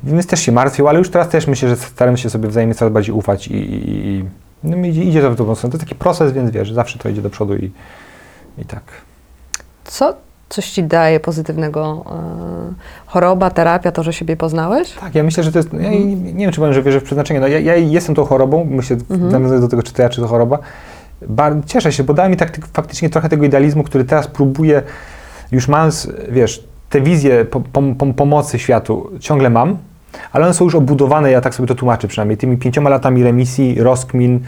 więc 0.04 0.28
też 0.28 0.40
się 0.40 0.52
martwił, 0.52 0.88
ale 0.88 1.00
już 1.00 1.10
teraz 1.10 1.30
też 1.30 1.48
myślę, 1.48 1.70
że 1.70 1.76
staram 1.76 2.18
się 2.18 2.30
sobie 2.30 2.50
wzajemnie 2.50 2.76
coraz 2.76 2.94
bardziej 2.94 3.16
ufać 3.16 3.48
i, 3.48 3.54
i, 3.56 4.08
i 4.08 4.26
no, 4.66 4.88
idzie, 4.88 5.04
idzie 5.04 5.22
to 5.22 5.32
w 5.32 5.36
dobrą 5.36 5.56
stronę. 5.56 5.72
To 5.72 5.78
jest 5.78 5.86
taki 5.90 5.96
proces, 6.00 6.32
więc 6.34 6.52
wiesz, 6.52 6.74
zawsze 6.74 7.00
to 7.00 7.10
idzie 7.10 7.22
do 7.22 7.30
przodu 7.30 7.56
i, 7.56 7.72
i 8.58 8.66
tak. 8.66 8.84
Co 9.84 10.14
coś 10.50 10.70
ci 10.70 10.84
daje 10.84 11.20
pozytywnego? 11.20 12.06
e, 12.12 12.74
choroba, 13.06 13.50
terapia, 13.50 13.92
to, 13.92 14.04
że 14.04 14.14
siebie 14.14 14.38
poznałeś? 14.38 14.92
Tak, 14.92 15.16
ja 15.16 15.24
myślę, 15.24 15.44
że 15.44 15.52
to 15.52 15.60
jest. 15.60 15.74
Ja 15.74 15.90
nie, 15.90 16.06
nie 16.16 16.46
wiem, 16.46 16.52
czy 16.52 16.60
powiem, 16.60 16.74
że 16.74 16.84
wierzę 16.84 17.00
w 17.00 17.04
przeznaczenie. 17.04 17.40
No, 17.40 17.48
ja, 17.48 17.60
ja 17.60 17.76
jestem 17.76 18.16
tą 18.16 18.26
chorobą, 18.26 18.66
myślę, 18.70 18.98
Mhm. 19.12 19.32
nawiązując 19.32 19.66
do 19.66 19.70
tego, 19.70 19.84
czy 19.84 19.94
to 19.94 20.02
ja, 20.02 20.10
czy 20.10 20.22
to 20.22 20.28
choroba. 20.28 20.60
Bar- 21.28 21.66
cieszę 21.66 21.92
się, 21.92 22.04
bo 22.04 22.14
dała 22.14 22.30
mi 22.30 22.38
tak 22.38 22.52
ty- 22.52 22.62
faktycznie 22.74 23.10
trochę 23.10 23.30
tego 23.30 23.46
idealizmu, 23.46 23.84
który 23.84 24.04
teraz 24.06 24.28
próbuję, 24.28 24.82
już 25.52 25.68
mając, 25.68 26.08
wiesz, 26.32 26.64
te 26.90 27.02
wizje 27.02 27.46
po, 27.46 27.60
pom- 27.60 27.96
pom- 27.96 28.14
pomocy 28.14 28.60
światu 28.60 29.12
ciągle 29.20 29.50
mam, 29.50 29.78
ale 30.32 30.46
one 30.46 30.54
są 30.54 30.66
już 30.66 30.76
obudowane, 30.76 31.32
ja 31.32 31.42
tak 31.42 31.56
sobie 31.56 31.68
to 31.68 31.76
tłumaczę 31.76 32.08
przynajmniej, 32.08 32.38
tymi 32.38 32.58
pięcioma 32.58 32.90
latami 32.90 33.24
remisji, 33.24 33.76
rozkmin, 33.82 34.40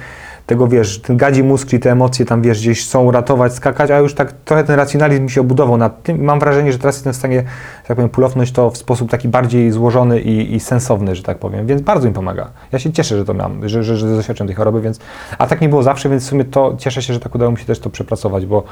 tego 0.48 0.68
wiesz, 0.68 1.02
ten 1.02 1.18
gadzi 1.18 1.44
mózg, 1.44 1.68
czyli 1.68 1.80
te 1.80 1.92
emocje 1.92 2.26
tam 2.26 2.42
wiesz, 2.42 2.60
gdzieś 2.60 2.86
są 2.86 3.12
ratować, 3.12 3.54
skakać, 3.54 3.92
a 3.92 3.98
już 3.98 4.14
tak 4.14 4.32
trochę 4.32 4.64
ten 4.64 4.76
racjonalizm 4.76 5.30
się 5.30 5.42
obudował 5.42 5.78
nad 5.78 6.04
tym. 6.04 6.24
Mam 6.24 6.40
wrażenie, 6.40 6.72
że 6.72 6.80
teraz 6.80 6.96
jestem 6.96 7.14
w 7.14 7.16
stanie, 7.16 7.44
że 7.82 7.88
tak 7.88 7.98
powiem, 7.98 8.10
pulowność 8.10 8.52
to 8.52 8.72
w 8.72 8.78
sposób 8.78 9.10
taki 9.10 9.28
bardziej 9.28 9.72
złożony 9.72 10.22
i, 10.22 10.56
i 10.56 10.60
sensowny, 10.60 11.16
że 11.16 11.24
tak 11.24 11.40
powiem, 11.40 11.68
więc 11.68 11.82
bardzo 11.82 12.08
mi 12.08 12.14
pomaga. 12.14 12.50
Ja 12.72 12.80
się 12.80 12.92
cieszę, 12.92 13.18
że 13.18 13.26
to 13.26 13.34
mam, 13.34 13.70
że, 13.70 13.84
że, 13.84 13.98
że 13.98 14.08
doświadczyłem 14.08 14.48
tej 14.48 14.56
choroby, 14.56 14.82
więc, 14.82 15.00
a 15.38 15.48
tak 15.48 15.62
nie 15.62 15.70
było 15.70 15.84
zawsze, 15.84 16.10
więc 16.10 16.24
w 16.24 16.28
sumie 16.28 16.46
to 16.46 16.76
cieszę 16.78 17.02
się, 17.02 17.14
że 17.14 17.20
tak 17.20 17.36
udało 17.36 17.52
mi 17.52 17.58
się 17.58 17.66
też 17.66 17.80
to 17.80 17.90
przepracować, 17.90 18.46
bo, 18.46 18.64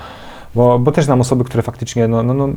bo, 0.55 0.79
bo 0.79 0.91
też 0.91 1.05
znam 1.05 1.21
osoby, 1.21 1.43
które 1.43 1.63
faktycznie, 1.63 2.07
no, 2.07 2.23
no, 2.23 2.33
no, 2.33 2.49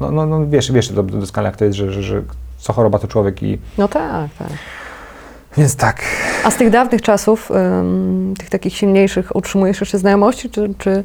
no, 0.00 0.10
no, 0.10 0.26
no 0.26 0.46
wiesz, 0.46 0.72
wiesz 0.72 0.88
to 0.88 1.02
doskonale 1.02 1.48
jak 1.48 1.56
to 1.56 1.64
jest, 1.64 1.76
że, 1.76 1.92
że, 1.92 2.02
że 2.02 2.22
co 2.58 2.72
choroba 2.72 2.98
to 2.98 3.08
człowiek 3.08 3.42
i, 3.42 3.58
No 3.78 3.88
tak, 3.88 4.30
tak. 4.38 4.48
więc 5.56 5.76
tak. 5.76 6.02
A 6.44 6.50
z 6.50 6.56
tych 6.56 6.70
dawnych 6.70 7.02
czasów, 7.02 7.50
ym, 7.50 8.34
tych 8.38 8.50
takich 8.50 8.76
silniejszych, 8.76 9.36
utrzymujesz 9.36 9.80
jeszcze 9.80 9.98
znajomości, 9.98 10.50
czy, 10.50 10.74
czy, 10.78 11.02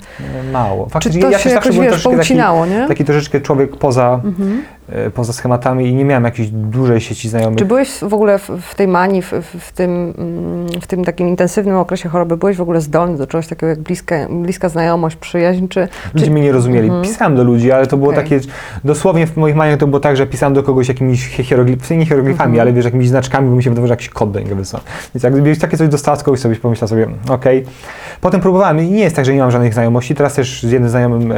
Mało. 0.51 0.85
czy 0.85 0.91
Faktycznie 0.91 1.21
to 1.21 1.29
ja 1.29 1.39
się 1.39 1.49
jakoś, 1.49 1.65
wiesz, 1.77 1.87
troszeczkę 1.87 2.09
taki, 2.09 2.15
poucinało, 2.17 2.65
nie? 2.65 2.85
taki 2.87 3.05
troszeczkę 3.05 3.41
człowiek 3.41 3.77
poza, 3.77 4.21
Mhm. 4.23 4.63
E, 4.89 5.10
poza 5.10 5.34
schematami 5.34 5.88
i 5.88 5.96
nie 5.96 6.06
miałem 6.06 6.24
jakiejś 6.24 6.50
dużej 6.50 7.02
sieci 7.02 7.30
znajomych. 7.30 7.60
Czy 7.60 7.65
byłeś 7.65 7.89
w 7.89 8.13
ogóle 8.13 8.39
w, 8.39 8.50
w 8.62 8.76
tej 8.76 8.88
manii, 8.88 9.22
w, 9.22 9.32
w, 9.60 9.72
tym, 9.72 10.13
mm, 10.17 10.82
w 10.82 10.88
tym 10.88 11.06
takim 11.06 11.28
intensywnym 11.28 11.76
okresie 11.76 12.10
choroby, 12.10 12.38
byłeś 12.38 12.58
w 12.58 12.62
ogóle 12.62 12.82
zdolny 12.82 13.17
do 13.17 13.28
czegoś 13.28 13.48
takiego 13.48 13.67
jak 13.67 13.80
bliska, 13.80 14.15
bliska 14.30 14.69
znajomość, 14.69 15.15
przyjaźń, 15.15 15.67
czy... 15.67 15.88
Ludzie 16.13 16.26
czy 16.26 16.32
mnie 16.32 16.41
nie 16.41 16.52
rozumieli. 16.52 16.88
Mhm. 16.88 17.04
Pisałem 17.04 17.36
do 17.36 17.43
ludzi, 17.43 17.72
ale 17.72 17.88
to 17.88 17.98
było 17.98 18.12
Okej. 18.12 18.24
takie, 18.24 18.39
dosłownie 18.84 19.28
w 19.28 19.38
moich 19.38 19.56
maniach 19.56 19.80
to 19.80 19.88
było 19.88 20.00
tak, 20.00 20.17
że 20.17 20.28
pisałem 20.28 20.54
do 20.54 20.63
kogoś 20.63 20.88
jakimiś 20.88 21.28
hieroglifami, 21.28 22.00
nie 22.00 22.06
hieroglifami, 22.06 22.50
Mhm. 22.50 22.62
ale 22.62 22.74
wiesz, 22.74 22.86
jakimiś 22.86 23.10
znaczkami, 23.10 23.50
bo 23.50 23.56
mi 23.56 23.63
się 23.63 23.69
wydawało, 23.69 23.88
że 23.88 23.93
jakiś 23.93 24.10
kod 24.10 24.32
do 24.32 24.39
niego 24.39 24.56
wysłał. 24.56 24.82
Więc 25.15 25.24
jak 25.24 25.34
gdybyś 25.34 25.60
takie 25.60 25.78
coś 25.78 25.88
dostał 25.89 26.15
z 26.15 26.24
kogoś, 26.24 26.39
sobie 26.39 26.56
pomyślał 26.56 26.88
sobie, 26.88 27.08
okej. 27.30 27.65
Potem 28.22 28.41
próbowałem 28.41 28.80
i 28.80 28.91
nie 28.91 29.04
jest 29.04 29.15
tak, 29.15 29.26
że 29.26 29.34
nie 29.34 29.39
mam 29.39 29.52
żadnych 29.52 29.74
znajomości. 29.74 30.15
Teraz 30.15 30.34
też 30.34 30.63
z 30.63 30.72
jednym 30.72 30.89
znajomym 30.89 31.32
e, 31.32 31.36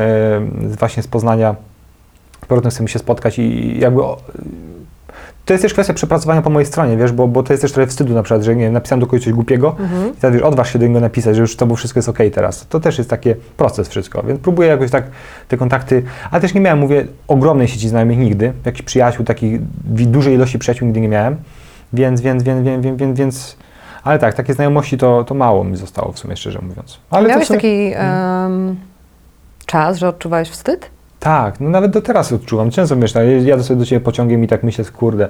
właśnie 0.79 1.03
z 1.03 1.07
Poznania 1.07 1.55
powrotem 2.47 2.71
chcemy 2.71 2.89
się 2.89 2.99
spotkać 2.99 3.39
i 3.39 3.79
jakby 3.79 4.03
o, 4.03 4.17
to 5.45 5.53
jest 5.53 5.61
też 5.61 5.73
kwestia 5.73 5.93
przepracowania 5.93 6.41
po 6.41 6.49
mojej 6.49 6.65
stronie, 6.65 6.97
wiesz, 6.97 7.11
bo, 7.11 7.27
bo 7.27 7.43
to 7.43 7.53
jest 7.53 7.61
też 7.61 7.71
trochę 7.71 7.87
wstydu 7.87 8.13
na 8.13 8.23
przykład, 8.23 8.43
że 8.43 8.55
nie 8.55 8.63
wiem, 8.63 8.73
napisałem 8.73 8.99
do 8.99 9.05
kogoś 9.07 9.23
coś 9.23 9.33
głupiego 9.33 9.75
Mhm. 9.79 10.13
i 10.13 10.15
teraz 10.17 10.33
wiesz, 10.35 10.43
odważ 10.43 10.73
się 10.73 10.79
do 10.79 10.87
niego 10.87 10.99
napisać, 10.99 11.35
że 11.35 11.41
już 11.41 11.55
to 11.55 11.65
było 11.65 11.75
wszystko 11.77 11.97
jest 11.97 12.09
okej 12.09 12.31
teraz. 12.31 12.67
To 12.67 12.79
też 12.79 12.97
jest 12.97 13.09
taki 13.09 13.29
proces 13.57 13.89
wszystko, 13.89 14.23
więc 14.23 14.39
próbuję 14.39 14.67
jakoś 14.69 14.91
tak 14.91 15.03
te 15.47 15.57
kontakty, 15.57 16.03
ale 16.31 16.41
też 16.41 16.53
nie 16.53 16.61
miałem, 16.61 16.79
mówię, 16.79 17.05
ogromnej 17.27 17.67
sieci 17.67 17.89
znajomych 17.89 18.17
nigdy, 18.17 18.53
jakichś 18.65 18.85
przyjaciół, 18.85 19.25
takich 19.25 19.61
wi- 19.93 20.07
dużej 20.07 20.33
ilości 20.33 20.59
przyjaciół 20.59 20.85
nigdy 20.85 21.01
nie 21.01 21.09
miałem, 21.09 21.35
więc, 21.93 22.21
więc, 22.21 22.43
więc, 22.43 22.65
więc, 22.65 22.83
więc, 22.85 22.99
więc, 22.99 23.19
więc 23.19 23.57
ale 24.03 24.19
tak, 24.19 24.33
takie 24.33 24.53
znajomości 24.53 24.97
to, 24.97 25.23
to 25.23 25.35
mało 25.35 25.63
mi 25.63 25.77
zostało 25.77 26.11
w 26.11 26.19
sumie, 26.19 26.37
szczerze 26.37 26.59
mówiąc. 26.61 26.99
Ale 27.09 27.29
Miałeś 27.29 27.47
sumie, 27.47 27.57
taki 27.59 27.91
em, 27.95 28.75
czas, 29.65 29.97
że 29.97 30.07
odczuwałeś 30.07 30.49
wstyd? 30.49 30.89
Tak, 31.25 31.59
no 31.59 31.69
nawet 31.69 31.91
do 31.91 32.01
teraz 32.01 32.31
odczuwam. 32.33 32.71
Często 32.71 32.95
myślę, 32.95 33.25
jadę 33.41 33.63
sobie 33.63 33.79
do 33.79 33.85
Ciebie 33.85 33.99
pociągiem 33.99 34.43
i 34.43 34.47
tak 34.47 34.63
myślę, 34.63 34.85
kurde, 34.85 35.27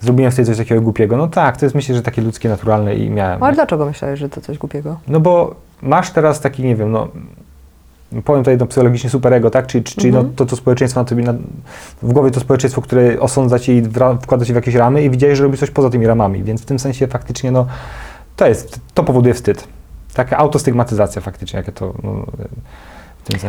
zrobiłem 0.00 0.32
wtedy 0.32 0.46
coś 0.46 0.56
takiego 0.58 0.80
głupiego. 0.80 1.16
No 1.16 1.28
tak, 1.28 1.56
to 1.56 1.66
jest 1.66 1.74
myślę, 1.74 1.94
że 1.94 2.02
takie 2.02 2.22
ludzkie, 2.22 2.48
naturalne 2.48 2.94
i 2.94 3.10
miałem. 3.10 3.42
Ale 3.42 3.54
dlaczego 3.54 3.86
myślałeś, 3.86 4.20
że 4.20 4.28
to 4.28 4.40
coś 4.40 4.58
głupiego? 4.58 4.96
No 5.08 5.20
bo 5.20 5.54
masz 5.82 6.10
teraz 6.10 6.40
taki, 6.40 6.62
nie 6.62 6.76
wiem, 6.76 6.92
no 6.92 7.08
powiem 8.24 8.42
tutaj 8.42 8.56
no, 8.58 8.66
psychologicznie 8.66 9.10
superego, 9.10 9.50
tak? 9.50 9.66
Czyli, 9.66 9.84
czyli 9.84 10.12
no, 10.12 10.18
Mhm. 10.18 10.36
to, 10.36 10.46
to 10.46 10.56
społeczeństwo 10.56 11.00
na 11.00 11.04
tobie, 11.04 11.22
na, 11.24 11.34
w 12.02 12.12
głowie 12.12 12.30
to 12.30 12.40
społeczeństwo, 12.40 12.82
które 12.82 13.20
osądza 13.20 13.58
cię 13.58 13.78
i 13.78 13.82
wkłada 14.22 14.44
cię 14.44 14.52
w 14.52 14.56
jakieś 14.56 14.74
ramy 14.74 15.02
i 15.02 15.10
widziałeś, 15.10 15.38
że 15.38 15.44
robisz 15.44 15.60
coś 15.60 15.70
poza 15.70 15.90
tymi 15.90 16.06
ramami, 16.06 16.42
więc 16.42 16.62
w 16.62 16.64
tym 16.64 16.78
sensie 16.78 17.06
faktycznie, 17.06 17.50
no, 17.50 17.66
to 18.36 18.46
jest, 18.46 18.80
to 18.94 19.04
powoduje 19.04 19.34
wstyd. 19.34 19.68
Taka 20.14 20.36
autostygmatyzacja 20.36 21.22
faktycznie, 21.22 21.56
jakie 21.56 21.72
to, 21.72 21.94
no. 22.02 22.26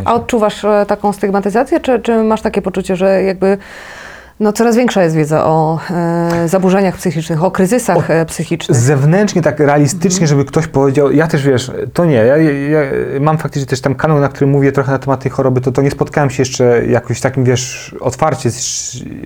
A 0.05 0.13
odczuwasz 0.13 0.65
e, 0.65 0.85
taką 0.87 1.13
stygmatyzację, 1.13 1.79
czy, 1.79 1.99
czy 1.99 2.23
masz 2.23 2.41
takie 2.41 2.61
poczucie, 2.61 2.95
że 2.95 3.23
jakby 3.23 3.57
no, 4.39 4.53
coraz 4.53 4.75
większa 4.75 5.03
jest 5.03 5.15
wiedza 5.15 5.45
o 5.45 5.79
e, 5.91 6.47
zaburzeniach 6.47 6.95
psychicznych, 6.95 7.43
o 7.43 7.51
kryzysach 7.51 8.09
e, 8.11 8.25
psychicznych? 8.25 8.77
Zewnętrznie, 8.77 9.41
tak 9.41 9.59
realistycznie, 9.59 10.23
Mhm. 10.23 10.27
żeby 10.27 10.45
ktoś 10.45 10.67
powiedział, 10.67 11.11
ja 11.11 11.27
też 11.27 11.43
wiesz, 11.43 11.71
to 11.93 12.05
nie, 12.05 12.15
ja, 12.15 12.37
ja, 12.37 12.79
mam 13.19 13.37
faktycznie 13.37 13.67
też 13.67 13.81
tam 13.81 13.95
kanał, 13.95 14.19
na 14.19 14.29
którym 14.29 14.49
mówię 14.49 14.71
trochę 14.71 14.91
na 14.91 14.99
temat 14.99 15.19
tej 15.19 15.31
choroby, 15.31 15.61
to, 15.61 15.71
to 15.71 15.81
nie 15.81 15.91
spotkałem 15.91 16.29
się 16.29 16.41
jeszcze 16.41 16.85
jakoś 16.85 17.21
takim, 17.21 17.43
wiesz, 17.43 17.95
otwarcie, 17.99 18.49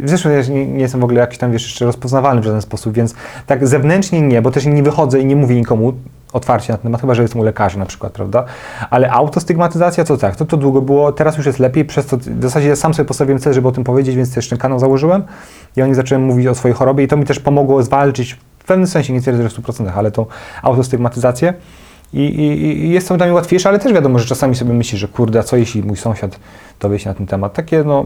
zresztą 0.04 0.30
ja 0.30 0.42
nie, 0.42 0.68
nie 0.68 0.82
jestem 0.82 1.02
w 1.02 1.04
ogóle 1.04 1.20
jakiś 1.22 1.38
tam, 1.38 1.52
wiesz, 1.52 1.64
jeszcze 1.64 1.86
rozpoznawalny 1.86 2.42
w 2.42 2.46
żaden 2.46 2.62
sposób, 2.62 2.94
więc 2.94 3.16
tak 3.48 3.68
zewnętrznie 3.68 4.22
nie, 4.22 4.42
bo 4.42 4.52
też 4.52 4.66
nie 4.66 4.84
wychodzę 4.84 5.20
i 5.20 5.26
nie 5.26 5.36
mówię 5.36 5.56
nikomu 5.56 5.94
otwarcie 6.34 6.74
na 6.74 6.78
ten 6.78 6.84
temat, 6.84 7.02
chyba, 7.02 7.14
że 7.14 7.22
jestem 7.22 7.42
u 7.42 7.44
lekarza 7.44 7.80
na 7.80 7.86
przykład, 7.86 8.14
prawda, 8.14 8.46
ale 8.90 9.12
autostygmatyzacja 9.12 10.04
to 10.04 10.18
tak, 10.18 10.36
to, 10.36 10.46
to 10.46 10.58
długo 10.58 10.82
było, 10.82 11.12
teraz 11.12 11.38
już 11.38 11.46
jest 11.46 11.60
lepiej, 11.60 11.86
przez 11.86 12.06
to 12.06 12.18
w 12.18 12.42
zasadzie 12.42 12.76
sam 12.76 12.94
sobie 12.94 13.08
postawiłem 13.08 13.40
cel, 13.40 13.54
żeby 13.54 13.68
o 13.68 13.72
tym 13.72 13.84
powiedzieć, 13.84 14.16
więc 14.16 14.34
też 14.34 14.50
ten 14.50 14.58
kanał 14.58 14.80
założyłem 14.80 15.24
i 15.78 15.82
o 15.82 15.86
nim 15.86 15.96
zacząłem 15.96 16.24
mówić 16.24 16.48
o 16.48 16.56
swojej 16.56 16.76
chorobie 16.76 17.04
i 17.04 17.08
to 17.08 17.18
mi 17.18 17.26
też 17.26 17.40
pomogło 17.40 17.84
zwalczyć 17.84 18.38
w 18.60 18.64
pewnym 18.64 18.88
sensie, 18.88 19.14
nie 19.14 19.22
twierdzę, 19.22 19.44
że 19.44 19.50
w 19.50 19.54
100%, 19.54 19.92
ale 19.96 20.12
tą 20.12 20.26
autostygmatyzację. 20.64 21.54
I, 22.14 22.20
i, 22.20 22.86
I 22.86 22.90
jest 22.90 23.08
to 23.08 23.18
dla 23.18 23.26
mnie 23.26 23.36
łatwiejsze, 23.36 23.70
ale 23.70 23.80
też 23.80 23.94
wiadomo, 23.94 24.20
że 24.20 24.26
czasami 24.26 24.56
sobie 24.56 24.74
myślisz, 24.74 25.02
że 25.02 25.08
kurde, 25.08 25.40
a 25.40 25.44
co 25.44 25.58
jeśli 25.58 25.84
mój 25.84 25.98
sąsiad 25.98 26.40
dowie 26.80 27.00
się 27.00 27.10
na 27.10 27.16
ten 27.16 27.28
temat. 27.28 27.54
Takie 27.54 27.84
no. 27.84 28.06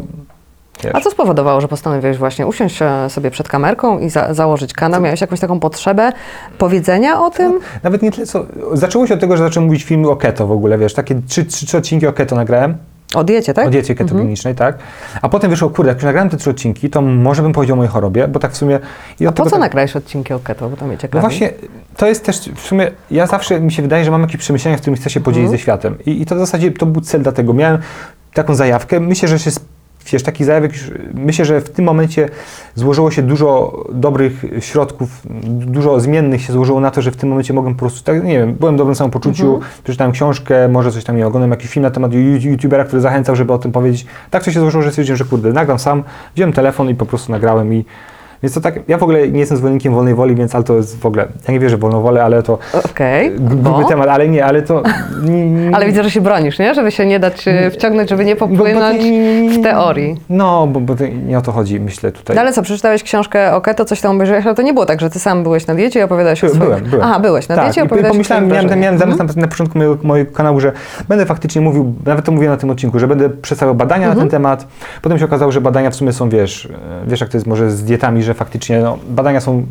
Wiesz, 0.84 0.96
A 0.96 1.02
co 1.02 1.12
spowodowało, 1.12 1.62
że 1.62 1.68
postanowiłeś 1.68 2.18
właśnie 2.18 2.48
usiąść 2.48 2.82
e, 2.82 3.10
sobie 3.10 3.32
przed 3.32 3.48
kamerką 3.50 4.00
i 4.00 4.10
za, 4.10 4.34
założyć 4.34 4.74
kanał? 4.74 5.02
Miałeś 5.02 5.22
jakąś 5.22 5.40
taką 5.40 5.60
potrzebę 5.60 6.12
powiedzenia 6.58 7.22
o 7.22 7.30
tym? 7.30 7.60
Nawet 7.84 8.02
nie 8.02 8.12
tyle 8.12 8.26
co. 8.28 8.46
Zaczęło 8.74 9.08
się 9.08 9.14
od 9.14 9.20
tego, 9.20 9.38
że 9.38 9.44
zacząłem 9.44 9.68
mówić 9.68 9.84
filmy 9.84 10.10
o 10.10 10.16
keto 10.16 10.48
w 10.48 10.52
ogóle, 10.52 10.78
wiesz, 10.78 10.94
takie 10.94 11.22
trzy, 11.28 11.46
trzy, 11.46 11.66
trzy 11.66 11.78
odcinki 11.78 12.08
o 12.08 12.14
keto 12.14 12.36
nagrałem. 12.36 12.78
O 13.16 13.24
diecie, 13.24 13.54
tak? 13.54 13.68
O 13.68 13.70
diecie 13.70 13.96
ketogenicznej, 13.96 14.56
tak. 14.56 14.78
A 15.22 15.30
potem 15.30 15.50
wyszło, 15.50 15.70
kurde, 15.70 15.90
jak 15.90 15.98
już 15.98 16.04
nagrałem 16.06 16.30
te 16.30 16.38
trzy 16.38 16.50
odcinki, 16.50 16.90
to 16.90 17.02
może 17.02 17.42
bym 17.42 17.54
powiedział 17.54 17.74
o 17.74 17.78
mojej 17.78 17.92
chorobie, 17.92 18.28
bo 18.28 18.40
tak 18.40 18.52
w 18.52 18.58
sumie. 18.58 18.80
I 19.20 19.28
A 19.28 19.32
po 19.32 19.44
co 19.44 19.50
tak, 19.50 19.60
nagrałeś 19.60 19.96
odcinki 19.96 20.34
o 20.34 20.40
keto? 20.40 20.70
Bo 20.70 20.78
to 20.78 20.86
mnie 20.88 20.98
ciekawi. 20.98 21.16
No 21.16 21.22
właśnie, 21.30 21.50
to 21.98 22.08
jest 22.08 22.26
też 22.26 22.50
w 22.56 22.62
sumie, 22.62 22.92
ja 23.12 23.28
zawsze 23.28 23.60
mi 23.62 23.72
się 23.72 23.82
wydaje, 23.82 24.06
że 24.06 24.12
mam 24.12 24.22
jakieś 24.22 24.38
przemyślenia, 24.38 24.78
z 24.78 24.82
którymi 24.82 24.98
chcę 24.98 25.10
się 25.10 25.20
podzielić 25.20 25.46
Mhm. 25.46 25.58
ze 25.60 25.64
światem. 25.64 25.98
I, 26.06 26.22
I 26.22 26.26
to 26.26 26.36
w 26.36 26.40
zasadzie 26.40 26.72
to 26.72 26.86
był 26.86 27.02
cel 27.02 27.22
dlatego. 27.22 27.54
Miałem 27.54 27.78
taką 28.34 28.56
zajawkę, 28.56 29.00
myślę, 29.00 29.28
że 29.30 29.40
się, 29.40 29.52
wiesz, 30.12 30.24
taki 30.24 30.46
zajawek, 30.46 30.72
myślę, 31.14 31.46
że 31.46 31.62
w 31.62 31.70
tym 31.70 31.86
momencie 31.86 32.30
złożyło 32.76 33.12
się 33.12 33.22
dużo 33.22 33.84
dobrych 33.94 34.46
środków, 34.60 35.22
dużo 35.50 36.00
zmiennych 36.00 36.42
się 36.42 36.54
złożyło 36.54 36.80
na 36.80 36.92
to, 36.92 37.02
że 37.02 37.12
w 37.12 37.16
tym 37.16 37.30
momencie 37.30 37.54
mogłem 37.54 37.74
po 37.74 37.80
prostu, 37.80 38.04
tak, 38.04 38.24
nie 38.24 38.38
wiem, 38.38 38.54
byłem 38.54 38.76
w 38.76 38.78
dobrym 38.78 38.96
samopoczuciu, 38.96 39.60
przeczytałem 39.84 40.14
książkę, 40.14 40.68
może 40.68 40.92
coś 40.92 41.04
tam 41.04 41.18
nie 41.18 41.28
oglądam, 41.28 41.52
jakiś 41.52 41.70
film 41.70 41.84
na 41.84 41.92
temat 41.92 42.12
youtubera, 42.40 42.84
który 42.84 43.02
zachęcał, 43.02 43.36
żeby 43.36 43.54
o 43.54 43.58
tym 43.58 43.72
powiedzieć. 43.72 44.06
Tak 44.30 44.44
to 44.44 44.52
się 44.52 44.60
złożyło, 44.60 44.84
że 44.84 44.90
stwierdziłem, 44.90 45.18
że 45.18 45.26
kurde, 45.26 45.54
nagram 45.54 45.80
sam, 45.80 46.04
wziąłem 46.36 46.54
telefon 46.54 46.90
i 46.90 46.96
po 46.96 47.06
prostu 47.06 47.32
nagrałem 47.32 47.74
i 47.74 47.86
więc 48.44 48.54
to 48.56 48.62
tak, 48.62 48.80
ja 48.88 48.98
w 48.98 49.04
ogóle 49.04 49.28
nie 49.30 49.40
jestem 49.40 49.58
zwolennikiem 49.58 49.94
wolnej 49.94 50.16
woli, 50.16 50.36
więc 50.36 50.56
ale 50.56 50.64
to 50.64 50.76
jest 50.76 51.00
w 51.00 51.06
ogóle, 51.06 51.28
ja 51.48 51.54
nie 51.54 51.60
wierzę 51.60 51.78
w 51.78 51.80
wolną 51.80 52.02
wolę, 52.02 52.24
ale 52.24 52.44
to 52.44 52.58
Okej, 52.86 53.30
g- 53.32 53.40
gruby 53.40 53.64
bo? 53.70 53.84
temat, 53.84 54.08
ale 54.10 54.28
nie, 54.28 54.46
ale 54.46 54.62
to... 54.62 54.84
Ale 55.74 55.86
widzę, 55.86 56.04
że 56.04 56.12
się 56.12 56.22
bronisz, 56.22 56.60
nie? 56.60 56.74
Żeby 56.76 56.92
się 56.92 57.06
nie 57.06 57.20
dać 57.20 57.48
e, 57.48 57.72
wciągnąć, 57.72 58.10
żeby 58.10 58.26
nie 58.26 58.36
bo- 58.36 58.48
bo 58.48 58.56
popłynąć 58.58 59.04
nie- 59.04 59.42
nie- 59.42 59.60
w 59.60 59.64
teorii. 59.64 60.20
No, 60.30 60.68
bo, 60.68 60.80
bo 60.80 60.94
nie 61.28 61.38
o 61.38 61.42
to 61.42 61.52
chodzi, 61.52 61.80
myślę 61.80 62.12
tutaj. 62.12 62.36
No 62.36 62.42
ale 62.42 62.54
co, 62.54 62.62
przeczytałeś 62.62 63.04
książkę 63.04 63.56
o 63.56 63.62
keto, 63.62 63.86
coś 63.86 64.02
tam 64.02 64.16
obejrzałeś, 64.16 64.46
ale 64.46 64.56
to 64.56 64.62
nie 64.62 64.74
było 64.74 64.86
tak, 64.86 65.02
że 65.02 65.10
ty 65.10 65.20
sam 65.20 65.44
byłeś 65.44 65.68
na 65.68 65.76
diecie 65.76 66.00
i 66.00 66.04
opowiadałeś 66.04 66.44
o 66.44 66.48
By- 66.48 66.54
swoich... 66.54 66.70
byłem, 66.70 66.84
byłem. 66.84 67.06
Aha, 67.06 67.20
byłeś 67.20 67.48
na 67.48 67.56
tak, 67.56 67.66
diecie 67.66 67.82
i 67.82 67.84
i 67.84 67.86
opowiadałeś 67.88 68.12
o 68.12 68.14
pomyślałem, 68.14 68.48
miałem, 68.48 68.66
miałem 68.80 68.94
Mhm. 68.94 69.00
zamysł 69.18 69.36
na, 69.36 69.42
na 69.42 69.48
początku 69.48 69.78
mojego, 69.78 69.98
mojego 70.04 70.32
kanału, 70.32 70.60
że 70.60 70.72
będę 71.10 71.26
faktycznie 71.26 71.62
mówił, 71.62 71.94
nawet 72.06 72.26
to 72.26 72.32
mówiłem 72.32 72.54
na 72.54 72.58
tym 72.58 72.70
odcinku, 72.70 73.00
że 73.00 73.08
będę 73.08 73.30
przedstawiał 73.30 73.76
badania 73.76 74.08
Mhm. 74.08 74.18
na 74.18 74.22
ten 74.22 74.30
temat. 74.30 74.68
Potem 75.02 75.20
się 75.20 75.26
okazało, 75.26 75.52
że 75.52 75.62
badania 75.62 75.90
w 75.90 75.96
sumie 75.96 76.14
są, 76.14 76.30
wiesz, 76.30 76.66
e, 76.66 77.08
wiesz 77.08 77.22
jak 77.22 77.30
to 77.30 77.38
jest 77.38 77.48
może 77.48 77.72
z 77.72 77.84
dietami, 77.84 78.24
że 78.24 78.33
że 78.34 78.38
faktycznie 78.40 78.80
no, 78.80 78.98
badania 79.10 79.42
są 79.42 79.66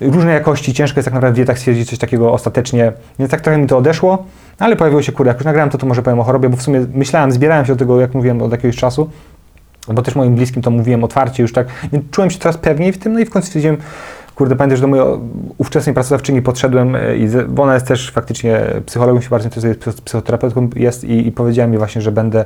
różnej 0.00 0.34
jakości, 0.34 0.74
ciężko 0.74 0.98
jest 0.98 1.04
tak 1.04 1.14
naprawdę 1.14 1.32
w 1.32 1.36
dietach 1.36 1.58
stwierdzić 1.58 1.90
coś 1.90 1.98
takiego 1.98 2.32
ostatecznie, 2.32 2.92
więc 3.18 3.30
tak 3.30 3.40
trochę 3.40 3.58
mi 3.58 3.66
to 3.66 3.78
odeszło, 3.78 4.26
ale 4.58 4.76
pojawiło 4.76 5.02
się, 5.02 5.12
kurde, 5.12 5.30
jak 5.30 5.36
już 5.36 5.44
nagrałem 5.44 5.70
to, 5.70 5.78
to 5.78 5.86
może 5.86 6.02
powiem 6.02 6.20
o 6.20 6.24
chorobie, 6.24 6.48
bo 6.48 6.56
w 6.56 6.62
sumie 6.62 6.86
myślałem, 6.94 7.32
zbierałem 7.32 7.66
się 7.66 7.72
do 7.72 7.78
tego, 7.78 8.00
jak 8.00 8.14
mówiłem, 8.14 8.42
od 8.42 8.52
jakiegoś 8.52 8.76
czasu, 8.76 9.10
bo 9.88 10.02
też 10.02 10.14
moim 10.14 10.34
bliskim 10.34 10.62
to 10.62 10.70
mówiłem 10.70 11.04
otwarcie 11.04 11.42
już 11.42 11.52
tak, 11.52 11.66
więc 11.92 12.10
czułem 12.10 12.30
się 12.30 12.38
coraz 12.38 12.56
pewniej 12.56 12.92
w 12.92 12.98
tym, 12.98 13.12
no 13.12 13.18
i 13.20 13.24
w 13.24 13.30
końcu 13.30 13.46
stwierdziłem, 13.46 13.76
kurde, 14.34 14.56
pamiętam, 14.56 14.76
że 14.76 14.82
do 14.82 14.88
mojej 14.88 15.04
ówczesnej 15.58 15.94
pracodawczyni 15.94 16.42
podszedłem, 16.42 16.96
e, 16.96 17.16
i 17.16 17.28
bo 17.48 17.62
ona 17.62 17.74
jest 17.74 17.86
też 17.86 18.10
faktycznie 18.10 18.60
psychologiem, 18.86 19.22
się 19.22 19.28
bardzo 19.28 19.46
interesuje, 19.46 19.74
psy- 19.74 20.02
psychoterapeutką 20.04 20.70
jest 20.76 21.04
i, 21.04 21.26
i 21.26 21.32
powiedziałem 21.32 21.72
jej 21.72 21.78
właśnie, 21.78 22.02
że 22.02 22.12
będę 22.12 22.44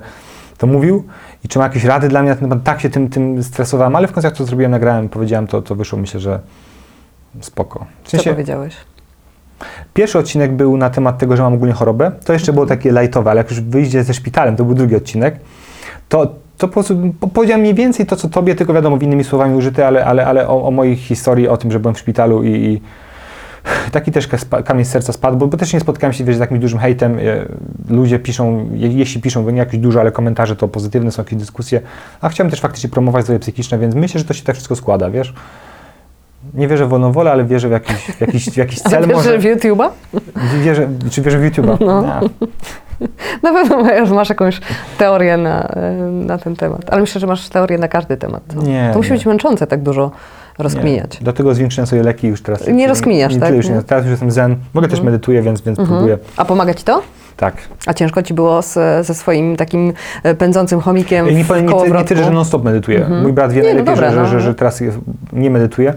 to 0.63 0.67
mówił 0.67 1.05
i 1.45 1.49
czy 1.49 1.59
ma 1.59 1.65
jakieś 1.65 1.85
rady 1.85 2.09
dla 2.09 2.23
mnie 2.23 2.31
na 2.31 2.37
ten 2.37 2.49
temat, 2.49 2.65
tak 2.65 2.81
się 2.81 2.91
tym, 2.91 3.09
tym 3.09 3.43
stresowałem, 3.43 3.97
ale 3.97 4.09
w 4.09 4.13
końcu 4.13 4.27
jak 4.27 4.37
to 4.37 4.45
zrobiłem, 4.45 4.71
nagrałem, 4.71 5.09
powiedziałem, 5.09 5.47
to, 5.47 5.63
to 5.63 5.75
wyszło, 5.75 5.99
myślę, 5.99 6.21
że 6.21 6.41
spoko. 7.41 7.87
W 8.03 8.05
Co 8.05 8.11
sensie, 8.11 8.31
powiedziałeś? 8.31 8.77
Pierwszy 9.95 10.19
odcinek 10.19 10.53
był 10.53 10.77
na 10.77 10.91
temat 10.91 11.19
tego, 11.19 11.37
że 11.37 11.43
mam 11.43 11.55
ogólnie 11.55 11.75
chorobę. 11.75 12.13
To 12.25 12.33
jeszcze 12.33 12.53
było 12.53 12.67
takie 12.67 12.93
lightowe, 12.93 13.31
ale 13.31 13.39
jak 13.39 13.51
już 13.51 13.61
wyjdzie 13.61 14.05
ze 14.05 14.15
szpitalem, 14.15 14.57
to 14.57 14.65
był 14.65 14.75
drugi 14.75 14.97
odcinek, 14.97 15.37
to, 16.09 16.27
to 16.59 16.69
po 16.69 16.73
prostu 16.73 16.97
po- 17.21 17.29
powiedziałem 17.29 17.61
mniej 17.61 17.75
więcej 17.75 18.07
to, 18.07 18.17
co 18.17 18.29
tobie, 18.29 18.55
tylko 18.55 18.73
wiadomo, 18.73 18.97
innymi 18.97 19.25
słowami 19.25 19.57
użyte, 19.57 19.87
ale, 19.87 20.05
ale, 20.05 20.27
ale 20.27 20.49
o, 20.49 20.67
o 20.67 20.71
mojej 20.71 20.97
historii, 20.97 21.49
o 21.49 21.57
tym, 21.57 21.73
że 21.73 21.81
byłem 21.81 21.95
w 21.95 21.99
szpitalu 21.99 22.43
i, 22.43 22.51
i 22.51 22.83
taki 23.93 24.13
też 24.13 24.29
kamień 24.65 24.85
z 24.85 24.89
serca 24.89 25.13
spadł, 25.13 25.37
bo, 25.37 25.47
bo 25.47 25.57
też 25.57 25.73
nie 25.73 25.81
spotkałem 25.81 26.13
się 26.13 26.25
wiesz, 26.25 26.37
z 26.37 26.41
jakimś 26.41 26.61
dużym 26.61 26.79
hejtem. 26.79 27.19
E, 27.19 27.21
Ludzie 27.95 28.19
piszą, 28.19 28.69
je, 28.73 28.89
jeśli 28.89 29.21
piszą, 29.21 29.51
nie 29.51 29.59
jakieś 29.59 29.81
dużo, 29.81 30.01
ale 30.01 30.13
komentarze 30.13 30.57
to 30.57 30.69
pozytywne, 30.69 31.11
są 31.13 31.23
jakieś 31.23 31.39
dyskusje. 31.39 31.81
A 32.21 32.29
chciałem 32.29 32.51
też 32.51 32.61
faktycznie 32.61 32.91
promować 32.91 33.25
zdrowie 33.25 33.39
psychiczne, 33.39 33.79
więc 33.79 33.95
myślę, 33.95 34.19
że 34.19 34.25
to 34.25 34.35
się 34.35 34.45
tak 34.45 34.55
wszystko 34.55 34.77
składa, 34.77 35.11
wiesz. 35.11 35.35
Nie 36.55 36.69
wierzę 36.69 36.87
w 36.87 36.89
wolną 36.89 37.13
wolę, 37.13 37.33
ale 37.33 37.45
wierzę 37.45 37.69
w 37.69 37.73
jakiś, 37.73 37.97
w 37.97 38.21
jakiś, 38.21 38.51
w 38.51 38.57
jakiś 38.57 38.81
cel 38.91 39.07
Wiesz, 39.07 39.17
może. 39.17 39.31
że 39.31 39.39
w 39.39 39.43
YouTube'a? 39.43 39.89
Wierzę, 40.65 40.89
czy 41.11 41.23
wierzę 41.23 41.39
w 41.39 41.43
YouTube'a? 41.43 41.77
No. 41.81 42.03
Na 43.43 43.53
pewno 43.53 44.15
masz, 44.15 44.29
jakąś 44.29 44.61
teorię 44.99 45.37
na, 45.37 45.69
e, 45.69 45.93
na 46.11 46.39
ten 46.39 46.57
temat. 46.57 46.83
Ale 46.91 47.01
myślę, 47.01 47.21
że 47.21 47.27
masz 47.27 47.49
teorię 47.49 47.79
na 47.79 47.89
każdy 47.89 48.17
temat. 48.17 48.43
To, 48.55 48.63
Nie, 48.63 48.91
to 48.93 48.99
musi 48.99 49.11
nie. 49.11 49.17
być 49.17 49.27
męczące 49.27 49.67
tak 49.67 49.83
dużo 49.83 50.11
rozkminiać. 50.59 51.21
Nie. 51.21 51.25
Do 51.25 51.33
tego 51.33 51.55
zwiększyłem 51.55 51.87
sobie 51.87 52.03
leki 52.03 52.29
już 52.29 52.43
teraz. 52.43 52.69
Nie 52.69 52.89
rozkminiasz, 52.89 53.35
nie, 53.35 53.41
tak? 53.41 53.55
Już 53.55 53.69
Nie? 53.69 53.75
nie. 53.75 53.83
Teraz 53.83 54.05
już 54.05 54.11
jestem 54.11 54.31
zen. 54.31 54.57
Mogę 54.75 54.89
też 54.89 55.01
medytuję, 55.01 55.43
więc, 55.43 55.61
więc 55.61 55.79
Mhm. 55.79 55.99
próbuję. 55.99 56.19
A 56.37 56.45
pomaga 56.45 56.75
ci 56.75 56.85
to? 56.85 57.03
Tak. 57.37 57.55
A 57.87 57.95
ciężko 57.95 58.23
ci 58.23 58.35
było 58.35 58.63
z, 58.63 59.07
ze 59.07 59.15
swoim 59.15 59.57
takim 59.57 59.93
e, 60.23 60.35
pędzącym 60.35 60.81
chomikiem 60.81 61.27
nie, 61.27 61.33
nie, 61.33 61.63
nie 61.63 61.69
kołowrotku? 61.69 62.09
tyle, 62.09 62.25
że 62.25 62.31
non-stop 62.31 62.65
medytuję. 62.65 62.99
Mhm. 62.99 63.23
Mój 63.23 63.33
brat 63.33 63.53
wie 63.53 63.63
Nie, 63.63 63.69
no 63.69 63.75
najlepiej, 63.75 63.97
że, 64.11 64.17
no, 64.17 64.27
że, 64.27 64.31
że, 64.33 64.41
że 64.41 64.55
teraz 64.55 64.83
nie 65.33 65.51
medytuję. 65.51 65.95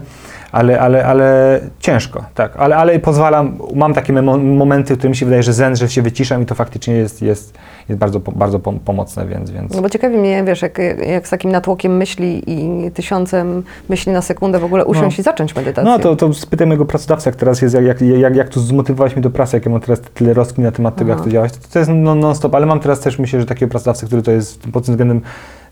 Ale, 0.52 0.80
ale, 0.80 1.04
ale 1.06 1.60
ciężko, 1.80 2.24
tak. 2.34 2.52
Ale, 2.56 2.76
ale 2.76 2.98
pozwalam, 2.98 3.58
mam 3.74 3.94
takie 3.94 4.12
momenty, 4.12 4.94
w 4.94 4.98
których 4.98 5.10
mi 5.10 5.16
się 5.16 5.26
wydaje, 5.26 5.42
że 5.42 5.52
zen, 5.52 5.76
że 5.76 5.88
się 5.88 6.02
wyciszam 6.02 6.42
i 6.42 6.46
to 6.46 6.54
faktycznie 6.54 6.94
jest, 6.94 7.22
jest, 7.22 7.58
jest 7.88 8.00
bardzo, 8.00 8.20
bardzo 8.20 8.58
pom- 8.58 8.78
pomocne, 8.84 9.26
więc, 9.26 9.50
więc 9.50 9.74
No 9.74 9.82
bo 9.82 9.90
ciekawi 9.90 10.16
mnie, 10.16 10.44
wiesz, 10.44 10.62
jak, 10.62 10.78
jak 11.06 11.26
z 11.26 11.30
takim 11.30 11.50
natłokiem 11.50 11.96
myśli 11.96 12.42
i 12.46 12.90
tysiącem 12.90 13.62
myśli 13.88 14.12
na 14.12 14.22
sekundę 14.22 14.58
w 14.58 14.64
ogóle 14.64 14.84
usiąść 14.84 15.16
No. 15.18 15.20
i 15.20 15.24
zacząć 15.24 15.56
medytację. 15.56 15.90
No 15.92 15.98
to, 15.98 16.16
to 16.16 16.34
spytaj 16.34 16.66
mojego 16.66 16.84
pracodawcy, 16.86 17.28
jak 17.28 17.36
teraz 17.36 17.62
jest, 17.62 17.74
jak, 17.74 17.84
jak, 17.84 18.00
jak, 18.00 18.36
jak 18.36 18.48
tu 18.48 18.60
zmotywowałeś 18.60 19.12
mnie 19.16 19.22
do 19.22 19.30
pracy, 19.30 19.56
jak 19.56 19.66
ja 19.66 19.72
mam 19.72 19.80
teraz 19.80 20.00
tyle 20.00 20.34
rozkmin 20.34 20.64
na 20.64 20.72
temat 20.72 20.96
tego, 20.96 21.12
Aha. 21.12 21.18
jak 21.18 21.24
to 21.24 21.30
działać, 21.32 21.52
to, 21.52 21.58
to 21.72 21.78
jest 21.78 21.90
non- 21.94 22.20
non-stop, 22.20 22.54
ale 22.54 22.66
mam 22.66 22.80
teraz 22.80 23.00
też, 23.00 23.18
myślę, 23.18 23.40
że 23.40 23.46
takiego 23.46 23.70
pracodawcę, 23.70 24.06
który 24.06 24.22
to 24.22 24.30
jest 24.30 24.62
pod 24.72 24.84
tym 24.84 24.94
względem 24.94 25.20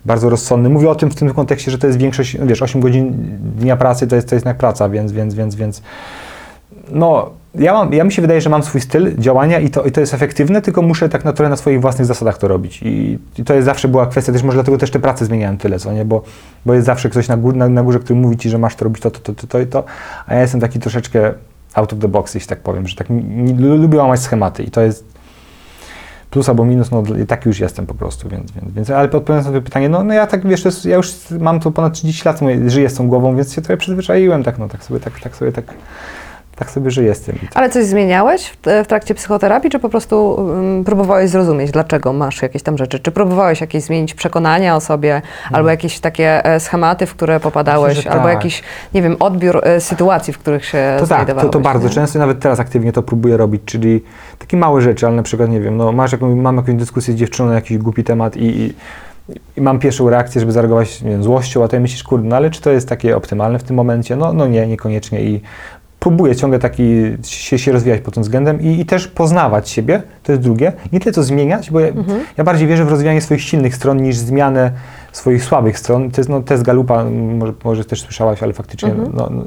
bardzo 0.06 0.30
rozsądny. 0.30 0.68
Mówię 0.68 0.90
o 0.90 0.94
tym 0.94 1.10
w 1.10 1.14
tym 1.14 1.34
kontekście, 1.34 1.70
że 1.70 1.78
to 1.78 1.86
jest 1.86 1.98
większość, 1.98 2.36
wiesz, 2.42 2.62
8 2.62 2.80
godzin 2.80 3.12
dnia 3.56 3.76
pracy 3.76 4.06
to 4.06 4.16
jest, 4.16 4.28
to 4.28 4.34
jest 4.34 4.46
jak 4.46 4.56
praca, 4.56 4.88
więc, 4.88 5.12
więc, 5.12 5.34
więc, 5.34 5.54
więc 5.54 5.82
no, 6.90 7.30
ja, 7.54 7.72
mam, 7.72 7.92
ja 7.92 8.04
mi 8.04 8.12
się 8.12 8.22
wydaje, 8.22 8.40
że 8.40 8.50
mam 8.50 8.62
swój 8.62 8.80
styl 8.80 9.16
działania 9.18 9.60
i 9.60 9.70
to, 9.70 9.82
i 9.82 9.92
to 9.92 10.00
jest 10.00 10.14
efektywne, 10.14 10.62
tylko 10.62 10.82
muszę 10.82 11.08
tak 11.08 11.24
naturalnie 11.24 11.50
na 11.50 11.56
swoich 11.56 11.80
własnych 11.80 12.06
zasadach 12.06 12.38
to 12.38 12.48
robić. 12.48 12.82
I, 12.82 13.18
I 13.38 13.44
to 13.44 13.54
jest 13.54 13.64
zawsze 13.64 13.88
była 13.88 14.06
kwestia, 14.06 14.32
też 14.32 14.42
może 14.42 14.56
dlatego 14.56 14.78
też 14.78 14.90
te 14.90 14.98
prace 14.98 15.24
zmieniałem 15.24 15.58
tyle, 15.58 15.78
co 15.78 15.92
nie, 15.92 16.04
bo, 16.04 16.22
bo 16.66 16.74
jest 16.74 16.86
zawsze 16.86 17.10
ktoś 17.10 17.28
na, 17.28 17.36
gór, 17.36 17.56
na, 17.56 17.68
na 17.68 17.82
górze, 17.82 17.98
który 17.98 18.20
mówi 18.20 18.36
ci, 18.36 18.50
że 18.50 18.58
masz 18.58 18.76
to 18.76 18.84
robić 18.84 19.02
to, 19.02 19.10
to, 19.10 19.20
to, 19.20 19.34
to, 19.34 19.46
to 19.46 19.60
i 19.60 19.66
to, 19.66 19.84
a 20.26 20.34
ja 20.34 20.40
jestem 20.40 20.60
taki 20.60 20.78
troszeczkę 20.78 21.34
out 21.74 21.92
of 21.92 21.98
the 21.98 22.08
box, 22.08 22.34
jeśli 22.34 22.48
tak 22.48 22.60
powiem, 22.60 22.88
że 22.88 22.96
tak 22.96 23.06
lubię 23.58 23.98
łamać 23.98 24.20
schematy 24.20 24.62
i 24.62 24.70
to 24.70 24.80
jest 24.80 25.13
plus 26.34 26.48
albo 26.48 26.64
minus, 26.64 26.90
no 26.90 27.02
i 27.22 27.26
tak 27.26 27.46
już 27.46 27.60
jestem 27.60 27.86
po 27.86 27.94
prostu, 27.94 28.28
więc, 28.28 28.52
więc, 28.52 28.72
więc 28.72 28.90
ale 28.90 29.04
odpowiadając 29.04 29.46
na 29.46 29.52
to 29.52 29.62
pytanie, 29.62 29.88
no, 29.88 30.04
no 30.04 30.14
ja 30.14 30.26
tak, 30.26 30.46
wiesz, 30.46 30.84
ja 30.84 30.96
już 30.96 31.14
mam 31.40 31.60
to 31.60 31.70
ponad 31.70 31.92
30 31.92 32.22
lat, 32.24 32.40
żyję 32.66 32.88
z 32.88 32.94
tą 32.94 33.08
głową, 33.08 33.36
więc 33.36 33.52
się 33.52 33.62
trochę 33.62 33.76
przyzwyczaiłem, 33.76 34.42
tak, 34.42 34.58
no, 34.58 34.68
tak 34.68 34.84
sobie, 34.84 35.00
tak, 35.00 35.20
tak 35.20 35.36
sobie, 35.36 35.52
tak, 35.52 35.64
tak 36.56 36.70
sobie 36.70 36.90
żyję 36.90 37.14
z 37.14 37.20
tym. 37.20 37.38
Ale 37.54 37.70
coś 37.70 37.84
zmieniałeś 37.84 38.52
w, 38.84 38.86
trakcie 38.86 39.14
psychoterapii, 39.14 39.70
czy 39.70 39.78
po 39.78 39.88
prostu 39.88 40.30
um, 40.30 40.84
próbowałeś 40.84 41.30
zrozumieć, 41.30 41.70
dlaczego 41.70 42.12
masz 42.12 42.42
jakieś 42.42 42.62
tam 42.62 42.78
rzeczy? 42.78 42.98
Czy 42.98 43.10
próbowałeś 43.10 43.60
jakieś 43.60 43.82
zmienić 43.82 44.14
przekonania 44.14 44.76
o 44.76 44.80
sobie, 44.80 45.22
albo 45.52 45.68
jakieś 45.68 46.00
takie 46.00 46.44
e, 46.44 46.60
schematy, 46.60 47.06
w 47.06 47.14
które 47.14 47.40
popadałeś, 47.40 47.96
Myślę, 47.96 48.10
albo 48.12 48.24
tak. 48.24 48.34
jakiś, 48.34 48.62
nie 48.94 49.02
wiem, 49.02 49.16
odbiór 49.20 49.60
e, 49.62 49.80
sytuacji, 49.80 50.32
w 50.32 50.38
których 50.38 50.64
się 50.64 50.96
To 51.00 51.00
tak, 51.00 51.00
to, 51.00 51.06
znajdowałeś? 51.06 51.52
to 51.52 51.60
bardzo 51.60 51.88
nie? 51.88 51.94
często 51.94 52.18
i 52.18 52.20
nawet 52.20 52.40
teraz 52.40 52.60
aktywnie 52.60 52.92
to 52.92 53.02
próbuję 53.02 53.36
robić, 53.36 53.62
czyli 53.64 54.02
takie 54.38 54.56
małe 54.56 54.80
rzeczy, 54.80 55.06
ale 55.06 55.16
na 55.16 55.22
przykład, 55.22 55.50
nie 55.50 55.60
wiem, 55.60 55.76
no 55.76 55.92
masz 55.92 56.12
jaką, 56.12 56.36
mam 56.36 56.56
jakąś 56.56 56.74
dyskusję 56.74 57.14
z 57.14 57.16
dziewczyną 57.16 57.48
na 57.48 57.54
jakiś 57.54 57.78
głupi 57.78 58.04
temat 58.04 58.36
i, 58.36 58.44
i, 58.60 58.74
i 59.56 59.60
mam 59.60 59.78
pierwszą 59.78 60.10
reakcję, 60.10 60.40
żeby 60.40 60.52
zareagować 60.52 61.02
nie 61.02 61.10
wiem, 61.10 61.22
złością, 61.22 61.64
a 61.64 61.68
to 61.68 61.80
myślisz, 61.80 62.02
kurde, 62.02 62.28
no 62.28 62.36
ale 62.36 62.50
czy 62.50 62.60
to 62.60 62.70
jest 62.70 62.88
takie 62.88 63.16
optymalne 63.16 63.58
w 63.58 63.62
tym 63.62 63.76
momencie? 63.76 64.16
No, 64.16 64.32
no 64.32 64.46
nie, 64.46 64.66
niekoniecznie 64.66 65.22
i 65.22 65.40
próbuję 66.04 66.36
ciągle 66.36 66.58
taki 66.58 67.02
się, 67.22 67.58
się 67.58 67.72
rozwijać 67.72 68.00
pod 68.00 68.14
tym 68.14 68.22
względem 68.22 68.60
i, 68.60 68.80
i 68.80 68.86
też 68.86 69.08
poznawać 69.08 69.68
siebie, 69.68 70.02
to 70.22 70.32
jest 70.32 70.42
drugie, 70.42 70.72
nie 70.92 71.00
tyle 71.00 71.12
co 71.12 71.22
zmieniać, 71.22 71.70
bo 71.70 71.80
ja, 71.80 71.88
Mhm. 71.88 72.20
ja 72.36 72.44
bardziej 72.44 72.68
wierzę 72.68 72.84
w 72.84 72.88
rozwijanie 72.88 73.20
swoich 73.20 73.42
silnych 73.42 73.74
stron 73.76 74.02
niż 74.02 74.16
zmianę 74.16 74.72
swoich 75.12 75.44
słabych 75.44 75.78
stron. 75.78 76.10
To 76.10 76.20
jest 76.20 76.30
no, 76.30 76.40
test 76.42 76.62
Galupa, 76.62 77.04
może, 77.38 77.52
może 77.64 77.84
też 77.84 78.00
słyszałaś, 78.02 78.42
ale 78.42 78.52
faktycznie 78.52 78.90
Mhm. 78.90 79.10
no, 79.14 79.28
no, 79.30 79.42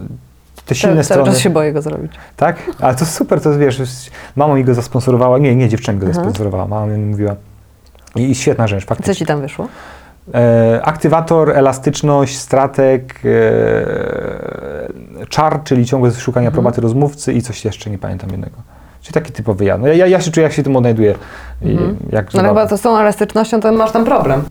te 0.65 0.75
silne 0.75 0.93
Cały 0.95 1.03
strony... 1.03 1.25
czas 1.31 1.39
się 1.39 1.49
boję 1.49 1.73
go 1.73 1.81
zrobić. 1.81 2.11
Tak? 2.37 2.55
Ale 2.81 2.95
to 2.95 3.05
super, 3.05 3.41
to 3.41 3.57
wiesz, 3.57 3.81
mama 4.35 4.55
mi 4.55 4.63
go 4.63 4.73
zasponsorowała, 4.73 5.37
nie, 5.37 5.55
nie, 5.55 5.69
dziewczyna 5.69 5.93
mi 5.93 5.99
go 5.99 6.05
Aha. 6.05 6.13
zasponsorowała, 6.13 6.67
mama 6.67 6.85
mi 6.85 6.97
mówiła. 6.97 7.35
I, 8.15 8.21
i 8.31 8.35
świetna 8.35 8.67
rzecz, 8.67 8.83
Co 8.83 8.87
faktycznie. 8.87 9.15
ci 9.15 9.25
tam 9.25 9.41
wyszło? 9.41 9.67
E, 10.33 10.79
aktywator, 10.83 11.51
elastyczność, 11.51 12.37
stratek, 12.37 13.19
e, 13.25 13.27
czar, 15.29 15.63
czyli 15.63 15.85
ciągłe 15.85 16.11
szukania 16.11 16.47
Mhm. 16.47 16.53
aprobaty 16.53 16.81
rozmówcy 16.81 17.33
i 17.33 17.41
coś 17.41 17.65
jeszcze, 17.65 17.89
nie 17.89 17.97
pamiętam 17.97 18.29
jednego. 18.29 18.55
Czyli 19.01 19.13
taki 19.13 19.31
typowy 19.31 19.65
ja. 19.65 19.77
No, 19.77 19.87
ja, 19.87 20.07
ja 20.07 20.21
się 20.21 20.31
czuję, 20.31 20.43
jak 20.43 20.53
się 20.53 20.63
tym 20.63 20.75
odnajduję. 20.75 21.15
Mhm. 21.61 21.97
Jak 22.11 22.33
No 22.33 22.39
ale 22.39 22.49
chyba 22.49 22.67
to 22.67 22.77
z 22.77 22.81
tą 22.81 22.97
elastycznością 22.97 23.59
to 23.59 23.71
masz 23.71 23.91
tam 23.91 24.05
problem. 24.05 24.43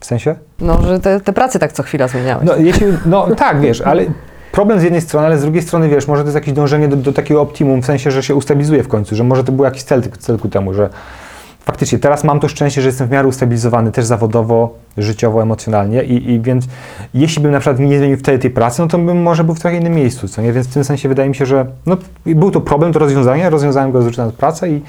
W 0.00 0.06
sensie? 0.06 0.34
No, 0.60 0.82
że 0.82 1.00
te, 1.00 1.20
te 1.20 1.32
prace 1.32 1.58
tak 1.58 1.72
co 1.72 1.82
chwila 1.82 2.08
zmieniałeś. 2.08 2.46
No, 2.46 2.56
jeśli, 2.56 2.86
no 3.06 3.34
tak, 3.34 3.60
wiesz, 3.60 3.80
ale 3.80 4.04
problem 4.52 4.80
z 4.80 4.82
jednej 4.82 5.00
strony, 5.00 5.26
ale 5.26 5.38
z 5.38 5.42
drugiej 5.42 5.62
strony, 5.62 5.88
wiesz, 5.88 6.08
może 6.08 6.22
to 6.22 6.26
jest 6.26 6.34
jakieś 6.34 6.54
dążenie 6.54 6.88
do, 6.88 6.96
do 6.96 7.12
takiego 7.12 7.40
optimum, 7.40 7.82
w 7.82 7.86
sensie, 7.86 8.10
że 8.10 8.22
się 8.22 8.34
ustabilizuje 8.34 8.82
w 8.82 8.88
końcu, 8.88 9.16
że 9.16 9.24
może 9.24 9.44
to 9.44 9.52
był 9.52 9.64
jakiś 9.64 9.82
cel, 9.82 10.02
cel 10.18 10.38
ku 10.38 10.48
temu, 10.48 10.74
że 10.74 10.90
faktycznie 11.66 11.98
teraz 11.98 12.24
mam 12.24 12.40
to 12.40 12.48
szczęście, 12.48 12.82
że 12.82 12.88
jestem 12.88 13.08
w 13.08 13.10
miarę 13.10 13.28
ustabilizowany 13.28 13.92
też 13.92 14.04
zawodowo, 14.04 14.74
życiowo, 14.98 15.42
emocjonalnie 15.42 16.02
i, 16.04 16.30
i 16.30 16.40
więc 16.40 16.64
jeśli 17.14 17.42
bym 17.42 17.52
na 17.52 17.60
przykład 17.60 17.78
nie 17.80 17.98
zmienił 17.98 18.16
wtedy 18.16 18.38
tej 18.38 18.50
pracy, 18.50 18.82
no 18.82 18.88
to 18.88 18.98
bym 18.98 19.22
może 19.22 19.44
był 19.44 19.54
w 19.54 19.60
trochę 19.60 19.76
innym 19.76 19.94
miejscu, 19.94 20.28
co 20.28 20.42
nie? 20.42 20.52
Więc 20.52 20.66
w 20.66 20.72
tym 20.74 20.84
sensie 20.84 21.08
wydaje 21.08 21.28
mi 21.28 21.34
się, 21.34 21.46
że 21.46 21.66
no, 21.86 21.96
był 22.26 22.50
to 22.50 22.60
problem 22.60 22.92
do 22.92 22.98
rozwiązania, 22.98 23.50
rozwiązałem 23.50 23.92
go 23.92 24.02
zrzucając 24.02 24.34
pracę 24.34 24.70
i, 24.70 24.82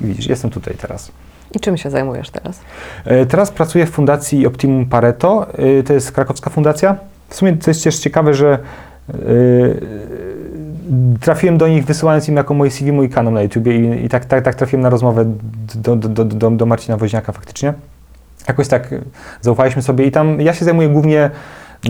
i 0.00 0.04
widzisz, 0.06 0.26
jestem 0.26 0.50
tutaj 0.50 0.74
teraz. 0.80 1.12
I 1.54 1.60
czym 1.60 1.76
się 1.76 1.90
zajmujesz 1.90 2.30
teraz? 2.30 2.60
E, 3.04 3.26
Teraz 3.26 3.50
pracuję 3.50 3.86
w 3.86 3.90
fundacji 3.90 4.46
Optimum 4.46 4.86
Pareto. 4.86 5.46
E, 5.52 5.82
To 5.82 5.92
jest 5.92 6.12
krakowska 6.12 6.50
fundacja. 6.50 6.96
W 7.28 7.34
sumie 7.34 7.56
to 7.56 7.70
jest 7.70 7.84
też 7.84 7.98
ciekawe, 7.98 8.34
że 8.34 8.58
e, 9.08 9.14
trafiłem 11.20 11.58
do 11.58 11.68
nich 11.68 11.84
wysyłając 11.84 12.28
im 12.28 12.36
jako 12.36 12.54
moje 12.54 12.70
CV 12.70 12.92
mój 12.92 13.08
kanał 13.08 13.32
na 13.32 13.42
YouTubie 13.42 13.76
i, 13.76 14.04
i 14.04 14.08
tak, 14.08 14.24
tak, 14.24 14.44
tak 14.44 14.54
trafiłem 14.54 14.82
na 14.82 14.90
rozmowę 14.90 15.24
do, 15.74 15.96
do, 15.96 16.24
do, 16.24 16.50
do, 16.50 16.66
Marcina 16.66 16.96
Woźniaka 16.96 17.32
faktycznie. 17.32 17.72
Jakoś 18.48 18.68
tak 18.68 18.88
zaufaliśmy 19.40 19.82
sobie 19.82 20.06
i 20.06 20.10
tam 20.10 20.40
ja 20.40 20.54
się 20.54 20.64
zajmuję 20.64 20.88
głównie... 20.88 21.30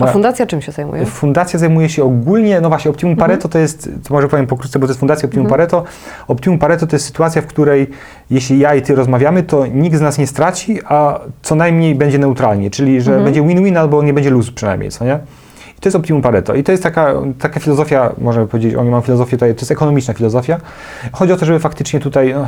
A 0.01 0.07
fundacja 0.07 0.45
czym 0.45 0.61
się 0.61 0.71
zajmuje? 0.71 1.05
Fundacja 1.05 1.59
zajmuje 1.59 1.89
się 1.89 2.03
ogólnie, 2.03 2.61
no 2.61 2.69
właśnie, 2.69 2.91
Optimum 2.91 3.11
Mhm. 3.11 3.29
Pareto 3.29 3.49
to 3.49 3.59
jest, 3.59 3.89
to 4.07 4.13
może 4.13 4.27
powiem 4.27 4.47
pokrótce, 4.47 4.79
bo 4.79 4.87
to 4.87 4.91
jest 4.91 4.99
Fundacja 4.99 5.25
Optimum 5.25 5.45
Mhm. 5.45 5.57
Pareto. 5.57 5.83
Optimum 6.27 6.59
Pareto 6.59 6.87
to 6.87 6.95
jest 6.95 7.05
sytuacja, 7.05 7.41
w 7.41 7.45
której 7.45 7.87
jeśli 8.29 8.59
ja 8.59 8.75
i 8.75 8.81
ty 8.81 8.95
rozmawiamy, 8.95 9.43
to 9.43 9.65
nikt 9.65 9.97
z 9.97 10.01
nas 10.01 10.17
nie 10.17 10.27
straci, 10.27 10.79
a 10.85 11.19
co 11.41 11.55
najmniej 11.55 11.95
będzie 11.95 12.17
neutralnie, 12.19 12.69
czyli 12.69 13.01
że 13.01 13.11
Mhm. 13.11 13.25
będzie 13.25 13.41
win-win 13.41 13.77
albo 13.77 14.03
nie 14.03 14.13
będzie 14.13 14.29
lose 14.29 14.51
przynajmniej, 14.51 14.91
co 14.91 15.05
nie? 15.05 15.19
To 15.81 15.89
jest 15.89 15.95
Optimum 15.95 16.21
Pareto. 16.21 16.55
I 16.55 16.63
to 16.63 16.71
jest 16.71 16.83
taka, 16.83 17.13
taka 17.39 17.59
filozofia, 17.59 18.13
możemy 18.17 18.47
powiedzieć, 18.47 18.75
oni 18.75 18.89
mam 18.89 19.01
filozofię 19.01 19.37
tutaj, 19.37 19.55
to 19.55 19.61
jest 19.61 19.71
ekonomiczna 19.71 20.13
filozofia. 20.13 20.57
Chodzi 21.11 21.33
o 21.33 21.37
to, 21.37 21.45
żeby 21.45 21.59
faktycznie 21.59 21.99
tutaj, 21.99 22.33
no, 22.33 22.47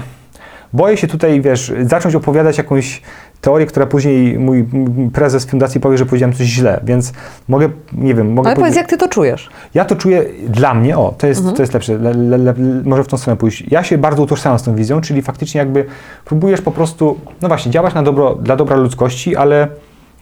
boję 0.74 0.98
się 0.98 1.08
tutaj, 1.08 1.42
wiesz, 1.42 1.74
zacząć 1.82 2.16
opowiadać 2.16 2.58
jakąś 2.58 3.02
teorię, 3.42 3.66
która 3.66 3.86
później 3.86 4.40
mój 4.40 4.68
prezes 5.14 5.46
fundacji 5.46 5.82
powie, 5.82 5.98
że 5.98 6.06
powiedziałem 6.06 6.34
coś 6.34 6.48
źle, 6.48 6.80
więc 6.84 7.14
mogę, 7.48 7.70
nie 7.94 8.16
wiem, 8.16 8.34
mogę 8.34 8.50
Ale 8.50 8.56
powiedz, 8.56 8.76
jak 8.76 8.88
ty 8.88 8.98
to 8.98 9.08
czujesz? 9.08 9.50
ja 9.74 9.86
to 9.86 9.96
czuję 9.96 10.26
dla 10.48 10.74
mnie, 10.74 10.98
o, 10.98 11.14
to 11.18 11.28
jest, 11.28 11.44
to 11.56 11.64
jest 11.64 11.74
lepsze, 11.74 11.98
le, 11.98 12.14
le, 12.14 12.38
le, 12.38 12.54
może 12.84 13.04
w 13.04 13.08
tą 13.08 13.18
stronę 13.18 13.38
pójść. 13.38 13.64
Ja 13.72 13.84
się 13.84 13.98
bardzo 13.98 14.24
utożsamiam 14.24 14.60
z 14.60 14.64
tą 14.64 14.76
wizją, 14.76 15.02
czyli 15.02 15.22
faktycznie 15.22 15.60
jakby 15.60 15.86
próbujesz 16.26 16.62
po 16.62 16.72
prostu, 16.72 17.20
no 17.42 17.48
właśnie, 17.48 17.72
działać 17.72 17.94
na 17.94 18.04
dobro, 18.04 18.36
dla 18.36 18.56
dobra 18.56 18.76
ludzkości, 18.76 19.36
ale 19.36 19.68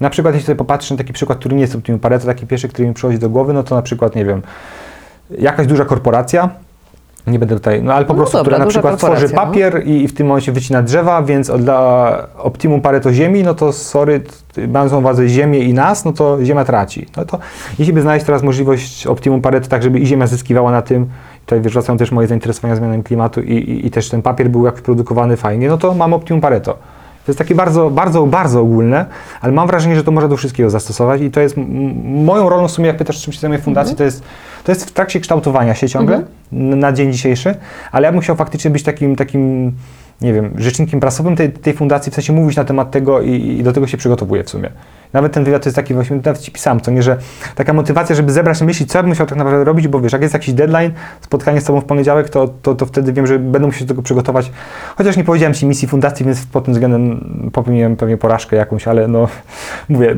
na 0.01 0.09
przykład 0.09 0.35
jeśli 0.35 0.45
sobie 0.45 0.55
popatrzę 0.55 0.93
na 0.93 0.97
taki 0.97 1.13
przykład, 1.13 1.39
który 1.39 1.55
nie 1.55 1.61
jest 1.61 1.75
optimum 1.75 1.99
Pareto, 1.99 2.25
taki 2.25 2.47
pierwszy, 2.47 2.67
który 2.67 2.87
mi 2.87 2.93
przychodzi 2.93 3.19
do 3.19 3.29
głowy, 3.29 3.53
no 3.53 3.63
to 3.63 3.75
na 3.75 3.81
przykład, 3.81 4.15
nie 4.15 4.25
wiem, 4.25 4.41
jakaś 5.39 5.67
duża 5.67 5.85
korporacja, 5.85 6.49
nie 7.27 7.39
będę 7.39 7.55
tutaj, 7.55 7.83
no 7.83 7.93
ale 7.93 8.05
po 8.05 8.13
No 8.13 8.17
prostu, 8.17 8.37
dobra, 8.37 8.51
która 8.51 8.65
na 8.65 8.69
przykład 8.69 8.97
tworzy 8.97 9.27
no. 9.27 9.35
papier 9.35 9.87
i, 9.87 10.03
i 10.03 10.07
w 10.07 10.13
tym 10.13 10.27
momencie 10.27 10.51
wycina 10.51 10.81
drzewa, 10.81 11.23
więc 11.23 11.51
dla 11.57 12.27
optimum 12.37 12.81
Pareto 12.81 13.13
Ziemi, 13.13 13.43
no 13.43 13.53
to 13.53 13.73
sorry, 13.73 14.21
mając 14.67 14.91
na 14.91 14.97
uwadze 14.97 15.27
Ziemię 15.27 15.59
i 15.59 15.73
nas, 15.73 16.05
no 16.05 16.13
to 16.13 16.45
Ziemia 16.45 16.65
traci. 16.65 17.05
No 17.17 17.25
to 17.25 17.39
jeśli 17.79 17.93
by 17.93 18.01
znaleźć 18.01 18.25
teraz 18.25 18.43
możliwość 18.43 19.07
optimum 19.07 19.41
Pareto, 19.41 19.67
tak 19.67 19.83
żeby 19.83 19.99
i 19.99 20.05
Ziemia 20.05 20.27
zyskiwała 20.27 20.71
na 20.71 20.81
tym, 20.81 21.09
tutaj 21.45 21.59
wracają 21.59 21.97
też 21.97 22.11
moje 22.11 22.27
zainteresowania 22.27 22.75
zmianami 22.75 23.03
klimatu 23.03 23.41
i, 23.41 23.53
i, 23.53 23.87
i 23.87 23.91
też 23.91 24.09
ten 24.09 24.21
papier 24.21 24.49
był 24.49 24.65
jakoś 24.65 24.81
produkowany 24.81 25.37
fajnie, 25.37 25.67
no 25.67 25.77
to 25.77 25.93
mamy 25.93 26.15
optimum 26.15 26.41
Pareto. 26.41 26.77
To 27.25 27.31
jest 27.31 27.39
takie 27.39 27.55
bardzo, 27.55 27.89
bardzo, 27.89 28.25
bardzo 28.25 28.61
ogólne, 28.61 29.05
ale 29.41 29.53
mam 29.53 29.67
wrażenie, 29.67 29.95
że 29.95 30.03
to 30.03 30.11
można 30.11 30.27
do 30.29 30.37
wszystkiego 30.37 30.69
zastosować 30.69 31.21
i 31.21 31.31
to 31.31 31.39
jest 31.41 31.55
moją 32.03 32.49
rolą 32.49 32.67
w 32.67 32.71
sumie, 32.71 32.87
jak 32.87 32.97
pytasz, 32.97 33.21
czym 33.21 33.33
się 33.33 33.39
zajmuję 33.39 33.59
w 33.61 33.63
fundacji, 33.63 33.95
to, 33.95 34.03
jest, 34.03 34.23
to 34.63 34.71
jest 34.71 34.85
w 34.85 34.91
trakcie 34.91 35.19
kształtowania 35.19 35.75
się 35.75 35.89
ciągle 35.89 36.15
n- 36.53 36.79
na 36.79 36.91
dzień 36.93 37.11
dzisiejszy, 37.13 37.55
ale 37.91 38.05
ja 38.05 38.11
bym 38.11 38.21
chciał 38.21 38.35
faktycznie 38.35 38.71
być 38.71 38.83
takim, 38.83 39.15
takim 39.15 39.71
nie 40.21 40.33
wiem, 40.33 40.51
rzecznikiem 40.57 40.99
prasowym 40.99 41.35
tej, 41.35 41.51
tej 41.51 41.73
fundacji, 41.73 42.11
w 42.11 42.15
sensie 42.15 42.33
mówić 42.33 42.57
na 42.57 42.63
temat 42.63 42.91
tego 42.91 43.21
i, 43.21 43.31
i 43.59 43.63
do 43.63 43.73
tego 43.73 43.87
się 43.87 43.97
przygotowuję 43.97 44.43
w 44.43 44.49
sumie. 44.49 44.69
Nawet 45.13 45.33
ten 45.33 45.43
wywiad 45.43 45.65
jest 45.65 45.75
taki 45.75 45.93
właśnie, 45.93 46.15
nawet 46.15 46.41
Ci 46.41 46.51
pisałem, 46.51 46.81
co 46.81 46.91
nie, 46.91 47.03
że 47.03 47.17
taka 47.55 47.73
motywacja, 47.73 48.15
żeby 48.15 48.31
zebrać 48.31 48.61
myśli, 48.61 48.85
co 48.85 48.97
ja 48.97 49.03
bym 49.03 49.09
musiał 49.09 49.27
tak 49.27 49.37
naprawdę 49.37 49.63
robić, 49.63 49.87
bo 49.87 50.01
wiesz, 50.01 50.13
jak 50.13 50.21
jest 50.21 50.33
jakiś 50.33 50.53
deadline, 50.53 50.91
spotkanie 51.21 51.61
z 51.61 51.63
Tobą 51.63 51.81
w 51.81 51.85
poniedziałek, 51.85 52.29
to, 52.29 52.47
to, 52.61 52.75
to 52.75 52.85
wtedy 52.85 53.13
wiem, 53.13 53.27
że 53.27 53.39
będę 53.39 53.67
musiał 53.67 53.79
się 53.79 53.85
do 53.85 53.89
tego 53.89 54.01
przygotować. 54.01 54.51
Chociaż 54.97 55.17
nie 55.17 55.23
powiedziałem 55.23 55.53
Ci 55.53 55.65
misji 55.65 55.87
fundacji, 55.87 56.25
więc 56.25 56.45
pod 56.45 56.65
tym 56.65 56.73
względem 56.73 57.31
popełniłem 57.53 57.95
pewnie 57.95 58.17
porażkę 58.17 58.55
jakąś, 58.55 58.87
ale 58.87 59.07
no, 59.07 59.27
mówię, 59.89 60.15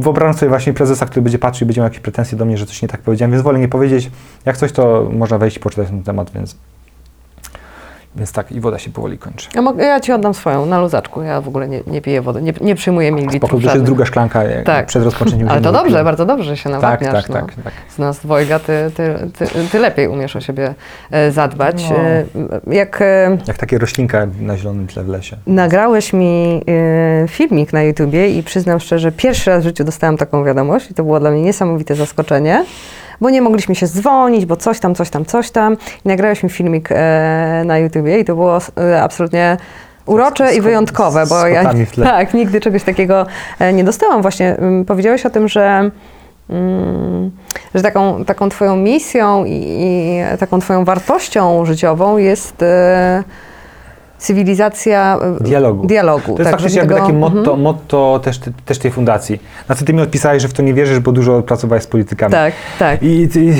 wyobrażam 0.00 0.34
sobie 0.34 0.48
właśnie 0.48 0.72
prezesa, 0.72 1.06
który 1.06 1.22
będzie 1.22 1.38
patrzył 1.38 1.64
i 1.64 1.66
będzie 1.66 1.80
miał 1.80 1.86
jakieś 1.86 2.00
pretensje 2.00 2.38
do 2.38 2.44
mnie, 2.44 2.58
że 2.58 2.66
coś 2.66 2.82
nie 2.82 2.88
tak 2.88 3.00
powiedziałem, 3.00 3.30
więc 3.30 3.42
wolę 3.42 3.58
nie 3.58 3.68
powiedzieć. 3.68 4.10
Jak 4.44 4.56
coś, 4.56 4.72
to 4.72 5.10
można 5.12 5.38
wejść 5.38 5.56
i 5.56 5.60
poczytać 5.60 5.86
na 5.86 5.90
ten 5.90 6.02
temat, 6.02 6.30
więc... 6.34 6.56
Więc 8.16 8.32
tak, 8.32 8.52
i 8.52 8.60
woda 8.60 8.78
się 8.78 8.90
powoli 8.90 9.18
kończy. 9.18 9.48
Ja, 9.54 9.62
mogę, 9.62 9.84
ja 9.84 10.00
ci 10.00 10.12
oddam 10.12 10.34
swoją 10.34 10.66
na 10.66 10.80
luzaczku. 10.80 11.22
Ja 11.22 11.40
w 11.40 11.48
ogóle 11.48 11.68
nie, 11.68 11.80
nie 11.86 12.00
piję 12.02 12.22
wody, 12.22 12.42
nie, 12.42 12.52
nie 12.60 12.74
przyjmuję 12.74 13.08
Spoko, 13.08 13.20
mililitrów 13.22 13.50
to 13.50 13.56
już 13.56 13.64
jest 13.74 13.84
druga 13.86 14.04
szklanka 14.06 14.44
jak 14.44 14.66
Tak. 14.66 14.86
przed 14.86 15.04
rozpoczęciem 15.04 15.48
Ale 15.50 15.60
to 15.60 15.72
dobrze, 15.72 16.04
bardzo 16.04 16.26
dobrze 16.26 16.44
że 16.44 16.56
się 16.56 16.70
Tak, 16.70 16.82
nawadniasz. 16.82 17.12
tak, 17.12 17.28
no. 17.28 17.34
tak, 17.34 17.54
tak. 17.64 17.72
Z 17.88 17.98
nas 17.98 18.18
dwojga 18.20 18.58
ty, 18.58 18.90
ty, 18.96 19.14
ty, 19.38 19.46
ty 19.72 19.78
lepiej 19.78 20.08
umiesz 20.08 20.36
o 20.36 20.40
siebie 20.40 20.74
e, 21.10 21.32
zadbać. 21.32 21.84
No. 21.90 21.96
E, 21.96 22.24
Jak 22.74 23.02
e, 23.02 23.38
Jak 23.46 23.58
takie 23.58 23.78
roślinka 23.78 24.26
na 24.40 24.56
zielonym 24.56 24.86
tle 24.86 25.04
w 25.04 25.08
lesie. 25.08 25.36
nagrałeś 25.46 26.12
mi 26.12 26.60
e, 27.24 27.28
filmik 27.28 27.72
na 27.72 27.82
YouTubie 27.82 28.28
i 28.38 28.42
przyznam 28.42 28.80
szczerze, 28.80 29.12
pierwszy 29.12 29.50
raz 29.50 29.60
w 29.60 29.64
życiu 29.64 29.84
dostałam 29.84 30.16
taką 30.16 30.44
wiadomość 30.44 30.90
i 30.90 30.94
to 30.94 31.04
było 31.04 31.20
dla 31.20 31.30
mnie 31.30 31.42
niesamowite 31.42 31.94
zaskoczenie, 31.94 32.64
bo 33.22 33.30
nie 33.30 33.42
mogliśmy 33.42 33.74
się 33.74 33.86
dzwonić, 33.86 34.46
bo 34.46 34.56
coś 34.56 34.80
tam, 34.80 34.94
coś 34.94 35.10
tam, 35.10 35.24
coś 35.24 35.50
tam. 35.50 35.76
I 36.04 36.08
nagrałeś 36.08 36.42
mi 36.42 36.50
filmik 36.50 36.88
e, 36.92 37.62
na 37.66 37.78
YouTubie 37.78 38.18
i 38.18 38.24
to 38.24 38.34
było 38.34 38.58
e, 38.78 39.02
absolutnie 39.02 39.56
urocze 40.06 40.48
Z- 40.52 40.56
i 40.56 40.60
wyjątkowe, 40.60 41.26
bo 41.26 41.40
z 41.40 41.48
ja 41.48 41.64
tak, 42.04 42.34
nigdy 42.34 42.60
czegoś 42.60 42.82
takiego 42.82 43.26
e, 43.58 43.72
nie 43.72 43.84
dostałam. 43.84 44.22
Właśnie 44.22 44.56
mm, 44.56 44.84
powiedziałeś 44.84 45.26
o 45.26 45.30
tym, 45.30 45.48
że 45.48 45.90
mm, 46.50 47.30
że 47.74 47.82
taką, 47.82 48.24
taką 48.24 48.48
twoją 48.48 48.76
misją 48.76 49.44
i, 49.44 49.50
i 49.52 50.20
taką 50.38 50.60
twoją 50.60 50.84
wartością 50.84 51.64
życiową 51.64 52.16
jest 52.18 52.62
e, 52.62 53.22
cywilizacja 54.22 55.18
e, 55.40 55.44
Dialogu. 55.44 55.86
dialogu. 55.86 56.24
To 56.24 56.30
jest 56.30 56.42
tak, 56.42 56.50
faktycznie 56.50 56.78
jakby 56.78 56.94
takie 56.94 57.12
motto, 57.12 57.38
Mhm. 57.38 57.60
motto 57.60 58.20
też, 58.24 58.40
też 58.64 58.78
tej 58.78 58.90
fundacji. 58.90 59.42
Na 59.68 59.74
co 59.74 59.84
ty 59.84 59.92
mi 59.94 60.00
odpisałeś, 60.02 60.42
że 60.42 60.48
w 60.48 60.52
to 60.52 60.62
nie 60.62 60.74
wierzysz, 60.74 60.98
bo 61.00 61.12
dużo 61.12 61.42
pracowałeś 61.42 61.82
z 61.84 61.86
politykami. 61.86 62.32
Tak, 62.32 62.54
tak. 62.78 63.02
I, 63.02 63.28
i 63.38 63.52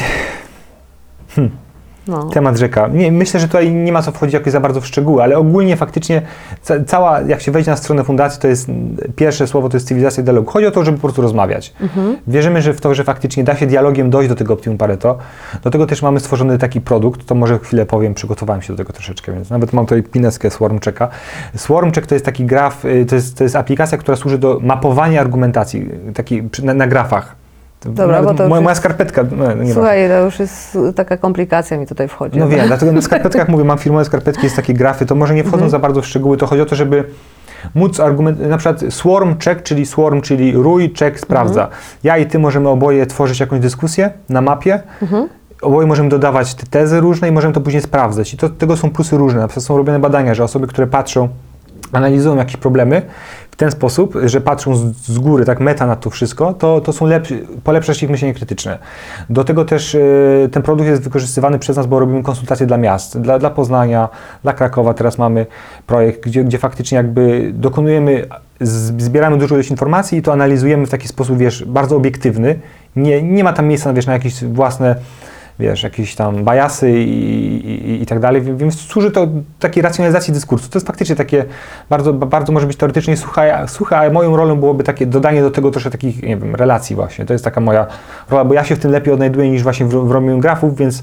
No. 2.08 2.22
temat 2.22 2.56
rzeka. 2.56 2.88
Nie, 2.88 3.12
myślę, 3.12 3.40
że 3.40 3.46
tutaj 3.46 3.72
nie 3.72 3.92
ma 3.92 4.02
co 4.02 4.12
wchodzić 4.12 4.34
jakoś 4.34 4.52
za 4.52 4.60
bardzo 4.60 4.80
w 4.80 4.86
szczegóły, 4.86 5.22
ale 5.22 5.38
ogólnie 5.38 5.76
faktycznie 5.76 6.22
ca, 6.62 6.84
cała, 6.84 7.20
jak 7.20 7.40
się 7.40 7.52
wejdzie 7.52 7.70
na 7.70 7.76
stronę 7.76 8.04
fundacji, 8.04 8.40
to 8.40 8.48
jest 8.48 8.68
pierwsze 9.16 9.46
słowo 9.46 9.68
to 9.68 9.76
jest 9.76 9.88
cywilizacja 9.88 10.22
dialogu. 10.22 10.50
Chodzi 10.50 10.66
o 10.66 10.70
to, 10.70 10.84
żeby 10.84 10.98
po 10.98 11.02
prostu 11.02 11.22
rozmawiać. 11.22 11.74
Mhm. 11.80 12.16
Wierzymy 12.26 12.62
że 12.62 12.74
w 12.74 12.80
to, 12.80 12.94
że 12.94 13.04
faktycznie 13.04 13.44
da 13.44 13.56
się 13.56 13.66
dialogiem 13.66 14.10
dojść 14.10 14.28
do 14.28 14.34
tego 14.34 14.54
optimum 14.54 14.78
Pareto. 14.78 15.18
Do 15.62 15.70
tego 15.70 15.86
też 15.86 16.02
mamy 16.02 16.20
stworzony 16.20 16.58
taki 16.58 16.80
produkt, 16.80 17.26
to 17.26 17.34
może 17.34 17.58
chwilę 17.58 17.86
powiem, 17.86 18.14
przygotowałem 18.14 18.62
się 18.62 18.72
do 18.72 18.76
tego 18.76 18.92
troszeczkę, 18.92 19.32
więc 19.32 19.50
nawet 19.50 19.72
mam 19.72 19.86
tutaj 19.86 20.02
pineskę 20.02 20.50
Swarmchecka. 20.50 21.08
Swarmcheck 21.56 22.06
to 22.06 22.14
jest 22.14 22.24
taki 22.24 22.44
graf, 22.44 22.84
y, 22.84 23.06
to 23.06 23.14
jest, 23.14 23.38
to 23.38 23.44
jest 23.44 23.56
aplikacja, 23.56 23.98
która 23.98 24.16
służy 24.16 24.38
do 24.38 24.58
mapowania 24.62 25.20
argumentacji, 25.20 25.88
taki 26.14 26.42
na, 26.62 26.74
na 26.74 26.86
grafach. 26.86 27.41
Dobra, 27.84 28.22
bo 28.22 28.34
to 28.34 28.48
moja, 28.48 28.62
moja 28.62 28.74
skarpetka, 28.74 29.24
no, 29.36 29.54
nie 29.54 29.72
Słuchaj, 29.72 30.08
to 30.08 30.24
już 30.24 30.38
jest 30.38 30.78
taka 30.96 31.16
komplikacja 31.16 31.78
mi 31.78 31.86
tutaj 31.86 32.08
wchodzi. 32.08 32.38
no 32.38 32.48
wiem, 32.48 32.66
dlatego 32.72 32.92
na 32.92 33.02
skarpetkach 33.02 33.48
mówię, 33.48 33.64
mam 33.64 33.78
firmowe 33.78 34.04
skarpetki, 34.04 34.42
jest 34.44 34.56
takie 34.56 34.74
grafy, 34.74 35.06
to 35.06 35.14
może 35.14 35.34
nie 35.34 35.44
wchodzą 35.44 35.68
za 35.68 35.78
bardzo 35.78 36.02
w 36.02 36.06
szczegóły, 36.06 36.36
to 36.36 36.46
chodzi 36.46 36.62
o 36.62 36.66
to, 36.66 36.76
żeby 36.76 37.04
móc 37.74 38.00
argument, 38.00 38.40
na 38.40 38.56
przykład 38.56 38.80
swarm 38.90 39.34
check, 39.44 39.62
czyli 39.62 39.86
swarm, 39.86 40.20
czyli 40.20 40.52
rój, 40.52 40.92
check, 40.98 41.20
sprawdza. 41.20 41.68
Ja 42.04 42.18
i 42.18 42.26
ty 42.26 42.38
możemy 42.38 42.68
oboje 42.68 43.06
tworzyć 43.06 43.40
jakąś 43.40 43.60
dyskusję 43.60 44.10
na 44.28 44.40
mapie, 44.40 44.82
oboje 45.62 45.86
możemy 45.86 46.08
dodawać 46.08 46.54
te 46.54 46.66
tezy 46.66 47.00
różne 47.00 47.28
i 47.28 47.32
możemy 47.32 47.54
to 47.54 47.60
później 47.60 47.82
sprawdzać. 47.82 48.34
I 48.34 48.36
to, 48.36 48.48
tego 48.48 48.76
są 48.76 48.90
plusy 48.90 49.16
różne. 49.16 49.40
Na 49.40 49.48
przykład 49.48 49.64
są 49.64 49.76
robione 49.76 49.98
badania, 49.98 50.34
że 50.34 50.44
osoby, 50.44 50.66
które 50.66 50.86
patrzą, 50.86 51.28
analizują 51.92 52.36
jakieś 52.36 52.56
problemy 52.56 53.02
w 53.52 53.56
ten 53.56 53.70
sposób, 53.70 54.14
że 54.24 54.40
patrzą 54.40 54.76
z, 54.76 54.96
z 54.96 55.18
góry, 55.18 55.44
tak 55.44 55.60
meta 55.60 55.86
na 55.86 55.96
to 55.96 56.10
wszystko, 56.10 56.54
to, 56.54 56.80
to 56.80 56.92
są 56.92 57.06
lepsi, 57.06 57.34
polepsza 57.64 57.94
się 57.94 58.06
ich 58.06 58.10
myślenie 58.10 58.34
krytyczne. 58.34 58.78
Do 59.30 59.44
tego 59.44 59.64
też 59.64 59.94
e, 59.94 60.00
ten 60.52 60.62
produkt 60.62 60.88
jest 60.88 61.02
wykorzystywany 61.02 61.58
przez 61.58 61.76
nas, 61.76 61.86
bo 61.86 62.00
robimy 62.00 62.22
konsultacje 62.22 62.66
dla 62.66 62.76
miast, 62.78 63.20
dla, 63.20 63.38
dla 63.38 63.50
Poznania, 63.50 64.08
dla 64.42 64.52
Krakowa. 64.52 64.94
Teraz 64.94 65.18
mamy 65.18 65.46
projekt, 65.86 66.24
gdzie, 66.24 66.44
gdzie 66.44 66.58
faktycznie 66.58 66.96
jakby 66.96 67.50
dokonujemy, 67.54 68.26
zbieramy 68.96 69.38
dużo 69.38 69.54
ilość 69.54 69.70
informacji 69.70 70.18
i 70.18 70.22
to 70.22 70.32
analizujemy 70.32 70.86
w 70.86 70.90
taki 70.90 71.08
sposób, 71.08 71.38
wiesz, 71.38 71.64
bardzo 71.64 71.96
obiektywny. 71.96 72.58
Nie, 72.96 73.22
nie 73.22 73.44
ma 73.44 73.52
tam 73.52 73.66
miejsca, 73.66 73.92
wiesz, 73.92 74.06
na 74.06 74.12
jakieś 74.12 74.44
własne 74.44 74.96
wiesz, 75.62 75.82
jakieś 75.82 76.14
tam 76.14 76.44
bajasy 76.44 76.90
i, 76.90 77.70
i, 77.70 78.02
i 78.02 78.06
tak 78.06 78.20
dalej, 78.20 78.42
więc 78.56 78.80
służy 78.80 79.10
to 79.10 79.28
takiej 79.58 79.82
racjonalizacji 79.82 80.34
dyskursu. 80.34 80.70
To 80.70 80.78
jest 80.78 80.86
faktycznie 80.86 81.16
takie 81.16 81.44
bardzo, 81.90 82.12
bardzo 82.12 82.52
może 82.52 82.66
być 82.66 82.76
teoretycznie 82.76 83.16
suche, 83.66 83.96
ale 83.98 84.10
moją 84.10 84.36
rolą 84.36 84.56
byłoby 84.56 84.84
takie 84.84 85.06
dodanie 85.06 85.42
do 85.42 85.50
tego 85.50 85.70
troszkę 85.70 85.90
takich, 85.90 86.22
nie 86.22 86.36
wiem, 86.36 86.54
relacji 86.54 86.96
właśnie. 86.96 87.24
To 87.24 87.32
jest 87.32 87.44
taka 87.44 87.60
moja 87.60 87.86
rola, 88.30 88.44
bo 88.44 88.54
ja 88.54 88.64
się 88.64 88.76
w 88.76 88.78
tym 88.78 88.90
lepiej 88.90 89.14
odnajduję 89.14 89.50
niż 89.50 89.62
właśnie 89.62 89.86
w, 89.86 89.90
w 89.90 90.40
grafów, 90.40 90.76
więc 90.76 91.02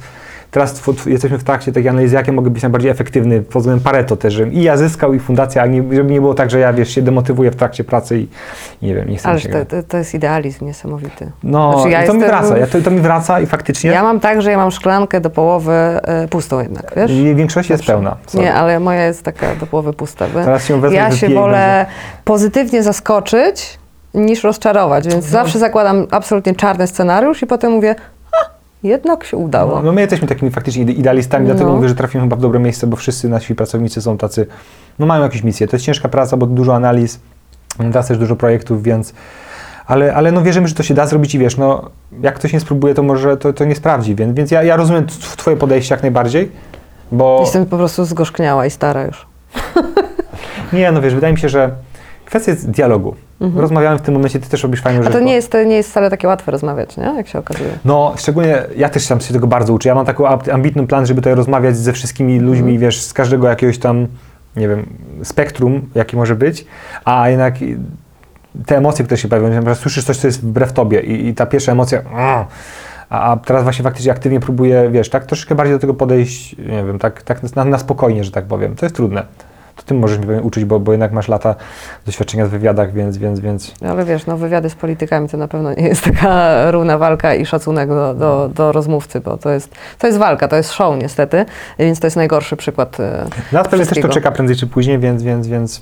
teraz 0.52 0.82
jesteśmy 1.06 1.38
w 1.38 1.44
trakcie 1.44 1.72
takiej 1.72 1.90
analizy, 1.90 2.16
jakie 2.16 2.32
mogę 2.32 2.50
być 2.50 2.64
najbardziej 2.64 2.92
efektywny 2.92 3.42
pod 3.42 3.62
względem 3.62 3.84
Pareto 3.84 4.18
też, 4.18 4.34
żebym 4.34 4.54
i 4.54 4.64
ja 4.64 4.78
zyskał, 4.78 5.14
i 5.14 5.20
fundacja, 5.20 5.62
a 5.62 5.66
nie, 5.66 5.84
żeby 5.92 6.12
nie 6.12 6.22
było 6.22 6.34
tak, 6.34 6.52
że 6.52 6.60
ja, 6.60 6.74
wiesz, 6.74 6.90
się 6.90 7.02
demotywuję 7.02 7.52
w 7.52 7.56
trakcie 7.56 7.84
pracy 7.84 8.20
i 8.20 8.28
nie 8.82 8.96
wiem, 8.96 9.10
nie 9.10 9.18
chcę 9.18 9.28
mi 9.28 9.32
Ależ 9.32 9.44
się... 9.44 9.50
to, 9.50 9.66
to, 9.66 9.84
to 9.84 9.98
jest 9.98 10.14
idealizm 10.14 10.66
niesamowity. 10.66 11.32
No, 11.44 11.74
Znaczy, 11.74 11.90
ja 11.90 12.08
to 12.08 12.14
mi 12.14 12.20
jestem- 12.20 12.40
wraca, 12.40 12.58
ja, 12.58 12.68
to, 12.68 12.82
to 12.82 12.92
mi 12.92 13.00
wraca 13.00 13.40
i 13.40 13.46
faktycznie 13.46 13.92
Ja 13.92 14.04
mam 14.04 14.20
tak, 14.20 14.42
że 14.42 14.52
ja 14.52 14.58
mam 14.58 14.72
szklankę 14.72 15.22
do 15.22 15.30
połowy 15.30 15.72
e, 15.74 16.28
pustą 16.28 16.60
jednak, 16.60 16.94
wiesz? 16.96 17.12
w 17.12 17.36
większości 17.36 17.72
jest 17.74 17.86
pełna. 17.86 18.18
Sorry. 18.28 18.44
Nie, 18.46 18.54
ale 18.54 18.80
moja 18.80 19.06
jest 19.06 19.24
taka 19.24 19.56
do 19.56 19.66
połowy 19.68 19.94
pusta. 19.94 20.26
Teraz 20.34 20.66
się 20.66 20.82
wezmę, 20.82 20.98
ja 20.98 21.12
się 21.12 21.30
wolę 21.30 21.86
pozytywnie 22.24 22.84
zaskoczyć 22.84 23.80
niż 24.14 24.44
rozczarować, 24.44 25.08
więc 25.08 25.26
No. 25.26 25.32
zawsze 25.32 25.60
zakładam 25.60 26.08
absolutnie 26.12 26.56
czarny 26.56 26.88
scenariusz 26.88 27.42
i 27.42 27.48
potem 27.48 27.72
mówię, 27.72 27.96
jednak 28.84 29.24
się 29.24 29.38
udało. 29.38 29.76
No, 29.76 29.82
no 29.82 29.92
my 29.92 30.02
jesteśmy 30.02 30.28
takimi 30.28 30.52
faktycznie 30.52 30.86
ide- 30.86 30.94
idealistami, 30.94 31.46
dlatego 31.46 31.70
No. 31.70 31.76
mówię, 31.76 31.90
że 31.90 31.96
trafimy 31.96 32.24
chyba 32.24 32.36
w 32.36 32.40
dobre 32.42 32.60
miejsce, 32.60 32.88
bo 32.88 32.98
wszyscy 32.98 33.30
nasi 33.30 33.56
pracownicy 33.56 34.02
są 34.02 34.18
tacy, 34.18 34.48
no 35.00 35.06
mają 35.06 35.24
jakieś 35.24 35.44
misje. 35.44 35.68
To 35.68 35.76
jest 35.76 35.86
ciężka 35.86 36.10
praca, 36.10 36.38
bo 36.38 36.46
dużo 36.46 36.76
analiz, 36.76 37.20
teraz 37.78 38.08
też 38.08 38.18
dużo 38.18 38.36
projektów, 38.36 38.84
więc... 38.84 39.14
Ale, 39.88 40.14
ale 40.16 40.32
no 40.32 40.42
wierzymy, 40.42 40.68
że 40.68 40.76
to 40.76 40.84
się 40.84 40.94
da 40.94 41.08
zrobić 41.08 41.36
i 41.36 41.40
wiesz, 41.40 41.58
no 41.58 41.90
jak 42.22 42.36
ktoś 42.36 42.54
nie 42.54 42.60
spróbuje, 42.60 42.94
to 42.94 43.04
może 43.04 43.38
to, 43.38 43.54
to 43.54 43.66
nie 43.66 43.76
sprawdzi, 43.76 44.16
więc, 44.16 44.36
więc 44.38 44.52
ja, 44.52 44.64
ja 44.64 44.76
rozumiem 44.76 45.06
twoje 45.38 45.58
podejście 45.58 45.96
jak 45.96 46.02
najbardziej, 46.02 46.52
bo... 47.12 47.38
Jestem 47.42 47.66
po 47.66 47.78
prostu 47.78 48.06
zgorzkniała 48.06 48.66
i 48.66 48.70
stara 48.70 49.04
już. 49.04 49.26
Nie, 50.74 50.92
no 50.92 51.02
wiesz, 51.02 51.16
wydaje 51.16 51.34
mi 51.34 51.40
się, 51.40 51.50
że 51.50 51.72
kwestia 52.30 52.52
jest 52.52 52.70
dialogu. 52.70 53.16
Rozmawiamy 53.56 53.98
w 53.98 54.02
tym 54.02 54.14
momencie, 54.14 54.40
ty 54.40 54.50
też 54.50 54.64
robisz 54.64 54.82
fajną 54.82 54.98
Mhm. 54.98 55.08
A 55.08 55.14
rzecz. 55.14 55.22
to 55.22 55.28
nie 55.28 55.34
jest, 55.36 55.52
to 55.52 55.64
nie 55.64 55.76
jest 55.76 55.90
wcale 55.90 56.10
takie 56.10 56.28
łatwe 56.28 56.52
rozmawiać, 56.52 56.98
nie? 56.98 57.04
Jak 57.04 57.28
się 57.28 57.40
okazuje. 57.40 57.70
No, 57.86 58.14
szczególnie 58.18 58.64
ja 58.78 58.90
też 58.90 59.08
tam 59.08 59.20
się 59.22 59.34
tego 59.34 59.48
bardzo 59.48 59.74
uczę. 59.74 59.90
Ja 59.90 59.96
mam 59.96 60.06
taki 60.06 60.24
ambitny 60.52 60.88
plan, 60.88 61.06
żeby 61.06 61.22
tutaj 61.22 61.36
rozmawiać 61.36 61.78
ze 61.78 61.94
wszystkimi 61.94 62.40
ludźmi, 62.40 62.60
Mhm. 62.72 62.78
wiesz, 62.80 63.02
z 63.02 63.14
każdego 63.14 63.48
jakiegoś 63.48 63.78
tam, 63.78 64.08
nie 64.56 64.68
wiem, 64.68 64.86
spektrum, 65.24 65.82
jakie 65.96 66.18
może 66.18 66.36
być, 66.36 66.66
a 67.06 67.30
jednak 67.30 67.56
te 68.66 68.78
emocje, 68.78 69.06
które 69.06 69.18
się 69.18 69.28
pojawiają, 69.28 69.54
przykład 69.56 69.78
słyszysz 69.78 70.04
coś, 70.06 70.18
co 70.18 70.28
jest 70.28 70.42
wbrew 70.42 70.74
tobie 70.74 71.00
i, 71.02 71.28
i 71.28 71.34
ta 71.36 71.46
pierwsza 71.46 71.72
emocja, 71.72 72.02
"Aah", 72.16 72.48
a, 73.10 73.32
a 73.32 73.38
teraz 73.38 73.64
właśnie 73.64 73.84
faktycznie 73.84 74.12
aktywnie 74.12 74.40
próbuję, 74.40 74.90
wiesz, 74.92 75.10
tak 75.10 75.26
troszeczkę 75.26 75.56
bardziej 75.56 75.76
do 75.76 75.80
tego 75.80 75.94
podejść, 75.94 76.58
nie 76.58 76.84
wiem, 76.84 77.00
tak, 77.00 77.22
tak 77.24 77.56
na, 77.56 77.66
na 77.66 77.78
spokojnie, 77.78 78.24
że 78.24 78.32
tak 78.32 78.46
powiem. 78.46 78.76
To 78.76 78.86
jest 78.86 78.96
trudne. 78.96 79.24
To 79.80 79.86
ty 79.86 79.94
możesz 79.94 80.20
mnie 80.20 80.42
uczyć, 80.42 80.66
bo, 80.66 80.80
bo 80.80 80.92
jednak 80.92 81.12
masz 81.12 81.28
lata 81.28 81.56
doświadczenia 82.06 82.46
w 82.46 82.50
wywiadach, 82.50 82.94
więc, 82.94 83.18
więc, 83.18 83.40
więc 83.40 83.74
Ale 83.90 84.06
wiesz, 84.06 84.26
no 84.26 84.38
wywiady 84.38 84.70
z 84.70 84.76
politykami 84.76 85.30
to 85.30 85.38
na 85.38 85.48
pewno 85.48 85.74
nie 85.74 85.88
jest 85.88 86.04
taka 86.12 86.72
równa 86.72 86.98
walka 86.98 87.36
i 87.36 87.46
szacunek 87.46 87.90
do, 87.90 88.14
do, 88.14 88.50
do 88.56 88.72
rozmówcy, 88.72 89.20
bo 89.20 89.38
to 89.38 89.50
jest, 89.50 89.72
to 90.00 90.08
jest 90.08 90.20
walka, 90.20 90.48
to 90.48 90.56
jest 90.56 90.72
show 90.72 90.98
niestety, 90.98 91.46
więc 91.80 92.00
to 92.00 92.08
jest 92.08 92.18
najgorszy 92.18 92.56
przykład 92.56 93.00
e, 93.00 93.26
nas 93.52 93.68
pewnie 93.68 93.86
też 93.86 94.02
to 94.02 94.10
czeka 94.10 94.32
prędzej 94.32 94.56
czy 94.56 94.68
później, 94.68 95.00
więc, 95.00 95.24
więc, 95.24 95.48
więc 95.48 95.82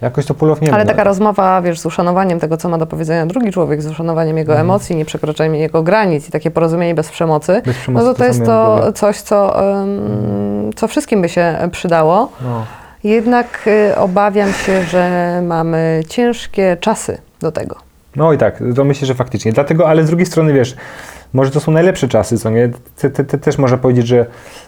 jakoś 0.00 0.26
to 0.26 0.34
pulownie. 0.34 0.74
Ale 0.74 0.86
taka 0.86 1.04
rozmowa, 1.04 1.62
wiesz, 1.62 1.80
z 1.80 1.86
uszanowaniem 1.86 2.40
tego, 2.40 2.56
co 2.56 2.68
ma 2.68 2.78
do 2.78 2.86
powiedzenia 2.86 3.26
drugi 3.26 3.52
człowiek, 3.52 3.82
z 3.82 3.86
uszanowaniem 3.86 4.36
jego 4.38 4.52
Mhm. 4.52 4.66
emocji, 4.66 4.96
nieprzekraczaniem 4.96 5.54
jego 5.54 5.82
granic 5.82 6.28
i 6.28 6.32
takie 6.32 6.50
porozumienie 6.50 6.94
bez 6.94 7.10
przemocy, 7.10 7.62
Bez 7.66 7.76
przemocy 7.76 8.06
no 8.06 8.12
to 8.12 8.18
to 8.18 8.18
to 8.18 8.24
jest 8.24 8.44
to 8.44 8.92
coś, 8.92 9.20
co, 9.20 9.70
em, 9.82 10.70
co 10.76 10.88
wszystkim 10.88 11.22
by 11.22 11.28
się 11.28 11.68
przydało. 11.72 12.32
No. 12.42 12.64
Jednak 13.06 13.66
y, 13.66 13.96
obawiam 13.96 14.52
się, 14.52 14.82
że 14.82 15.42
mamy 15.46 16.02
ciężkie 16.08 16.76
czasy 16.80 17.18
do 17.40 17.52
tego. 17.52 17.76
No 18.16 18.32
i 18.32 18.38
tak, 18.38 18.62
to 18.76 18.84
myślę, 18.84 19.06
że 19.06 19.14
faktycznie. 19.14 19.52
Dlatego, 19.52 19.88
ale 19.88 20.04
z 20.04 20.06
drugiej 20.06 20.26
strony, 20.26 20.52
wiesz, 20.52 20.76
może 21.32 21.50
to 21.50 21.60
są 21.60 21.72
najlepsze 21.72 22.08
czasy, 22.08 22.38
co 22.38 22.50
nie? 22.50 22.70
Ty, 22.96 23.10
ty, 23.10 23.24
ty 23.24 23.38
też 23.38 23.58
można 23.58 23.76
powiedzieć, 23.76 24.06
że 24.06 24.26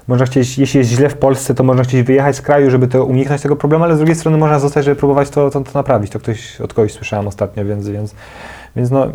można 0.09 0.27
chcieć, 0.27 0.59
jeśli 0.59 0.79
jest 0.79 0.91
źle 0.91 1.09
w 1.09 1.17
Polsce, 1.17 1.55
to 1.55 1.65
można 1.65 1.85
chcieć 1.85 2.03
wyjechać 2.03 2.37
z 2.37 2.43
kraju, 2.43 2.71
żeby 2.71 2.89
to 2.89 3.05
uniknąć 3.05 3.43
tego 3.43 3.57
problemu, 3.57 3.85
ale 3.85 3.95
z 3.95 3.99
drugiej 3.99 4.17
strony 4.17 4.39
można 4.39 4.59
zostać, 4.59 4.85
żeby 4.85 4.97
próbować 4.97 5.31
to, 5.31 5.51
to, 5.51 5.61
to 5.61 5.71
naprawić. 5.75 6.11
To 6.13 6.19
ktoś 6.19 6.61
od 6.61 6.75
kogoś 6.75 6.93
słyszałem 6.93 7.29
ostatnio, 7.29 7.65
więc, 7.65 7.89
więc, 7.89 8.15
więc 8.77 8.91
no, 8.91 9.07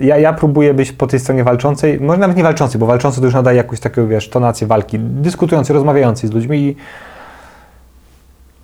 ja, 0.00 0.18
ja 0.18 0.32
próbuję 0.32 0.74
być 0.74 0.92
po 0.92 1.06
tej 1.06 1.20
stronie 1.20 1.44
walczącej, 1.44 2.00
może 2.00 2.20
nawet 2.20 2.36
nie 2.36 2.42
walczącej, 2.42 2.80
bo 2.80 2.86
walczący 2.86 3.20
to 3.20 3.26
już 3.26 3.34
nadaje 3.34 3.56
jakąś 3.56 3.80
taką, 3.80 4.08
wiesz, 4.08 4.28
tonację 4.28 4.66
walki, 4.66 4.98
dyskutującej, 4.98 5.74
rozmawiającej 5.74 6.30
z 6.30 6.32
ludźmi 6.32 6.58
i 6.58 6.76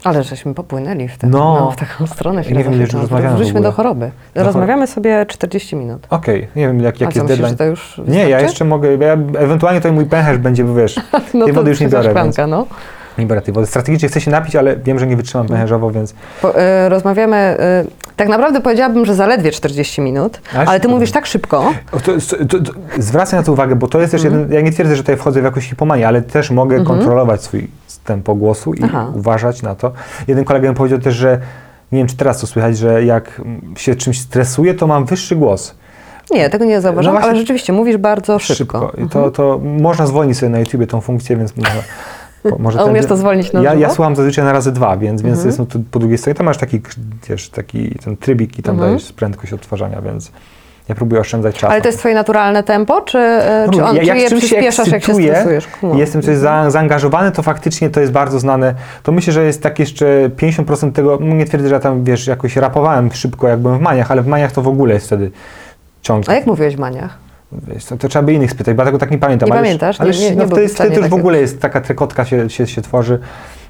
Ale 0.04 0.22
żeśmy 0.22 0.54
popłynęli 0.54 1.08
w, 1.08 1.18
ten, 1.18 1.30
No. 1.30 1.38
no, 1.60 1.70
w 1.70 1.76
taką 1.76 2.06
stronę 2.06 2.42
Nie 2.42 2.64
wiem, 2.64 2.72
ile 2.72 2.82
już 2.82 2.92
rozmawiamy 2.92 3.36
Wróćmy 3.36 3.60
do 3.60 3.72
choroby. 3.72 4.10
Do 4.34 4.44
Rozmawiamy 4.44 4.86
sobie 4.86 5.26
40 5.28 5.76
minut. 5.76 6.06
okej, 6.10 6.48
nie 6.56 6.66
wiem, 6.66 6.80
jak, 6.80 6.94
A 6.94 6.98
jaki 7.04 7.14
co 7.14 7.20
jest 7.20 7.30
myślisz, 7.30 7.38
deadline. 7.38 7.50
że 7.50 7.56
to 7.56 7.64
już 7.64 8.00
Nie, 8.08 8.18
ja 8.18 8.24
wystarczy? 8.24 8.44
jeszcze 8.44 8.64
mogę, 8.64 8.94
ja, 8.96 9.12
ewentualnie 9.38 9.80
to 9.80 9.92
mój 9.92 10.06
pęcherz 10.06 10.38
będzie, 10.38 10.64
bo 10.64 10.74
wiesz, 10.74 11.00
no 11.34 11.44
tej 11.44 11.54
wody 11.54 11.70
już 11.70 11.80
nie 11.80 11.88
biorę, 11.88 12.02
więc- 12.02 12.12
szklanka, 12.12 12.46
no. 12.46 12.66
nie 13.18 13.26
biorę 13.26 13.42
tej 13.42 13.54
wody. 13.54 13.66
Strategicznie 13.66 14.08
chcę 14.08 14.20
się 14.20 14.30
napić, 14.30 14.56
ale 14.56 14.76
wiem, 14.76 14.98
że 14.98 15.06
nie 15.06 15.16
wytrzymam 15.16 15.46
pęcherzowo, 15.46 15.90
więc... 15.90 16.14
Po, 16.42 16.60
y, 16.60 16.88
rozmawiamy, 16.88 17.56
y, 18.01 18.01
tak 18.16 18.28
naprawdę 18.28 18.60
powiedziałabym, 18.60 19.06
że 19.06 19.14
zaledwie 19.14 19.50
40 19.50 20.00
minut, 20.00 20.40
A, 20.54 20.58
ale 20.58 20.66
ty 20.66 20.72
szybko. 20.72 20.88
mówisz 20.88 21.10
tak 21.12 21.26
szybko. 21.26 21.72
To, 21.90 21.98
to, 22.48 22.60
to, 22.60 22.72
zwracam 22.98 23.40
na 23.40 23.44
to 23.46 23.52
uwagę, 23.52 23.76
bo 23.76 23.88
to 23.88 24.00
jest 24.00 24.10
też 24.12 24.24
Mhm. 24.24 24.40
jeden, 24.42 24.54
ja 24.56 24.60
nie 24.60 24.72
twierdzę, 24.72 24.96
że 24.96 25.02
tutaj 25.02 25.16
wchodzę 25.16 25.40
w 25.40 25.44
jakąś 25.44 25.68
hipomanię, 25.68 26.08
ale 26.08 26.22
też 26.22 26.50
mogę 26.50 26.84
kontrolować 26.84 27.42
swój 27.42 27.68
tempo 28.04 28.34
głosu 28.34 28.74
i 28.74 28.84
Aha. 28.84 29.12
uważać 29.14 29.62
na 29.62 29.74
to. 29.74 29.92
Jeden 30.28 30.44
kolega 30.44 30.68
mi 30.68 30.74
powiedział 30.74 30.98
też, 30.98 31.14
że 31.14 31.40
nie 31.92 31.98
wiem, 31.98 32.06
czy 32.06 32.16
teraz 32.16 32.40
to 32.40 32.46
słychać, 32.46 32.78
że 32.78 33.04
jak 33.04 33.40
mm, 33.40 33.74
się 33.76 33.94
czymś 33.94 34.20
stresuję, 34.20 34.74
to 34.74 34.86
mam 34.86 35.04
wyższy 35.04 35.36
głos. 35.36 35.74
Nie, 36.30 36.50
tego 36.50 36.64
nie 36.64 36.80
zauważyłam, 36.80 37.18
No 37.20 37.26
ale 37.26 37.36
rzeczywiście 37.36 37.72
mówisz 37.72 37.96
bardzo 37.96 38.38
szybko. 38.38 38.84
Mhm. 38.84 39.06
I 39.06 39.10
to, 39.10 39.30
to 39.30 39.60
można 39.62 40.06
zwolnić 40.06 40.38
sobie 40.38 40.50
na 40.50 40.58
YouTubie 40.58 40.86
tą 40.86 41.00
funkcję, 41.00 41.36
więc 41.36 41.56
można... 41.56 41.70
Może 42.58 42.78
A 42.80 42.82
ten- 42.82 42.90
umiesz 42.92 43.06
to 43.06 43.16
zwolnić 43.16 43.52
na 43.52 43.62
ja, 43.62 43.74
ja 43.74 43.90
słucham 43.90 44.16
zazwyczaj 44.16 44.44
na 44.44 44.52
razy 44.52 44.72
dwa, 44.72 44.96
więc, 44.96 45.22
więc 45.22 45.32
Mhm. 45.38 45.46
jestem 45.48 45.66
tu 45.66 45.80
po 45.90 45.98
drugiej 45.98 46.18
stronie. 46.18 46.34
Tam 46.34 46.46
masz 46.46 46.58
taki, 46.58 46.80
wiesz, 47.28 47.48
taki 47.50 47.94
ten 48.04 48.16
trybik 48.16 48.58
i 48.58 48.62
tam 48.62 48.74
Mhm. 48.74 48.90
dajesz 48.90 49.12
prędkość 49.12 49.52
odtwarzania, 49.52 50.00
więc 50.02 50.32
ja 50.88 50.94
próbuję 50.94 51.20
oszczędzać 51.20 51.56
czas. 51.58 51.70
Ale 51.70 51.80
to 51.82 51.88
jest 51.88 51.98
twoje 51.98 52.14
naturalne 52.14 52.62
tempo, 52.62 53.00
czy, 53.00 53.18
y, 53.18 53.70
czy, 53.72 53.84
on, 53.84 53.96
Ja- 53.96 54.02
czy 54.02 54.06
jak 54.08 54.18
je 54.18 54.28
czymś 54.28 54.42
się 54.42 54.46
przyspieszasz, 54.48 54.78
jak 54.78 54.88
się 54.88 54.96
ekscytuję 54.96 55.30
stresujesz? 55.30 55.68
No. 55.82 55.94
i 55.94 55.98
jestem 55.98 56.22
coś 56.22 56.36
za, 56.36 56.70
zaangażowany, 56.70 57.32
to 57.32 57.42
faktycznie 57.42 57.90
to 57.90 58.00
jest 58.00 58.12
bardzo 58.12 58.40
znane. 58.40 58.74
To 59.02 59.12
myślę, 59.12 59.32
że 59.32 59.44
jest 59.44 59.62
tak 59.62 59.78
jeszcze 59.78 60.30
50% 60.36 60.92
tego, 60.92 61.18
no 61.20 61.34
nie 61.34 61.44
twierdzę, 61.44 61.68
że 61.68 61.74
ja 61.74 61.80
tam, 61.80 62.04
wiesz, 62.04 62.26
jakoś 62.26 62.56
rapowałem 62.56 63.12
szybko, 63.12 63.48
jak 63.48 63.58
byłem 63.60 63.78
w 63.78 63.82
maniach, 63.82 64.10
ale 64.10 64.22
w 64.22 64.26
maniach 64.26 64.52
to 64.52 64.62
w 64.62 64.68
ogóle 64.68 64.94
jest 64.94 65.06
wtedy 65.06 65.30
ciąg. 66.02 66.28
A 66.28 66.34
jak 66.34 66.46
mówiłeś 66.46 66.76
w 66.76 66.78
maniach? 66.78 67.18
Wiesz, 67.68 67.84
to, 67.84 67.96
to 67.96 68.08
trzeba 68.08 68.22
by 68.22 68.32
innych 68.32 68.50
spytać, 68.50 68.76
bo 68.76 68.82
ja 68.82 68.86
tego 68.86 68.98
tak 68.98 69.10
nie 69.10 69.18
pamiętam. 69.18 69.46
Nie 69.46 69.52
ale 69.52 69.62
pamiętasz? 69.62 70.00
Ale 70.00 70.10
Nie- 70.10 70.30
nie- 70.30 70.36
no, 70.36 70.46
wtedy, 70.46 70.68
wtedy 70.68 70.96
już 70.96 71.08
w 71.08 71.14
ogóle 71.14 71.40
jest 71.40 71.60
taka 71.60 71.80
trekotka 71.80 72.24
się, 72.24 72.50
się, 72.50 72.66
się 72.66 72.82
tworzy. 72.82 73.18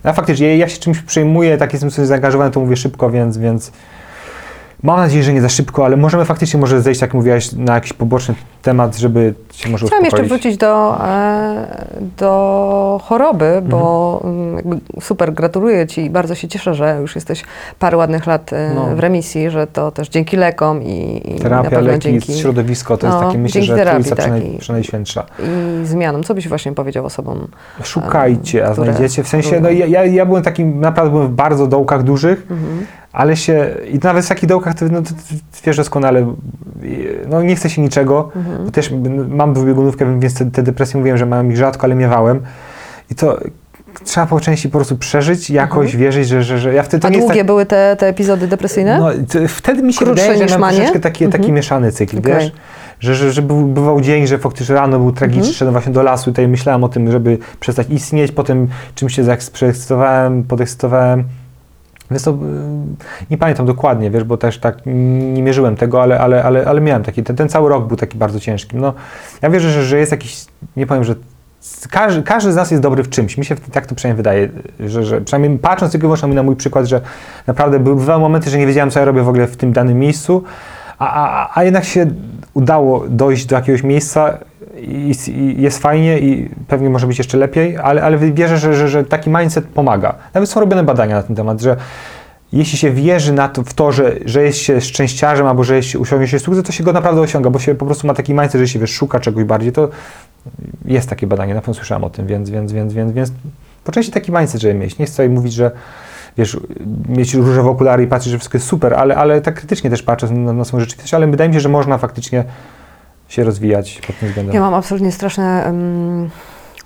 A 0.02 0.12
faktycznie, 0.12 0.48
ja, 0.48 0.56
ja 0.56 0.68
się 0.68 0.78
czymś 0.78 0.98
przejmuję, 1.00 1.56
tak 1.58 1.72
jestem 1.72 1.90
coś 1.90 2.06
zaangażowany, 2.06 2.50
to 2.50 2.60
mówię 2.60 2.76
szybko, 2.76 3.10
więc, 3.10 3.38
więc 3.38 3.72
mam 4.82 4.96
nadzieję, 4.96 5.22
że 5.24 5.32
nie 5.32 5.42
za 5.42 5.48
szybko, 5.48 5.84
ale 5.84 5.96
możemy 5.96 6.24
faktycznie 6.24 6.60
może 6.60 6.80
zejść, 6.82 7.00
jak 7.00 7.14
mówiłaś, 7.14 7.52
na 7.52 7.74
jakiś 7.74 7.92
poboczny 7.92 8.34
temat, 8.62 8.96
żeby 8.96 9.34
się 9.52 9.70
może 9.70 9.86
Chciałam 9.86 10.04
jeszcze 10.04 10.22
uspokoić. 10.22 10.42
wrócić 10.42 10.58
do, 10.58 10.98
e, 11.08 11.84
do 12.18 13.00
choroby, 13.04 13.62
bo 13.68 14.20
Mhm. 14.24 14.42
mm, 14.44 14.56
jakby 14.56 14.76
super 15.00 15.32
gratuluję 15.34 15.86
Ci 15.86 16.00
i 16.04 16.10
bardzo 16.10 16.34
się 16.34 16.48
cieszę, 16.48 16.74
że 16.74 16.98
już 17.00 17.14
jesteś 17.14 17.44
parę 17.78 17.96
ładnych 17.96 18.26
lat 18.26 18.52
e, 18.52 18.72
No. 18.74 18.96
w 18.96 18.98
remisji, 18.98 19.50
że 19.50 19.66
to 19.66 19.90
też 19.90 20.08
dzięki 20.08 20.36
lekom 20.36 20.82
i, 20.82 21.22
i 21.36 21.40
Terapia, 21.40 21.80
leki, 21.80 22.00
dzięki 22.00 22.32
środowisko, 22.38 22.96
to 22.96 23.06
jest 23.06 23.18
No, 23.20 23.26
takie, 23.26 23.38
myślę, 23.38 23.62
że 23.62 23.76
terapii, 23.76 24.04
tak, 24.10 24.18
przynaj, 24.18 24.54
i- 24.54 24.58
przynajświętsza. 24.58 25.24
i 25.82 25.86
zmianom. 25.86 26.22
Co 26.22 26.34
byś 26.34 26.48
właśnie 26.48 26.72
powiedział 26.72 27.06
osobom? 27.06 27.48
Szukajcie, 27.82 28.66
a 28.66 28.74
znajdziecie. 28.74 29.22
W 29.24 29.28
sensie, 29.28 29.60
no, 29.60 29.70
ja, 29.70 29.86
ja, 29.86 30.04
ja 30.04 30.26
byłem 30.26 30.42
takim, 30.42 30.80
naprawdę 30.80 31.10
byłem 31.10 31.28
w 31.28 31.32
bardzo 31.32 31.66
dołkach 31.66 32.02
dużych, 32.02 32.46
Mhm. 32.50 32.86
Ale 33.12 33.36
się, 33.36 33.70
i 33.92 33.98
nawet 33.98 34.24
w 34.24 34.28
takich 34.28 34.48
dołkach, 34.48 34.74
to, 34.74 34.84
no, 34.90 35.02
to, 35.02 35.08
to 35.08 35.14
wiesz 35.64 35.76
doskonale, 35.76 36.34
no 37.28 37.42
nie 37.42 37.56
chcę 37.56 37.70
się 37.70 37.82
niczego, 37.82 38.30
Mhm. 38.36 38.64
bo 38.64 38.70
też 38.70 38.92
mam 39.28 39.54
dwubiegunówkę, 39.54 40.20
więc 40.20 40.34
te, 40.34 40.46
te 40.50 40.62
depresje 40.62 40.98
mówiłem, 40.98 41.18
że 41.18 41.26
mam 41.26 41.50
ich 41.50 41.56
rzadko, 41.56 41.84
ale 41.84 41.94
miewałem 41.94 42.40
i 43.10 43.14
to 43.14 43.38
trzeba 44.04 44.26
po 44.26 44.40
części 44.40 44.68
po 44.68 44.78
prostu 44.78 44.96
przeżyć, 44.96 45.50
jakoś 45.50 45.96
wierzyć, 45.96 46.28
że, 46.28 46.42
że, 46.42 46.58
że 46.58 46.74
ja 46.74 46.82
wtedy 46.82 47.00
to 47.02 47.08
Mhm. 47.08 47.14
A 47.14 47.16
nie 47.22 47.26
długie 47.26 47.40
tak, 47.40 47.46
były 47.46 47.66
te, 47.66 47.96
te 47.98 48.06
epizody 48.08 48.46
depresyjne? 48.46 48.98
no, 48.98 49.08
wtedy 49.48 49.82
mi 49.82 49.92
się 49.92 50.04
Krótsze 50.04 50.28
wydaje, 50.28 50.48
że 50.48 50.58
manie? 50.58 50.76
troszeczkę 50.76 51.00
taki, 51.00 51.24
taki 51.26 51.36
Mhm. 51.36 51.54
mieszany 51.54 51.92
cykl, 51.92 52.18
Okej. 52.18 52.34
wiesz? 52.34 52.52
Że, 53.00 53.14
że, 53.14 53.32
że 53.32 53.42
był, 53.42 53.66
bywał 53.66 54.00
dzień, 54.00 54.26
że 54.26 54.38
faktycznie 54.38 54.74
rano 54.74 54.98
był 54.98 55.12
tragiczny, 55.12 55.40
Mhm. 55.40 55.54
szedłem 55.54 55.72
właśnie 55.72 55.92
do 55.92 56.02
lasu 56.02 56.30
i 56.30 56.32
tutaj 56.32 56.48
myślałem 56.48 56.84
o 56.84 56.88
tym, 56.88 57.10
żeby 57.12 57.38
przestać 57.60 57.86
istnieć, 57.90 58.32
potem 58.32 58.68
czymś 58.94 59.14
się 59.14 59.24
zaeks- 59.24 59.50
przeekscytowałem, 59.52 60.44
podekscytowałem. 60.44 61.24
Więc 62.10 62.22
to 62.22 62.30
y, 62.30 62.34
nie 63.30 63.38
pamiętam 63.38 63.66
dokładnie, 63.66 64.10
wiesz, 64.10 64.24
bo 64.24 64.36
też 64.36 64.58
tak 64.58 64.78
nie 64.86 65.42
mierzyłem 65.42 65.76
tego, 65.76 66.02
ale, 66.02 66.20
ale, 66.20 66.42
ale, 66.42 66.66
ale 66.66 66.80
miałem 66.80 67.02
taki, 67.02 67.22
ten, 67.22 67.36
ten 67.36 67.48
cały 67.48 67.68
rok 67.68 67.86
był 67.86 67.96
taki 67.96 68.18
bardzo 68.18 68.40
ciężki. 68.40 68.76
No, 68.76 68.94
ja 69.42 69.50
wierzę, 69.50 69.70
że, 69.70 69.84
że 69.84 69.98
jest 69.98 70.12
jakiś, 70.12 70.44
nie 70.76 70.86
powiem, 70.86 71.04
że 71.04 71.14
każdy, 71.90 72.22
każdy 72.22 72.52
z 72.52 72.56
nas 72.56 72.70
jest 72.70 72.82
dobry 72.82 73.02
w 73.02 73.08
czymś. 73.08 73.38
Mi 73.38 73.44
się 73.44 73.56
tak 73.56 73.86
to 73.86 73.94
przynajmniej 73.94 74.16
wydaje, 74.16 74.48
że, 74.80 75.04
że 75.04 75.20
przynajmniej 75.20 75.58
patrząc 75.58 75.92
tylko 75.92 76.06
wyłącznie 76.06 76.28
na 76.28 76.42
mój 76.42 76.56
przykład, 76.56 76.86
że 76.86 77.00
naprawdę 77.46 77.78
były 77.78 78.18
momenty, 78.18 78.50
że 78.50 78.58
nie 78.58 78.66
wiedziałem, 78.66 78.90
co 78.90 78.98
ja 78.98 79.04
robię 79.04 79.22
w 79.22 79.28
ogóle 79.28 79.46
w 79.46 79.56
tym 79.56 79.72
danym 79.72 79.98
miejscu, 79.98 80.44
a, 80.98 81.12
a, 81.12 81.50
a 81.54 81.64
jednak 81.64 81.84
się 81.84 82.06
udało 82.54 83.04
dojść 83.08 83.46
do 83.46 83.56
jakiegoś 83.56 83.82
miejsca 83.82 84.38
i, 84.82 85.12
i 85.28 85.62
jest 85.62 85.78
fajnie 85.78 86.18
i 86.18 86.50
pewnie 86.68 86.90
może 86.90 87.06
być 87.06 87.18
jeszcze 87.18 87.38
lepiej, 87.38 87.76
ale, 87.76 88.02
ale 88.02 88.18
wierzę, 88.18 88.58
że, 88.58 88.74
że, 88.74 88.88
że 88.88 89.04
taki 89.04 89.30
mindset 89.30 89.64
pomaga. 89.66 90.14
Nawet 90.34 90.50
są 90.50 90.60
robione 90.60 90.84
badania 90.84 91.16
na 91.16 91.22
ten 91.22 91.36
temat, 91.36 91.60
że 91.60 91.76
jeśli 92.52 92.78
się 92.78 92.90
wierzy 92.90 93.32
na 93.32 93.48
to, 93.48 93.62
w 93.62 93.74
to, 93.74 93.92
że, 93.92 94.14
że 94.24 94.42
jest 94.42 94.58
się 94.58 94.80
szczęściarzem 94.80 95.46
albo 95.46 95.64
że 95.64 95.76
jest 95.76 95.88
się, 95.88 95.98
osiągnie 95.98 96.28
się 96.28 96.38
sukces, 96.38 96.64
to 96.64 96.72
się 96.72 96.84
go 96.84 96.92
naprawdę 96.92 97.20
osiąga, 97.20 97.50
bo 97.50 97.58
się 97.58 97.74
po 97.74 97.86
prostu 97.86 98.06
ma 98.06 98.14
taki 98.14 98.34
mindset, 98.34 98.60
że 98.60 98.68
się 98.68 98.78
wiesz, 98.78 98.90
szuka 98.90 99.20
czegoś 99.20 99.44
bardziej, 99.44 99.72
to 99.72 99.88
jest 100.84 101.08
takie 101.08 101.26
badanie, 101.26 101.54
na 101.54 101.60
pewno 101.60 101.74
słyszałem 101.74 102.04
o 102.04 102.10
tym, 102.10 102.26
więc, 102.26 102.50
więc, 102.50 102.72
więc, 102.72 102.92
więc, 102.92 103.12
więc 103.12 103.32
po 103.84 103.92
części 103.92 104.12
taki 104.12 104.32
mindset, 104.32 104.60
żeby 104.60 104.74
mieć. 104.74 104.98
Nie 104.98 105.06
chcę 105.06 105.28
mówić, 105.28 105.52
że 105.52 105.70
wiesz, 106.38 106.60
mieć 107.08 107.34
różowe 107.34 107.70
okulary 107.70 108.02
i 108.02 108.06
patrzeć, 108.06 108.32
że 108.32 108.38
wszystko 108.38 108.58
jest 108.58 108.68
super, 108.68 108.94
ale, 108.94 109.16
ale 109.16 109.40
tak 109.40 109.54
krytycznie 109.54 109.90
też 109.90 110.02
patrzę 110.02 110.30
na, 110.30 110.52
na 110.52 110.64
swoją 110.64 110.80
rzeczywistość, 110.80 111.14
ale 111.14 111.26
wydaje 111.26 111.48
mi 111.48 111.54
się, 111.54 111.60
że 111.60 111.68
można 111.68 111.98
faktycznie 111.98 112.44
się 113.32 113.44
rozwijać 113.44 114.00
pod 114.06 114.18
tym 114.18 114.28
względem. 114.28 114.54
Ja 114.54 114.60
mam 114.60 114.74
absolutnie 114.74 115.12
straszne 115.12 115.62
um, 115.66 116.30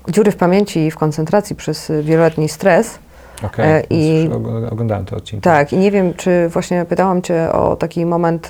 dziury 0.08 0.30
w 0.32 0.36
pamięci 0.36 0.80
i 0.86 0.90
w 0.90 0.96
koncentracji 0.96 1.56
przez 1.56 1.90
y, 1.90 2.02
wieloletni 2.02 2.48
stres. 2.48 2.98
Okej, 3.42 3.70
e, 3.72 3.82
i- 3.90 4.30
oglądałem 4.70 5.04
te 5.04 5.16
odcinki. 5.16 5.42
Tak, 5.42 5.72
i 5.72 5.76
nie 5.76 5.90
wiem, 5.90 6.14
czy 6.14 6.48
właśnie 6.48 6.84
pytałam 6.84 7.22
Cię 7.22 7.52
o 7.52 7.76
taki 7.76 8.06
moment, 8.06 8.48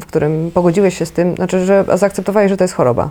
w 0.00 0.06
którym 0.06 0.50
pogodziłeś 0.54 0.98
się 0.98 1.06
z 1.06 1.12
tym, 1.12 1.34
znaczy, 1.36 1.64
że 1.66 1.84
zaakceptowałeś, 1.94 2.50
że 2.50 2.56
to 2.56 2.64
jest 2.64 2.74
choroba. 2.74 3.10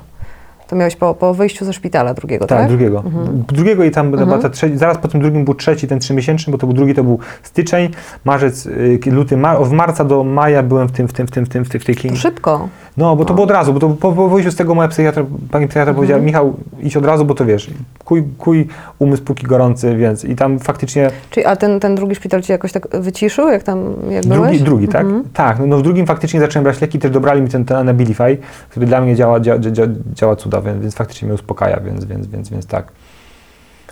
To 0.74 0.78
miałeś 0.78 0.96
po, 0.96 1.14
po 1.14 1.34
wyjściu 1.34 1.66
ze 1.66 1.74
szpitala 1.74 2.14
drugiego, 2.14 2.46
tak? 2.48 2.60
Tak, 2.60 2.68
drugiego. 2.68 3.04
Drugiego 3.48 3.84
i 3.84 3.92
tam 3.92 4.08
Mhm. 4.08 4.26
chyba 4.30 4.42
ta 4.42 4.50
trzeci, 4.50 4.78
zaraz 4.78 4.98
po 4.98 5.08
tym 5.08 5.22
drugim 5.22 5.46
był 5.46 5.54
trzeci, 5.56 5.88
ten 5.88 6.00
trzymiesięczny, 6.00 6.52
bo 6.52 6.58
to 6.58 6.68
był 6.68 6.76
drugi, 6.76 6.94
to 6.94 7.04
był 7.04 7.20
styczeń, 7.44 7.90
marzec, 8.26 8.66
y, 8.66 9.00
luty, 9.12 9.38
ma, 9.38 9.58
od 9.58 9.72
marca 9.72 10.04
do 10.06 10.24
maja 10.24 10.64
byłem 10.64 10.88
w 10.88 10.92
tym, 10.92 11.08
w 11.08 11.14
tym, 11.14 11.28
w 11.28 11.32
tym, 11.32 11.46
w 11.46 11.50
tym, 11.50 11.66
w 11.66 11.70
tej, 11.70 11.82
w 11.82 11.86
tej 11.86 11.96
klinice. 11.96 12.22
szybko. 12.22 12.68
No, 12.98 13.16
bo 13.16 13.26
to 13.26 13.34
było 13.34 13.44
od 13.46 13.52
razu, 13.52 13.74
bo 13.74 13.80
to 13.80 13.90
po, 13.90 14.12
po 14.14 14.30
wyjściu 14.30 14.52
z 14.52 14.56
tego 14.56 14.76
moja 14.76 14.88
psychiatra, 14.88 15.24
pani 15.52 15.68
psychiatra 15.68 15.82
Mhm. 15.92 15.96
powiedziała, 15.96 16.22
Michał, 16.22 16.54
idź 16.82 16.98
od 16.98 17.06
razu, 17.06 17.26
bo 17.26 17.34
to 17.34 17.46
wiesz, 17.46 17.72
kuj, 18.06 18.24
kuj 18.38 18.68
umysł 19.00 19.24
póki 19.24 19.48
gorący, 19.48 19.96
więc 19.98 20.26
i 20.26 20.36
tam 20.36 20.60
faktycznie 20.60 21.10
Czyli, 21.30 21.46
a 21.46 21.56
ten, 21.56 21.80
ten 21.80 21.96
drugi 21.96 22.16
szpital 22.16 22.42
cię 22.42 22.54
jakoś 22.54 22.72
tak 22.72 22.88
wyciszył, 23.02 23.50
jak 23.50 23.64
tam 23.64 23.94
jak 24.10 24.26
byłeś? 24.26 24.50
drugi, 24.50 24.64
drugi 24.64 24.88
tak? 24.88 25.02
Mhm. 25.06 25.24
Tak, 25.34 25.60
no, 25.60 25.66
no 25.66 25.78
w 25.78 25.82
drugim 25.82 26.06
faktycznie 26.06 26.40
zacząłem 26.40 26.64
brać 26.64 26.82
leki, 26.82 27.00
też 27.00 27.12
dobrali 27.12 27.42
mi 27.42 27.50
ten, 27.50 27.66
ten 27.66 27.78
Anabilify, 27.78 28.38
który 28.70 28.86
dla 28.86 29.02
mnie 29.02 29.16
działa, 29.16 29.40
działa, 29.40 29.60
działa, 29.60 29.88
działa 30.14 30.36
cuda, 30.36 30.62
więc, 30.64 30.82
więc 30.82 30.96
faktycznie 30.96 31.26
mnie 31.26 31.36
uspokaja, 31.36 31.80
więc, 31.80 32.06
więc, 32.06 32.28
więc, 32.28 32.50
więc 32.50 32.68
tak. 32.68 32.92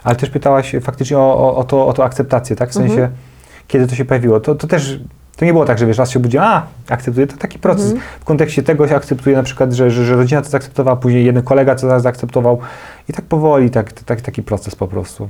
Ale 0.04 0.16
też 0.16 0.30
pytałaś 0.30 0.76
faktycznie 0.82 1.18
o, 1.18 1.38
o, 1.38 1.56
o, 1.56 1.64
to, 1.64 1.88
o 1.88 1.94
to 1.94 2.04
akceptację, 2.04 2.56
tak? 2.56 2.70
W 2.70 2.74
sensie, 2.74 2.94
Mhm. 2.94 3.12
kiedy 3.68 3.88
to 3.88 3.96
się 3.96 4.06
pojawiło. 4.06 4.40
To, 4.40 4.56
to 4.56 4.68
też, 4.68 5.00
to 5.36 5.46
nie 5.46 5.54
było 5.54 5.66
tak, 5.66 5.78
że 5.78 5.86
wiesz, 5.86 5.98
raz 5.98 6.10
się 6.10 6.20
obudziłem, 6.20 6.48
a, 6.48 6.64
akceptuję, 6.90 7.28
to 7.28 7.38
taki 7.38 7.60
proces. 7.60 7.86
Mhm. 7.92 8.02
W 8.20 8.26
kontekście 8.26 8.64
tego 8.64 8.88
się 8.88 8.96
akceptuje 8.96 9.36
na 9.36 9.44
przykład, 9.44 9.74
że, 9.74 9.92
że, 9.92 10.06
że 10.06 10.16
rodzina 10.16 10.42
to 10.42 10.50
zaakceptowała, 10.50 10.98
później 10.98 11.26
jeden 11.26 11.44
kolega 11.44 11.76
to 11.76 12.00
zaakceptował 12.00 12.60
i 13.10 13.14
tak 13.14 13.26
powoli, 13.26 13.70
tak, 13.70 13.94
tak, 13.94 14.22
taki 14.22 14.44
proces 14.44 14.76
po 14.76 14.88
prostu. 14.88 15.30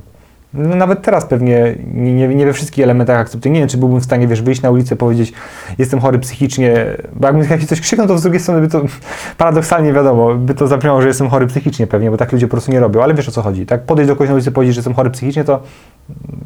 No, 0.54 0.76
nawet 0.76 1.02
teraz 1.02 1.24
pewnie 1.26 1.76
nie, 1.94 2.12
nie, 2.12 2.28
nie 2.28 2.46
we 2.46 2.52
wszystkich 2.52 2.84
elementach 2.84 3.18
akceptuję. 3.18 3.52
Nie 3.52 3.60
wiem, 3.60 3.68
czy 3.68 3.78
byłbym 3.78 4.00
w 4.00 4.04
stanie, 4.04 4.28
wiesz, 4.28 4.42
wyjść 4.42 4.62
na 4.62 4.70
ulicę, 4.70 4.96
powiedzieć, 4.96 5.32
jestem 5.78 6.00
chory 6.00 6.18
psychicznie, 6.18 6.86
bo 7.12 7.26
jakbym 7.26 7.50
jak 7.50 7.64
coś 7.64 7.80
krzyknął, 7.80 8.08
to 8.08 8.18
z 8.18 8.22
drugiej 8.22 8.40
strony 8.40 8.60
by 8.60 8.68
to 8.68 8.82
paradoksalnie 9.38 9.92
wiadomo, 9.92 10.34
by 10.34 10.54
to 10.54 10.66
zabrzmiało, 10.66 11.02
że 11.02 11.08
jestem 11.08 11.28
chory 11.28 11.46
psychicznie 11.46 11.86
pewnie, 11.86 12.10
bo 12.10 12.16
tak 12.16 12.32
ludzie 12.32 12.46
po 12.46 12.50
prostu 12.50 12.72
nie 12.72 12.80
robią, 12.80 13.02
ale 13.02 13.14
wiesz 13.14 13.28
o 13.28 13.32
co 13.32 13.42
chodzi, 13.42 13.66
tak? 13.66 13.82
Podejść 13.82 14.08
do 14.08 14.14
kogoś 14.16 14.28
na 14.28 14.34
ulicy 14.34 14.50
i 14.50 14.52
powiedzieć, 14.52 14.74
że 14.74 14.78
jestem 14.78 14.94
chory 14.94 15.10
psychicznie, 15.10 15.44
to 15.44 15.60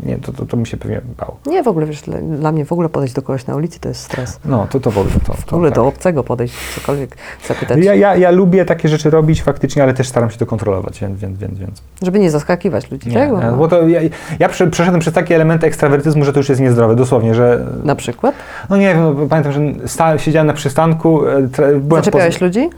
nie, 0.02 0.16
to, 0.18 0.32
to, 0.32 0.46
to 0.46 0.57
mi 0.57 0.66
się 0.66 0.76
pewnie 0.76 1.00
bało. 1.18 1.38
Nie, 1.46 1.62
w 1.62 1.68
ogóle, 1.68 1.86
wiesz, 1.86 2.02
dla, 2.02 2.18
dla 2.18 2.52
mnie 2.52 2.64
w 2.64 2.72
ogóle 2.72 2.88
podejść 2.88 3.14
do 3.14 3.22
kogoś 3.22 3.46
na 3.46 3.57
ulicy 3.57 3.80
to 3.80 3.88
jest 3.88 4.00
stres. 4.00 4.40
No, 4.44 4.66
to 4.70 4.80
to 4.80 4.90
w 4.90 4.98
ogóle. 4.98 5.14
To, 5.26 5.34
W 5.34 5.52
ogóle 5.52 5.70
tak. 5.70 5.76
do 5.76 5.86
obcego 5.86 6.24
podejść, 6.24 6.54
cokolwiek 6.74 7.16
zapytać, 7.48 7.84
Ja, 7.84 7.94
ja, 7.94 8.16
ja 8.16 8.30
lubię 8.30 8.64
takie 8.64 8.88
rzeczy 8.88 9.11
robić 9.11 9.42
faktycznie, 9.42 9.82
ale 9.82 9.94
też 9.94 10.09
staram 10.09 10.30
się 10.30 10.38
to 10.38 10.46
kontrolować, 10.46 11.00
więc, 11.00 11.20
więc, 11.20 11.40
więc, 11.40 11.82
żeby 12.02 12.18
nie 12.18 12.30
zaskakiwać 12.30 12.90
ludzi. 12.90 13.09
Nie, 13.09 13.14
Czego? 13.14 13.42
nie, 13.42 13.57
bo 13.57 13.68
to 13.68 13.88
ja, 14.03 14.09
ja 14.38 14.49
prze- 14.49 14.66
przeszedłem 14.70 15.01
przez 15.01 15.14
takie 15.14 15.34
elementy 15.34 15.66
ekstrawertyzmu, 15.66 16.24
że 16.24 16.32
to 16.32 16.40
już 16.40 16.49
jest 16.49 16.61
niezdrowe, 16.61 16.97
dosłownie, 16.97 17.34
że 17.34 17.66
Na 17.84 17.94
przykład? 17.94 18.34
No 18.70 18.76
nie 18.76 18.94
wiem, 18.94 19.28
pamiętam, 19.28 19.53
że 19.53 19.61
sta, 19.88 20.18
siedziałem 20.18 20.47
na 20.47 20.53
przystanku, 20.53 21.26
e, 21.26 21.42
byłem 21.80 22.05
Zaczepiałeś 22.05 22.40
ludzi? 22.40 22.70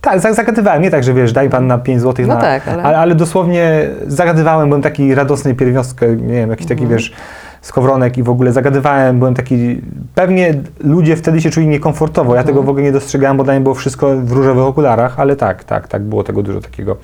Tak, 0.00 0.20
za- 0.20 0.32
zagadywałem, 0.34 0.82
nie 0.82 0.90
tak, 0.90 1.04
że 1.04 1.14
wiesz, 1.14 1.32
daj 1.32 1.50
pan 1.50 1.66
na 1.66 1.78
5 1.78 2.00
zł 2.00 2.26
No 2.28 2.34
na... 2.34 2.40
tak, 2.40 2.68
ale- 2.68 2.82
ale... 2.82 2.98
ale 2.98 3.14
dosłownie 3.14 3.88
zagadywałem, 4.06 4.68
byłem 4.68 4.82
taki 4.82 5.14
radosny 5.14 5.54
pierwiostek, 5.54 6.20
nie 6.22 6.32
wiem, 6.34 6.50
jakiś 6.50 6.66
taki, 6.66 6.82
Mhm. 6.82 6.98
wiesz, 6.98 7.12
skowronek 7.60 8.18
i 8.18 8.22
w 8.22 8.30
ogóle 8.30 8.52
zagadywałem, 8.52 9.18
byłem 9.18 9.34
taki... 9.34 9.80
Pewnie 10.14 10.54
ludzie 10.84 11.16
wtedy 11.16 11.40
się 11.40 11.50
czuli 11.50 11.66
niekomfortowo, 11.68 12.34
ja 12.34 12.40
Mhm. 12.40 12.46
tego 12.54 12.62
w 12.66 12.68
ogóle 12.68 12.84
nie 12.84 12.92
dostrzegałem, 12.92 13.36
bo 13.36 13.44
dla 13.44 13.52
mnie 13.52 13.60
było 13.62 13.74
wszystko 13.74 14.16
w 14.16 14.32
różowych 14.32 14.64
okularach, 14.64 15.20
ale 15.20 15.36
tak, 15.36 15.64
tak, 15.64 15.88
tak, 15.88 16.02
było 16.02 16.24
tego 16.24 16.42
dużo 16.42 16.60
takiego 16.60 16.96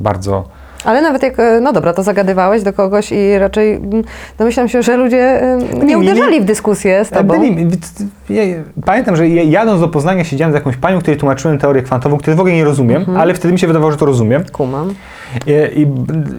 bardzo... 0.00 0.48
Ale 0.86 1.02
nawet 1.02 1.22
jak, 1.22 1.40
e, 1.40 1.60
no 1.60 1.72
dobra, 1.72 1.92
to 1.92 2.02
zagadywałeś 2.02 2.62
do 2.62 2.72
kogoś 2.72 3.12
i 3.12 3.38
raczej 3.38 3.74
mm, 3.74 4.02
domyślam 4.38 4.68
się, 4.68 4.82
że 4.82 4.96
ludzie 4.96 5.42
e, 5.42 5.58
nie 5.84 5.98
uderzali 5.98 6.40
w 6.40 6.44
dyskusję 6.44 7.04
z 7.04 7.10
tobą. 7.10 7.34
Byli, 7.40 7.66
pamiętam, 8.84 9.16
że 9.16 9.28
ja- 9.28 9.42
jadąc 9.42 9.80
do 9.80 9.88
Poznania 9.88 10.24
siedziałem 10.24 10.52
z 10.52 10.54
jakąś 10.54 10.76
panią, 10.76 10.98
której 11.00 11.18
tłumaczyłem 11.20 11.58
teorię 11.58 11.82
kwantową, 11.82 12.16
której 12.18 12.36
w 12.36 12.40
ogóle 12.40 12.54
nie 12.54 12.64
rozumiem, 12.64 12.96
Mhm. 12.96 13.18
ale 13.20 13.34
wtedy 13.34 13.52
mi 13.52 13.58
się 13.58 13.66
wydawało, 13.66 13.92
że 13.92 13.98
to 13.98 14.06
rozumiem. 14.06 14.44
Kumam. 14.52 14.94
I, 15.46 15.80
i, 15.80 15.86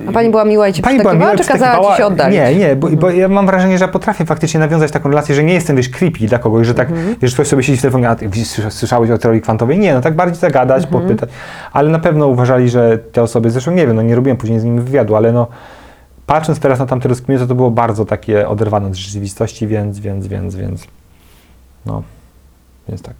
A 0.09 0.11
pani 0.11 0.29
była 0.29 0.45
miła 0.45 0.67
i 0.67 0.73
ci 0.73 0.81
Pani 0.81 0.99
była 0.99 1.13
miła, 1.13 1.35
czy 1.35 1.43
kazała 1.43 1.91
ci 1.91 1.97
się 1.97 2.05
oddalić? 2.05 2.37
Mhm. 2.39 2.57
Nie, 2.59 2.65
nie, 2.67 2.75
bo, 2.75 2.87
bo 2.89 3.09
ja 3.09 3.27
mam 3.27 3.45
wrażenie, 3.45 3.77
że 3.77 3.85
ja 3.85 3.91
potrafię 3.91 4.25
faktycznie 4.25 4.59
nawiązać 4.59 4.91
taką 4.91 5.09
relację, 5.09 5.35
że 5.35 5.43
nie 5.43 5.53
jestem, 5.53 5.75
wiesz, 5.75 5.89
creepy 5.89 6.27
dla 6.27 6.39
kogoś, 6.39 6.67
że 6.67 6.73
tak, 6.73 6.89
Mhm. 6.89 7.15
wiesz, 7.21 7.33
ktoś 7.33 7.47
sobie 7.47 7.63
siedzi 7.63 7.77
w 7.77 7.81
telefonie, 7.81 8.09
a 8.09 8.15
ty 8.15 8.29
słyszałeś 8.69 9.11
o 9.11 9.17
teorii 9.17 9.41
kwantowej? 9.41 9.79
Nie, 9.79 9.93
no 9.93 10.01
tak 10.01 10.15
bardziej 10.15 10.39
zagadać, 10.39 10.83
Mhm. 10.83 11.01
podpytać, 11.03 11.29
ale 11.73 11.89
na 11.89 11.99
pewno 11.99 12.27
uważali, 12.27 12.69
że 12.69 12.97
te 13.11 13.21
osoby, 13.23 13.49
zresztą 13.51 13.71
nie 13.71 13.87
wiem, 13.87 13.95
no 13.95 14.01
nie 14.01 14.15
robiłem 14.15 14.36
później 14.37 14.59
z 14.59 14.63
nimi 14.63 14.79
wywiadu, 14.81 15.15
ale 15.15 15.31
no 15.31 15.47
patrząc 16.25 16.59
teraz 16.59 16.79
na 16.79 16.85
tamte 16.85 17.09
rozkminy, 17.09 17.39
to 17.41 17.47
to 17.47 17.55
było 17.55 17.71
bardzo 17.71 18.05
takie 18.05 18.47
oderwane 18.47 18.87
od 18.87 18.95
rzeczywistości, 18.95 19.67
więc, 19.67 19.99
więc, 19.99 20.27
więc, 20.27 20.55
więc, 20.55 20.87
no, 21.85 22.03
więc 22.89 23.01
tak. 23.01 23.15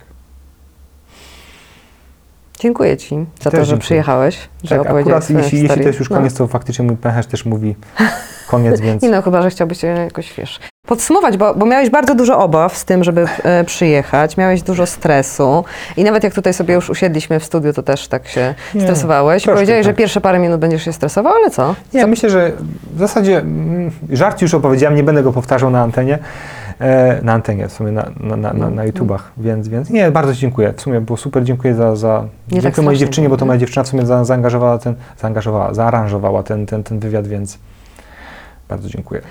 Dziękuję 2.59 2.97
ci 2.97 3.15
za 3.41 3.51
to, 3.51 3.57
Też 3.57 3.59
że 3.59 3.65
dziękuję. 3.65 3.79
przyjechałeś, 3.79 4.49
że 4.63 4.77
Tak, 4.77 4.87
akurat 4.87 5.29
jeśli, 5.29 5.61
jeśli 5.61 5.67
to 5.67 5.87
jest 5.87 5.99
już 5.99 6.09
No. 6.09 6.17
koniec, 6.17 6.33
to 6.33 6.47
faktycznie 6.47 6.85
mój 6.85 6.97
pęcherz 6.97 7.25
też 7.27 7.45
mówi 7.45 7.75
koniec, 8.47 8.81
więc... 8.85 9.03
Nie 9.03 9.09
no, 9.09 9.21
chyba, 9.21 9.41
że 9.41 9.49
chciałbyś 9.49 9.79
się 9.79 9.87
jakoś, 9.87 10.33
wiesz, 10.33 10.59
podsumować, 10.87 11.37
bo, 11.37 11.55
bo 11.55 11.65
miałeś 11.65 11.89
bardzo 11.89 12.15
dużo 12.15 12.39
obaw 12.39 12.77
z 12.77 12.85
tym, 12.85 13.03
żeby 13.03 13.25
e, 13.43 13.63
przyjechać, 13.63 14.37
miałeś 14.37 14.61
dużo 14.61 14.85
stresu 14.85 15.63
i 15.97 16.03
nawet 16.03 16.23
jak 16.23 16.33
tutaj 16.33 16.53
sobie 16.53 16.73
już 16.73 16.89
usiedliśmy 16.89 17.39
w 17.39 17.43
studiu, 17.43 17.73
to 17.73 17.83
też 17.83 18.07
tak 18.07 18.27
się 18.27 18.55
Nie, 18.75 18.81
stresowałeś. 18.81 19.43
troszkę 19.43 19.55
Powiedziałeś, 19.55 19.85
że 19.85 19.89
tak. 19.89 19.97
pierwsze 19.97 20.21
parę 20.21 20.39
minut 20.39 20.59
będziesz 20.59 20.85
się 20.85 20.93
stresował, 20.93 21.33
ale 21.33 21.49
co? 21.49 21.75
Nie, 21.93 22.07
myślę, 22.07 22.29
że 22.29 22.51
w 22.93 22.99
zasadzie 22.99 23.37
mm, 23.39 23.91
żart 24.09 24.41
już 24.41 24.53
opowiedziałem, 24.53 24.95
nie 24.95 25.03
będę 25.03 25.23
go 25.23 25.31
powtarzał 25.33 25.69
na 25.69 25.81
antenie, 25.81 26.19
e, 26.79 27.19
na 27.23 27.33
antenie 27.33 27.67
w 27.67 27.73
sumie, 27.73 27.91
na, 27.91 28.11
na, 28.19 28.37
na, 28.37 28.53
na, 28.53 28.69
na 28.69 28.85
YouTubach, 28.85 29.31
więc, 29.37 29.67
więc 29.67 29.89
nie, 29.89 30.11
bardzo 30.11 30.33
Ci 30.33 30.39
dziękuję. 30.39 30.73
W 30.77 30.81
sumie 30.81 31.01
było 31.01 31.17
super, 31.17 31.43
dziękuję 31.43 31.75
za, 31.75 31.95
za 31.95 32.19
tak 32.19 32.29
dziękuję 32.47 32.61
mojej 32.61 32.71
strasznie 32.73 32.97
dziewczynie, 32.97 33.29
bo 33.29 33.37
to 33.37 33.45
moja 33.45 33.59
dziewczyna 33.59 33.83
w 33.83 33.87
sumie 33.87 34.05
za, 34.05 34.25
zaangażowała 34.25 34.77
ten, 34.77 34.95
zaangażowała, 35.21 35.73
zaaranżowała 35.73 36.43
ten, 36.43 36.65
ten, 36.65 36.83
ten 36.83 36.99
wywiad, 36.99 37.27
więc 37.27 37.59
bardzo 38.69 38.89
dziękuję. 38.89 39.21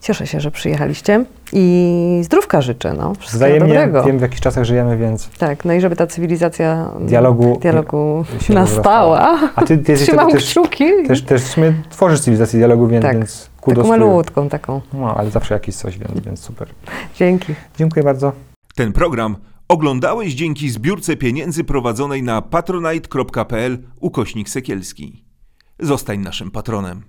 Cieszę 0.00 0.26
się, 0.26 0.40
że 0.40 0.50
przyjechaliście 0.50 1.24
i 1.52 2.20
zdrówka 2.24 2.62
życzę, 2.62 2.94
no. 2.94 3.12
Wszystkiego 3.14 3.36
Wzajemnie, 3.38 3.74
dobrego. 3.74 4.04
wiem 4.04 4.18
w 4.18 4.22
jakich 4.22 4.40
czasach 4.40 4.64
żyjemy, 4.64 4.96
więc 4.96 5.28
Tak, 5.38 5.64
no 5.64 5.72
i 5.72 5.80
żeby 5.80 5.96
ta 5.96 6.06
cywilizacja 6.06 6.90
Dialogu- 7.00 7.58
dialogu 7.60 8.24
się 8.40 8.54
nastała. 8.54 9.38
A 9.56 9.62
Ty, 9.62 9.78
ty 9.78 9.92
jesteś 9.92 10.08
Trzymam 10.08 10.30
też, 10.30 10.44
kciuki. 10.50 10.84
też, 11.08 11.22
też 11.22 11.42
sumie 11.42 11.72
tworzysz 11.90 12.20
cywilizację 12.20 12.58
dialogu, 12.58 12.86
więc, 12.88 13.02
Tak, 13.04 13.16
więc 13.18 13.50
kudos. 13.60 13.84
Taką 13.88 13.88
malutką 13.98 14.48
taką. 14.48 14.80
No, 14.92 15.14
ale 15.16 15.30
zawsze 15.30 15.54
jakieś 15.54 15.74
coś, 15.76 15.98
więc, 15.98 16.20
więc 16.20 16.40
super. 16.40 16.68
Dzięki. 17.16 17.54
Dziękuję 17.78 18.02
bardzo. 18.04 18.32
Ten 18.74 18.92
program 18.92 19.36
oglądałeś 19.68 20.34
dzięki 20.34 20.70
zbiórce 20.70 21.16
pieniędzy 21.16 21.64
prowadzonej 21.64 22.22
na 22.22 22.42
patronite.pl 22.42 23.78
ukośnik 24.00 24.48
sekielski. 24.48 25.24
Zostań 25.80 26.18
naszym 26.20 26.50
patronem. 26.50 27.02